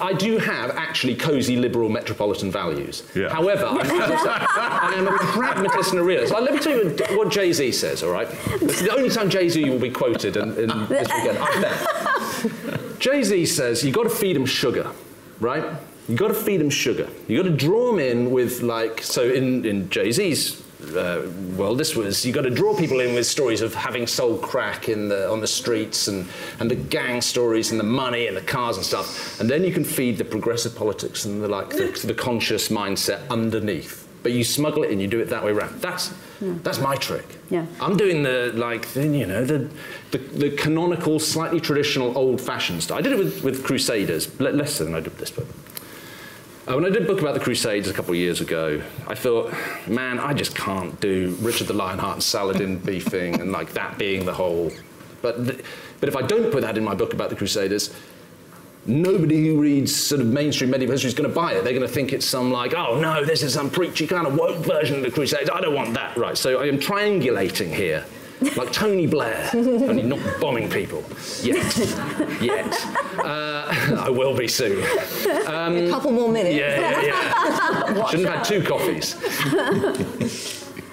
I 0.01 0.13
do 0.13 0.39
have 0.39 0.71
actually 0.71 1.17
cosy 1.17 1.57
liberal 1.57 1.89
metropolitan 1.89 2.51
values. 2.51 3.03
Yeah. 3.15 3.29
However, 3.29 3.65
I'm, 3.67 3.79
I 3.81 4.95
am 4.97 5.09
a 5.09 5.19
pragmatist 5.19 5.91
and 5.91 6.01
a 6.01 6.05
realist. 6.05 6.33
Like, 6.33 6.43
let 6.43 6.55
me 6.55 6.61
tell 6.61 6.77
you 6.77 6.91
what 7.17 7.31
Jay 7.31 7.53
Z 7.53 7.73
says, 7.73 8.03
all 8.03 8.11
right? 8.11 8.29
It's 8.63 8.81
the 8.81 8.95
only 8.95 9.11
time 9.11 9.31
Jay 9.31 9.49
Z 9.49 9.69
will 9.69 9.79
be 9.79 9.91
quoted 9.91 10.37
in, 10.37 10.51
in 10.59 10.87
this 10.89 11.09
weekend, 11.09 11.39
I 11.41 11.61
bet. 11.61 13.01
Jay 13.01 13.23
Z 13.23 13.47
says, 13.47 13.85
you've 13.85 13.95
got 13.95 14.05
to 14.05 14.11
feed 14.11 14.37
them 14.37 14.47
sugar, 14.47 14.91
right? 15.41 15.65
You've 16.09 16.19
got 16.19 16.29
to 16.29 16.35
feed 16.35 16.61
them 16.61 16.71
sugar. 16.71 17.09
You've 17.27 17.45
got 17.45 17.51
to 17.51 17.57
draw 17.57 17.91
them 17.91 17.99
in 17.99 18.31
with, 18.31 18.63
like, 18.63 19.03
so 19.03 19.29
in, 19.29 19.65
in 19.65 19.91
Jay 19.91 20.13
Z's 20.13 20.64
uh, 20.97 21.29
well, 21.57 21.75
this 21.75 21.97
was 21.97 22.25
you 22.25 22.33
got 22.33 22.43
to 22.43 22.51
draw 22.51 22.77
people 22.77 23.01
in 23.01 23.15
with 23.15 23.27
stories 23.27 23.61
of 23.61 23.75
having 23.75 24.07
sold 24.07 24.43
crack 24.43 24.89
in 24.89 25.09
the 25.09 25.31
on 25.31 25.41
the 25.41 25.47
streets 25.47 26.09
and 26.09 26.27
and 26.61 26.71
the 26.71 26.77
gang 26.77 27.21
stories 27.21 27.71
and 27.71 27.81
the 27.81 27.85
money 27.85 28.27
and 28.27 28.37
the 28.37 28.43
cars 28.43 28.77
and 28.77 28.85
stuff, 28.85 29.41
and 29.41 29.49
then 29.49 29.65
you 29.65 29.73
can 29.73 29.85
feed 29.85 30.19
the 30.19 30.25
progressive 30.25 30.75
politics 30.75 31.25
and 31.25 31.43
the 31.43 31.49
like 31.49 31.71
the, 31.71 31.87
the 32.07 32.15
conscious 32.15 32.69
mindset 32.69 33.29
underneath. 33.29 34.03
But 34.23 34.33
you 34.33 34.43
smuggle 34.43 34.85
it 34.85 34.91
in, 34.91 35.01
you 35.01 35.07
do 35.07 35.21
it 35.21 35.29
that 35.29 35.45
way 35.45 35.51
around. 35.51 35.83
That's 35.83 36.13
yeah. 36.41 36.55
that's 36.63 36.79
my 36.81 36.97
trick. 36.97 37.27
Yeah. 37.51 37.67
I'm 37.81 37.97
doing 37.97 38.23
the 38.23 38.53
like 38.55 38.89
the, 38.95 39.07
you 39.07 39.27
know 39.27 39.45
the, 39.45 39.69
the, 40.13 40.19
the 40.19 40.51
canonical, 40.51 41.19
slightly 41.19 41.61
traditional, 41.61 42.17
old-fashioned 42.17 42.83
stuff. 42.83 42.99
I 42.99 43.03
did 43.03 43.13
it 43.13 43.19
with, 43.19 43.45
with 43.45 43.63
Crusaders, 43.65 44.41
less 44.41 44.79
than 44.79 44.95
I 44.95 45.01
did 45.01 45.19
this, 45.19 45.31
but 45.31 45.45
Uh, 46.67 46.75
when 46.75 46.87
I 46.87 46.89
did 46.89 47.03
a 47.03 47.07
book 47.07 47.21
about 47.21 47.35
the 47.35 47.41
Crusades 47.41 47.91
a 47.91 47.93
couple 47.93 48.13
of 48.13 48.17
years 48.17 48.41
ago, 48.41 48.81
I 49.07 49.15
thought, 49.15 49.53
man, 49.87 50.19
I 50.19 50.33
just 50.33 50.57
can't 50.57 50.99
do 50.99 51.37
Richard 51.41 51.67
the 51.67 51.75
Lionheart 51.75 52.15
and 52.15 52.23
Saladin 52.23 52.79
beefing 52.79 53.39
and 53.39 53.53
like 53.53 53.75
that 53.75 53.99
being 53.99 54.25
the 54.25 54.33
whole. 54.33 54.71
But, 55.21 55.45
th- 55.45 55.63
but 56.01 56.09
if 56.09 56.17
I 56.17 56.23
don't 56.23 56.51
put 56.51 56.63
that 56.63 56.79
in 56.79 56.85
my 56.85 56.95
book 56.95 57.13
about 57.13 57.29
the 57.29 57.37
Crusaders, 57.37 57.95
nobody 58.87 59.47
who 59.47 59.61
reads 59.61 59.95
sort 59.95 60.23
of 60.23 60.29
mainstream 60.29 60.71
medieval 60.71 60.93
history 60.93 61.09
is 61.09 61.15
going 61.15 61.29
to 61.29 61.35
buy 61.35 61.53
it. 61.53 61.65
They're 61.65 61.75
going 61.75 61.87
to 61.87 61.93
think 61.93 62.15
it's 62.15 62.25
some 62.25 62.51
like, 62.51 62.73
oh 62.73 62.99
no, 62.99 63.27
this 63.27 63.43
is 63.43 63.53
some 63.53 63.69
preachy 63.69 64.07
kind 64.07 64.27
of 64.27 64.35
woke 64.35 64.65
version 64.65 64.97
of 64.97 65.03
the 65.03 65.11
Crusades. 65.11 65.51
I 65.53 65.61
don't 65.61 65.75
want 65.75 65.93
that. 65.93 66.17
Right. 66.17 66.39
So 66.39 66.63
I 66.63 66.67
am 66.69 66.79
triangulating 66.79 67.75
here. 67.75 68.07
Like 68.57 68.73
Tony 68.73 69.07
Blair, 69.07 69.51
only 69.55 70.03
not 70.03 70.19
bombing 70.41 70.69
people 70.69 71.05
yet. 71.43 71.77
yet. 72.41 72.87
Uh, 73.19 73.65
I 74.07 74.11
will 74.11 74.37
be 74.37 74.49
soon. 74.49 74.83
a 75.47 75.91
couple 75.91 76.13
more 76.13 76.29
minutes. 76.29 76.57
Yeah, 76.57 77.01
yeah, 77.01 77.03
yeah. 77.03 78.07
Shouldn't 78.07 78.29
have 78.29 78.39
had 78.39 78.45
two 78.45 78.63
coffees. 78.63 79.15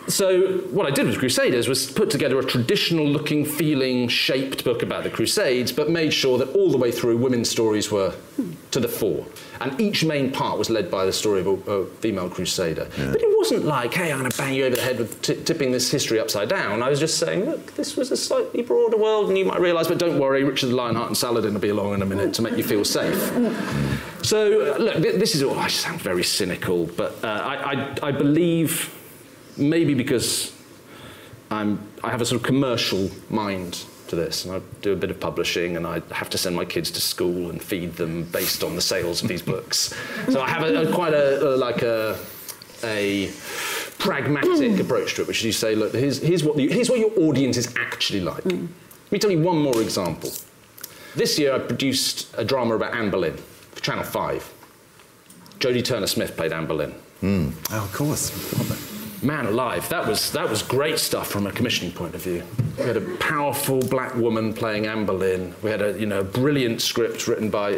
so 0.08 0.58
what 0.72 0.86
I 0.86 0.92
did 0.92 1.08
with 1.08 1.20
Crusaders 1.20 1.68
was 1.68 1.92
put 1.92 2.10
together 2.10 2.40
a 2.40 2.46
traditional 2.46 3.06
looking, 3.06 3.46
feeling, 3.46 4.08
shaped 4.08 4.64
book 4.64 4.84
about 4.84 5.04
the 5.04 5.10
Crusades, 5.10 5.72
but 5.72 5.90
made 5.90 6.14
sure 6.14 6.38
that 6.38 6.50
all 6.56 6.72
the 6.72 6.78
way 6.78 6.92
through 6.92 7.18
women's 7.18 7.50
stories 7.50 7.92
were 7.92 8.14
to 8.72 8.80
the 8.80 8.88
fore. 8.88 9.26
And 9.60 9.80
each 9.80 10.04
main 10.06 10.32
part 10.32 10.58
was 10.58 10.70
led 10.70 10.90
by 10.90 11.06
the 11.06 11.12
story 11.14 11.42
of 11.42 11.48
a, 11.48 11.72
a 11.72 11.86
female 11.86 12.30
crusader. 12.30 12.88
But 12.98 13.22
it 13.22 13.38
wasn't 13.38 13.66
like, 13.66 13.94
hey, 13.94 14.12
I'm 14.12 14.20
going 14.20 14.32
to 14.32 14.38
bang 14.38 14.54
you 14.54 14.66
over 14.66 14.76
the 14.78 14.82
head 14.82 14.98
with 14.98 15.22
t- 15.22 15.36
tipping 15.44 15.72
this 15.72 15.92
history 15.92 16.20
upside 16.20 16.48
down. 16.50 16.82
I 16.82 16.90
was 16.90 17.00
just 17.00 17.18
saying, 17.20 17.46
look, 17.46 17.74
this 17.76 17.98
was 17.98 18.12
a 18.12 18.18
slightly 18.18 18.62
broader 18.64 18.98
world, 18.98 19.28
and 19.30 19.38
you 19.38 19.46
might 19.46 19.60
realise, 19.60 19.88
but 19.88 19.98
don't 19.98 20.20
worry, 20.20 20.44
Richard 20.44 20.68
the 20.68 20.76
Lionheart 20.76 21.08
and 21.08 21.18
Saladin 21.18 21.54
will 21.54 21.60
be 21.62 21.70
along 21.70 21.94
in 21.96 22.02
a 22.02 22.06
minute 22.06 22.34
to 22.36 22.42
make 22.42 22.56
you 22.58 22.64
feel 22.64 22.86
safe. 22.86 23.16
So, 24.24 24.74
uh, 24.74 24.78
look, 24.78 24.96
thi- 24.96 25.18
this 25.18 25.36
is 25.36 25.44
all, 25.44 25.60
I 25.60 25.68
sound 25.68 26.00
very 26.02 26.24
cynical, 26.24 26.86
but 26.86 27.24
uh, 27.24 27.28
I, 27.28 27.74
I, 27.74 27.98
I 28.04 28.12
believe 28.12 28.96
maybe 29.58 29.94
because 29.94 30.56
I'm, 31.50 31.80
I 32.04 32.10
have 32.10 32.22
a 32.22 32.26
sort 32.26 32.40
of 32.40 32.48
commercial 32.48 33.12
mind 33.30 33.84
to 34.12 34.16
this, 34.16 34.46
and 34.46 34.54
I 34.54 34.62
do 34.82 34.94
a 34.94 34.96
bit 34.96 35.10
of 35.10 35.20
publishing, 35.20 35.76
and 35.78 35.88
I 35.88 36.02
have 36.12 36.30
to 36.30 36.38
send 36.38 36.56
my 36.56 36.66
kids 36.66 36.92
to 36.92 37.02
school 37.02 37.50
and 37.50 37.62
feed 37.62 37.96
them 37.96 38.24
based 38.26 38.64
on 38.64 38.76
the 38.76 38.82
sales 38.82 39.24
of 39.24 39.28
these 39.28 39.42
books. 39.42 39.94
So 40.30 40.40
I 40.40 40.50
have 40.50 40.64
a, 40.64 40.84
a 40.84 40.94
quite 40.94 41.14
a, 41.14 41.44
a 41.44 41.52
like 41.56 41.82
a, 41.82 42.20
a 42.84 43.32
pragmatic 43.98 44.80
approach 44.80 45.16
to 45.16 45.22
it, 45.22 45.28
which 45.28 45.40
is 45.40 45.46
you 45.46 45.52
say, 45.52 45.76
look, 45.76 45.94
here's, 45.94 46.22
here's, 46.22 46.44
what 46.44 46.58
the, 46.58 46.68
here's 46.68 46.90
what 46.90 47.00
your 47.00 47.12
audience 47.20 47.58
is 47.58 47.74
actually 47.78 48.22
like. 48.22 48.44
Mm. 48.44 48.68
Let 49.06 49.12
me 49.12 49.20
tell 49.20 49.32
you 49.32 49.42
one 49.42 49.60
more 49.60 49.82
example. 49.82 50.32
This 51.16 51.40
year 51.40 51.54
I 51.56 51.60
produced 51.60 52.34
a 52.38 52.46
drama 52.46 52.76
about 52.76 52.94
Anne 52.94 53.10
Boleyn 53.10 53.38
for 53.38 53.82
Channel 53.82 54.04
5. 54.04 54.54
Jodie 55.60 55.86
Turner-Smith 55.86 56.36
played 56.36 56.52
Anne 56.52 56.66
Boleyn. 56.66 56.94
Mm. 57.22 57.54
Oh, 57.72 57.84
of 57.84 57.94
course. 57.94 58.91
Man 59.24 59.46
alive, 59.46 59.88
that 59.90 60.08
was 60.08 60.32
that 60.32 60.50
was 60.50 60.64
great 60.64 60.98
stuff 60.98 61.28
from 61.28 61.46
a 61.46 61.52
commissioning 61.52 61.94
point 61.94 62.16
of 62.16 62.24
view. 62.24 62.44
We 62.80 62.86
had 62.86 62.98
a 62.98 63.16
powerful 63.18 63.80
black 63.80 64.16
woman 64.16 64.52
playing 64.52 64.88
Anne 64.88 65.06
Boleyn. 65.06 65.54
We 65.62 65.70
had 65.70 65.84
a 65.84 66.00
you 66.00 66.08
know 66.08 66.24
brilliant 66.24 66.82
script 66.82 67.28
written 67.28 67.52
by, 67.52 67.72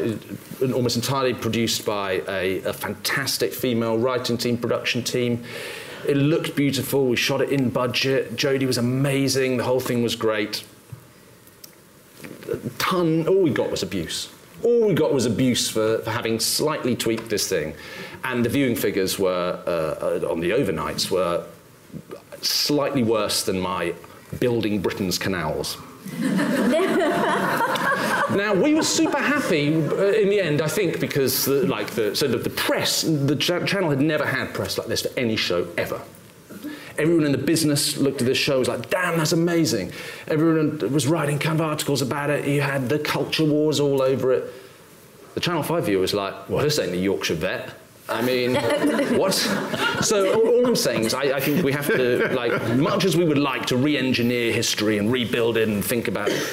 and 0.62 0.74
almost 0.74 0.96
entirely 0.96 1.34
produced 1.34 1.86
by 1.86 2.24
a, 2.30 2.62
a 2.62 2.72
fantastic 2.72 3.54
female 3.54 3.98
writing 3.98 4.38
team, 4.38 4.58
production 4.58 5.04
team. 5.04 5.44
It 6.08 6.16
looked 6.16 6.56
beautiful. 6.56 7.08
We 7.08 7.18
shot 7.18 7.42
it 7.42 7.50
in 7.50 7.70
budget. 7.70 8.38
Jodie 8.38 8.68
was 8.68 8.78
amazing. 8.78 9.58
The 9.58 9.66
whole 9.66 9.82
thing 9.82 10.02
was 10.02 10.16
great. 10.16 10.64
A 12.50 12.58
ton. 12.78 13.28
All 13.28 13.42
we 13.42 13.50
got 13.50 13.70
was 13.70 13.84
abuse. 13.84 14.33
All 14.64 14.88
we 14.88 14.94
got 14.94 15.14
was 15.14 15.26
abuse 15.26 15.70
for, 15.70 16.00
for 16.00 16.10
having 16.12 16.40
slightly 16.40 16.96
tweaked 16.96 17.30
this 17.30 17.48
thing, 17.48 17.76
and 18.24 18.46
the 18.46 18.50
viewing 18.50 18.76
figures 18.76 19.20
were 19.20 19.60
uh, 19.68 20.26
uh, 20.26 20.32
on 20.32 20.40
the 20.40 20.52
overnights 20.52 21.12
were 21.12 21.46
slightly 22.42 23.04
worse 23.04 23.44
than 23.44 23.60
my 23.60 23.94
building 24.40 24.82
Britain's 24.82 25.18
canals. 25.18 25.78
now 28.34 28.54
we 28.54 28.74
were 28.74 28.84
super 28.84 29.20
happy 29.20 29.74
uh, 29.76 30.06
in 30.12 30.30
the 30.30 30.40
end, 30.40 30.62
I 30.62 30.68
think, 30.68 31.00
because 31.00 31.46
the, 31.46 31.66
like 31.66 31.92
the 31.92 32.16
so 32.16 32.28
the, 32.28 32.38
the 32.38 32.50
press, 32.50 33.04
the 33.04 33.36
cha- 33.36 33.66
channel 33.66 33.90
had 33.90 34.02
never 34.02 34.26
had 34.26 34.54
press 34.54 34.78
like 34.78 34.88
this 34.88 35.02
for 35.02 35.18
any 35.18 35.36
show 35.36 35.68
ever. 35.78 36.02
Everyone 36.98 37.26
in 37.26 37.32
the 37.32 37.38
business 37.38 37.98
looked 37.98 38.22
at 38.22 38.28
this 38.28 38.38
show 38.38 38.60
was 38.60 38.68
like, 38.68 38.90
damn, 38.90 39.18
that's 39.18 39.32
amazing. 39.32 39.92
Everyone 40.28 40.78
was 40.94 41.08
writing 41.08 41.40
kind 41.40 41.60
of 41.60 41.66
articles 41.66 42.02
about 42.02 42.30
it. 42.30 42.48
You 42.48 42.62
had 42.62 42.90
the 42.90 43.00
culture 43.00 43.46
wars 43.46 43.80
all 43.80 44.02
over 44.02 44.32
it. 44.34 44.54
The 45.34 45.40
Channel 45.40 45.64
5 45.64 45.86
viewer 45.86 46.02
was 46.02 46.14
like, 46.14 46.50
well, 46.50 46.64
this 46.64 46.78
ain't 46.78 46.92
the 46.92 46.98
Yorkshire 46.98 47.36
vet. 47.36 47.74
I 48.10 48.22
mean, 48.22 48.56
what? 49.18 49.34
So 49.34 50.34
all, 50.34 50.48
all 50.48 50.68
I'm 50.68 50.76
saying 50.76 51.06
is 51.06 51.14
I, 51.14 51.38
I 51.38 51.40
think 51.40 51.64
we 51.64 51.72
have 51.72 51.88
to, 51.88 52.28
like, 52.34 52.76
much 52.76 53.06
as 53.06 53.16
we 53.16 53.24
would 53.24 53.38
like 53.38 53.66
to 53.68 53.78
re-engineer 53.78 54.52
history 54.52 54.98
and 54.98 55.12
rebuild 55.12 55.58
it 55.58 55.70
and 55.70 55.84
think 55.84 56.08
about 56.08 56.30
it, 56.30 56.44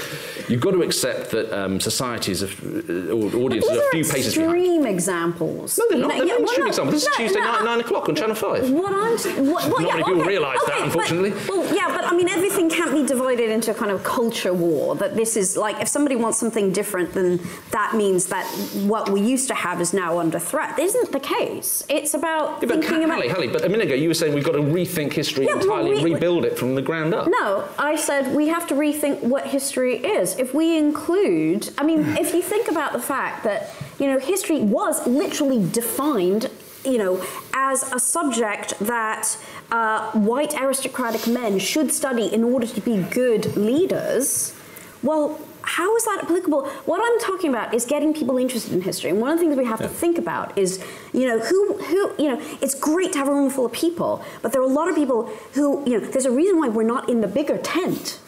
you've 0.51 0.61
got 0.61 0.73
to 0.73 0.83
accept 0.83 1.31
that 1.31 1.53
um, 1.57 1.81
societies, 1.81 2.43
of, 2.43 2.51
uh, 2.63 3.13
or 3.13 3.35
audiences 3.45 3.71
are 3.71 3.79
a 3.81 3.91
few 3.91 4.05
paces 4.05 4.35
behind. 4.35 4.57
extreme 4.57 4.87
examples. 4.87 5.79
No, 5.79 5.85
they're 5.89 5.99
not. 5.99 6.09
They're 6.09 6.27
yeah, 6.27 6.33
well, 6.35 6.43
extreme 6.43 6.67
examples. 6.67 6.95
This 6.95 7.07
is 7.07 7.17
Tuesday 7.17 7.41
no. 7.41 7.53
night, 7.53 7.65
9 7.65 7.81
o'clock 7.81 8.09
on 8.09 8.15
Channel 8.17 8.35
5. 8.35 8.71
What 8.71 8.93
I'm, 8.93 9.47
what, 9.47 9.65
what, 9.65 9.69
Not 9.69 9.81
yeah, 9.81 9.87
many 9.95 10.05
people 10.05 10.21
okay, 10.23 10.29
realise 10.29 10.61
that, 10.67 10.83
unfortunately. 10.83 11.31
But, 11.31 11.49
well, 11.49 11.75
yeah, 11.75 11.89
but 11.89 12.05
I 12.05 12.17
mean, 12.17 12.29
everything 12.29 12.69
can't 12.69 12.93
be 12.93 13.07
divided 13.07 13.51
into 13.51 13.71
a 13.71 13.75
kind 13.75 13.91
of 13.91 14.03
culture 14.03 14.53
war. 14.53 14.97
That 14.97 15.17
this 15.17 15.37
is 15.37 15.57
like, 15.57 15.81
if 15.81 15.89
somebody 15.89 16.17
wants 16.17 16.39
something 16.39 16.73
different, 16.73 17.13
then 17.13 17.41
that 17.71 17.95
means 17.95 18.27
that 18.27 18.45
what 18.87 19.09
we 19.09 19.21
used 19.21 19.49
to 19.49 19.55
have 19.55 19.81
is 19.81 19.93
now 19.93 20.19
under 20.19 20.39
threat. 20.39 20.79
Isn't 20.79 21.13
the 21.13 21.21
case? 21.21 21.85
It's 21.89 22.15
about 22.15 22.61
Yeah, 22.63 22.69
but 22.69 22.81
thinking 22.81 23.05
about. 23.05 23.19
Hallie, 23.19 23.29
Hallie, 23.29 23.49
but 23.49 23.65
a 23.65 23.69
minute 23.69 23.87
ago 23.87 23.95
you 23.95 24.09
were 24.09 24.15
saying 24.15 24.35
we've 24.35 24.45
got 24.45 24.53
to 24.53 24.59
rethink 24.63 25.13
history 25.13 25.47
Yeah, 25.47 25.55
well, 25.55 25.63
entirely 25.63 25.93
and 25.95 26.03
we- 26.05 26.15
rebuild 26.15 26.45
it 26.45 26.59
from 26.59 26.75
the 26.75 26.83
ground 26.83 27.15
up. 27.15 27.29
No, 27.29 27.69
I 27.79 27.95
said 27.97 28.35
we 28.35 28.49
have 28.49 28.67
to 28.69 28.75
rethink 28.75 29.21
what 29.23 29.47
history 29.47 29.97
is. 29.99 30.35
If 30.41 30.55
we 30.55 30.79
include, 30.79 31.69
I 31.77 31.83
mean, 31.85 32.01
if 32.17 32.33
you 32.33 32.41
think 32.41 32.71
about 32.71 32.95
the 32.95 32.99
fact 32.99 33.45
that, 33.45 33.69
you 33.99 34.07
know, 34.07 34.19
history 34.19 34.61
was 34.61 35.07
literally 35.07 35.69
defined, 35.71 36.51
you 36.83 36.97
know, 36.97 37.23
as 37.53 37.83
a 37.93 38.01
subject 38.01 38.79
that 38.81 39.37
uh, 39.71 40.11
white 40.13 40.55
aristocratic 40.59 41.27
men 41.27 41.59
should 41.59 41.93
study 41.93 42.33
in 42.33 42.43
order 42.43 42.67
to 42.67 42.81
be 42.81 43.03
good 43.11 43.55
leaders, 43.55 44.55
well, 45.03 45.39
how 45.61 45.95
is 45.97 46.07
that 46.07 46.21
applicable? 46.23 46.67
What 46.87 47.03
I'm 47.05 47.21
talking 47.21 47.51
about 47.51 47.75
is 47.75 47.85
getting 47.85 48.15
people 48.15 48.39
interested 48.39 48.73
in 48.73 48.81
history. 48.81 49.11
And 49.11 49.21
one 49.21 49.33
of 49.33 49.39
the 49.39 49.45
things 49.45 49.59
we 49.59 49.67
have 49.67 49.81
to 49.81 49.89
think 49.89 50.17
about 50.17 50.57
is, 50.57 50.83
you 51.13 51.29
know, 51.29 51.39
who, 51.39 51.77
who, 51.83 52.15
you 52.19 52.31
know, 52.31 52.41
it's 52.63 52.75
great 52.75 53.13
to 53.13 53.19
have 53.19 53.29
a 53.29 53.35
room 53.35 53.51
full 53.51 53.67
of 53.67 53.73
people, 53.73 54.25
but 54.41 54.53
there 54.53 54.63
are 54.63 54.71
a 54.71 54.73
lot 54.81 54.89
of 54.89 54.95
people 54.95 55.27
who, 55.53 55.85
you 55.87 56.01
know, 56.01 56.07
there's 56.07 56.25
a 56.25 56.31
reason 56.31 56.59
why 56.59 56.69
we're 56.69 56.83
not 56.83 57.11
in 57.11 57.21
the 57.21 57.29
bigger 57.29 57.59
tent. 57.59 58.19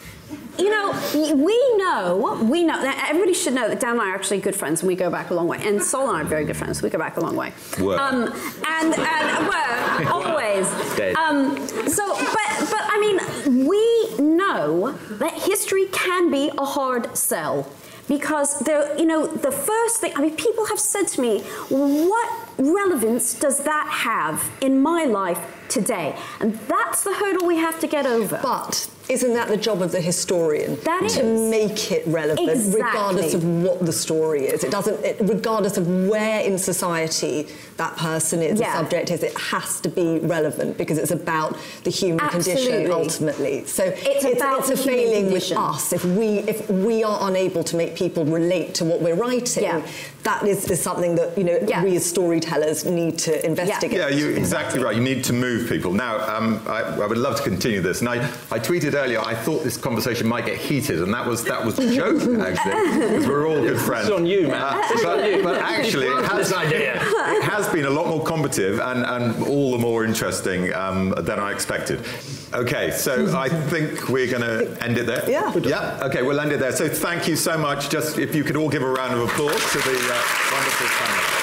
You 0.57 0.69
know, 0.69 0.91
we 1.35 1.77
know, 1.77 2.39
we 2.43 2.63
know, 2.63 2.81
now, 2.81 2.95
everybody 3.07 3.33
should 3.33 3.53
know 3.53 3.67
that 3.67 3.79
Dan 3.79 3.93
and 3.93 4.01
I 4.01 4.11
are 4.11 4.15
actually 4.15 4.39
good 4.39 4.55
friends 4.55 4.81
and 4.81 4.87
we 4.87 4.95
go 4.95 5.09
back 5.09 5.31
a 5.31 5.33
long 5.33 5.47
way. 5.47 5.59
And 5.61 5.81
Saul 5.81 6.09
and 6.09 6.17
I 6.17 6.21
are 6.21 6.25
very 6.25 6.45
good 6.45 6.57
friends, 6.57 6.81
we 6.81 6.89
go 6.91 6.99
back 6.99 7.17
a 7.17 7.21
long 7.21 7.35
way. 7.35 7.53
Were. 7.79 7.99
Um, 7.99 8.31
and, 8.67 8.93
and, 8.93 9.47
well, 9.47 10.13
always. 10.13 10.69
Dead. 10.95 11.15
Um, 11.15 11.57
so, 11.87 12.15
but, 12.15 12.69
but 12.69 12.81
I 12.83 12.99
mean, 13.45 13.67
we 13.67 14.17
know 14.19 14.91
that 15.11 15.33
history 15.33 15.87
can 15.91 16.29
be 16.29 16.51
a 16.57 16.65
hard 16.65 17.17
sell 17.17 17.67
because 18.07 18.59
there, 18.59 18.97
you 18.97 19.05
know, 19.05 19.27
the 19.27 19.51
first 19.51 20.01
thing. 20.01 20.13
I 20.15 20.21
mean, 20.21 20.35
people 20.35 20.65
have 20.67 20.79
said 20.79 21.07
to 21.09 21.21
me, 21.21 21.41
"What 21.69 22.29
relevance 22.57 23.33
does 23.33 23.59
that 23.59 23.87
have 23.89 24.51
in 24.61 24.81
my 24.81 25.05
life 25.05 25.39
today?" 25.69 26.15
And 26.39 26.55
that's 26.67 27.03
the 27.03 27.13
hurdle 27.13 27.47
we 27.47 27.57
have 27.57 27.79
to 27.79 27.87
get 27.87 28.05
over. 28.05 28.39
But 28.43 28.89
isn't 29.09 29.33
that 29.33 29.47
the 29.49 29.57
job 29.57 29.81
of 29.81 29.91
the 29.91 29.99
historian? 30.01 30.77
That 30.83 31.09
to 31.11 31.21
is. 31.25 31.49
make 31.51 31.91
it 31.91 32.03
relevant, 32.07 32.49
Exactly. 32.49 32.81
regardless 32.81 33.33
of 33.33 33.43
what 33.63 33.85
the 33.85 33.91
story 33.93 34.45
is. 34.45 34.63
It 34.63 34.71
doesn't, 34.71 35.03
it, 35.03 35.17
regardless 35.21 35.77
of 35.77 35.87
where 36.07 36.39
in 36.41 36.57
society 36.57 37.47
that 37.77 37.95
person 37.97 38.41
is, 38.41 38.59
Yeah. 38.59 38.71
the 38.71 38.77
subject 38.79 39.11
is. 39.11 39.23
It 39.23 39.37
has 39.37 39.81
to 39.81 39.89
be 39.89 40.19
relevant 40.19 40.77
because 40.77 40.97
it's 40.97 41.11
about 41.11 41.57
the 41.83 41.89
human 41.89 42.27
condition 42.29 42.89
ultimately. 42.91 43.65
So 43.65 43.83
It's 43.85 44.23
about 44.25 44.59
it's 44.59 44.67
the 44.69 44.73
a 44.73 44.77
human 44.77 44.95
failing 44.95 45.25
condition. 45.25 45.57
with 45.57 45.65
us 45.65 45.93
if 45.93 46.05
we 46.05 46.39
if 46.53 46.69
we 46.69 47.03
are 47.03 47.27
unable 47.29 47.63
to 47.65 47.75
make 47.75 47.95
people 47.95 48.23
relate 48.25 48.73
to 48.75 48.85
what 48.85 49.01
we're 49.01 49.15
writing. 49.15 49.63
Yeah. 49.63 49.81
That 50.23 50.47
is, 50.47 50.69
is 50.71 50.81
something 50.81 51.15
that 51.15 51.37
you 51.37 51.43
know 51.43 51.59
Yeah. 51.67 51.83
we 51.83 51.95
as 51.97 52.05
storytellers 52.05 52.85
need 52.85 53.17
to 53.19 53.45
investigate. 53.45 53.97
Yeah, 53.99 54.07
you're 54.07 54.31
exactly 54.37 54.81
right. 54.81 54.95
You 54.95 55.01
need 55.03 55.23
to 55.25 55.33
move 55.33 55.67
people. 55.67 55.91
Now, 55.91 56.13
um, 56.35 56.61
I, 56.67 56.79
I 57.03 57.05
would 57.05 57.17
love 57.17 57.35
to 57.37 57.43
continue 57.43 57.81
this. 57.81 57.99
And 57.99 58.07
I, 58.09 58.23
I 58.49 58.59
tweeted 58.59 58.93
earlier, 59.03 59.19
I 59.21 59.35
thought 59.35 59.63
this 59.63 59.77
conversation 59.77 60.27
might 60.27 60.45
get 60.45 60.57
heated, 60.57 61.01
and 61.01 61.13
that 61.13 61.25
was 61.25 61.43
that 61.45 61.63
was 61.63 61.77
a 61.79 61.93
joke, 61.93 62.21
actually, 62.39 62.99
because 63.07 63.27
we're 63.27 63.47
all 63.47 63.61
good 63.61 63.79
friends. 63.79 64.07
It's 64.07 64.15
on 64.15 64.25
you, 64.25 64.47
man. 64.47 64.61
Uh, 64.61 64.81
It's 64.91 65.03
but, 65.03 65.19
on 65.19 65.29
you. 65.31 65.43
but 65.43 65.61
actually, 65.61 66.07
it 66.07 66.25
has, 66.25 66.49
this 66.49 66.53
idea. 66.57 66.95
it 66.95 67.43
has 67.43 67.67
been 67.69 67.85
a 67.85 67.89
lot 67.89 68.07
more 68.07 68.23
combative 68.23 68.79
and, 68.79 69.05
and 69.05 69.43
all 69.47 69.71
the 69.71 69.77
more 69.77 70.05
interesting 70.05 70.73
um, 70.73 71.13
than 71.17 71.39
I 71.39 71.51
expected. 71.51 72.05
Okay, 72.53 72.91
so 72.91 73.35
I 73.35 73.49
think 73.49 74.09
we're 74.09 74.29
going 74.29 74.41
to 74.43 74.83
end 74.83 74.97
it 74.97 75.05
there. 75.05 75.29
Yeah. 75.29 75.53
Yeah. 75.57 75.99
Okay, 76.03 76.21
we'll 76.21 76.39
end 76.39 76.51
it 76.51 76.59
there. 76.59 76.71
So 76.71 76.87
thank 76.87 77.27
you 77.27 77.35
so 77.35 77.57
much. 77.57 77.89
Just 77.89 78.19
if 78.19 78.35
you 78.35 78.43
could 78.43 78.55
all 78.55 78.69
give 78.69 78.83
a 78.83 78.89
round 78.89 79.13
of 79.13 79.21
applause 79.27 79.71
to 79.71 79.77
the 79.79 79.91
uh, 79.91 80.51
wonderful 80.51 80.87
panel. 80.87 81.42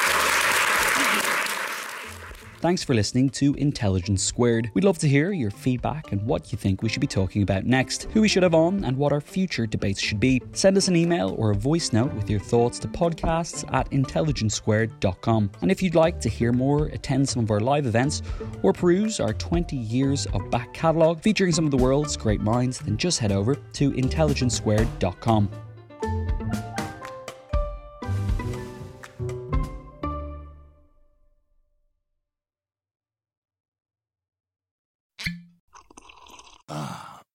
Thanks 2.60 2.84
for 2.84 2.92
listening 2.92 3.30
to 3.30 3.54
Intelligence 3.54 4.22
Squared. 4.22 4.70
We'd 4.74 4.84
love 4.84 4.98
to 4.98 5.08
hear 5.08 5.32
your 5.32 5.50
feedback 5.50 6.12
and 6.12 6.22
what 6.26 6.52
you 6.52 6.58
think 6.58 6.82
we 6.82 6.90
should 6.90 7.00
be 7.00 7.06
talking 7.06 7.42
about 7.42 7.64
next, 7.64 8.02
who 8.12 8.20
we 8.20 8.28
should 8.28 8.42
have 8.42 8.54
on, 8.54 8.84
and 8.84 8.98
what 8.98 9.12
our 9.12 9.20
future 9.22 9.66
debates 9.66 9.98
should 9.98 10.20
be. 10.20 10.42
Send 10.52 10.76
us 10.76 10.86
an 10.86 10.94
email 10.94 11.34
or 11.38 11.52
a 11.52 11.54
voice 11.54 11.90
note 11.94 12.12
with 12.12 12.28
your 12.28 12.38
thoughts 12.38 12.78
to 12.80 12.88
podcasts 12.88 13.64
at 13.72 13.90
intelligencesquared.com. 13.92 15.50
And 15.62 15.70
if 15.70 15.82
you'd 15.82 15.94
like 15.94 16.20
to 16.20 16.28
hear 16.28 16.52
more, 16.52 16.88
attend 16.88 17.26
some 17.26 17.44
of 17.44 17.50
our 17.50 17.60
live 17.60 17.86
events, 17.86 18.20
or 18.62 18.74
peruse 18.74 19.20
our 19.20 19.32
20 19.32 19.74
years 19.74 20.26
of 20.34 20.50
back 20.50 20.74
catalogue 20.74 21.22
featuring 21.22 21.52
some 21.52 21.64
of 21.64 21.70
the 21.70 21.78
world's 21.78 22.14
great 22.18 22.42
minds, 22.42 22.78
then 22.80 22.98
just 22.98 23.20
head 23.20 23.32
over 23.32 23.54
to 23.54 23.90
intelligencesquared.com. 23.92 25.50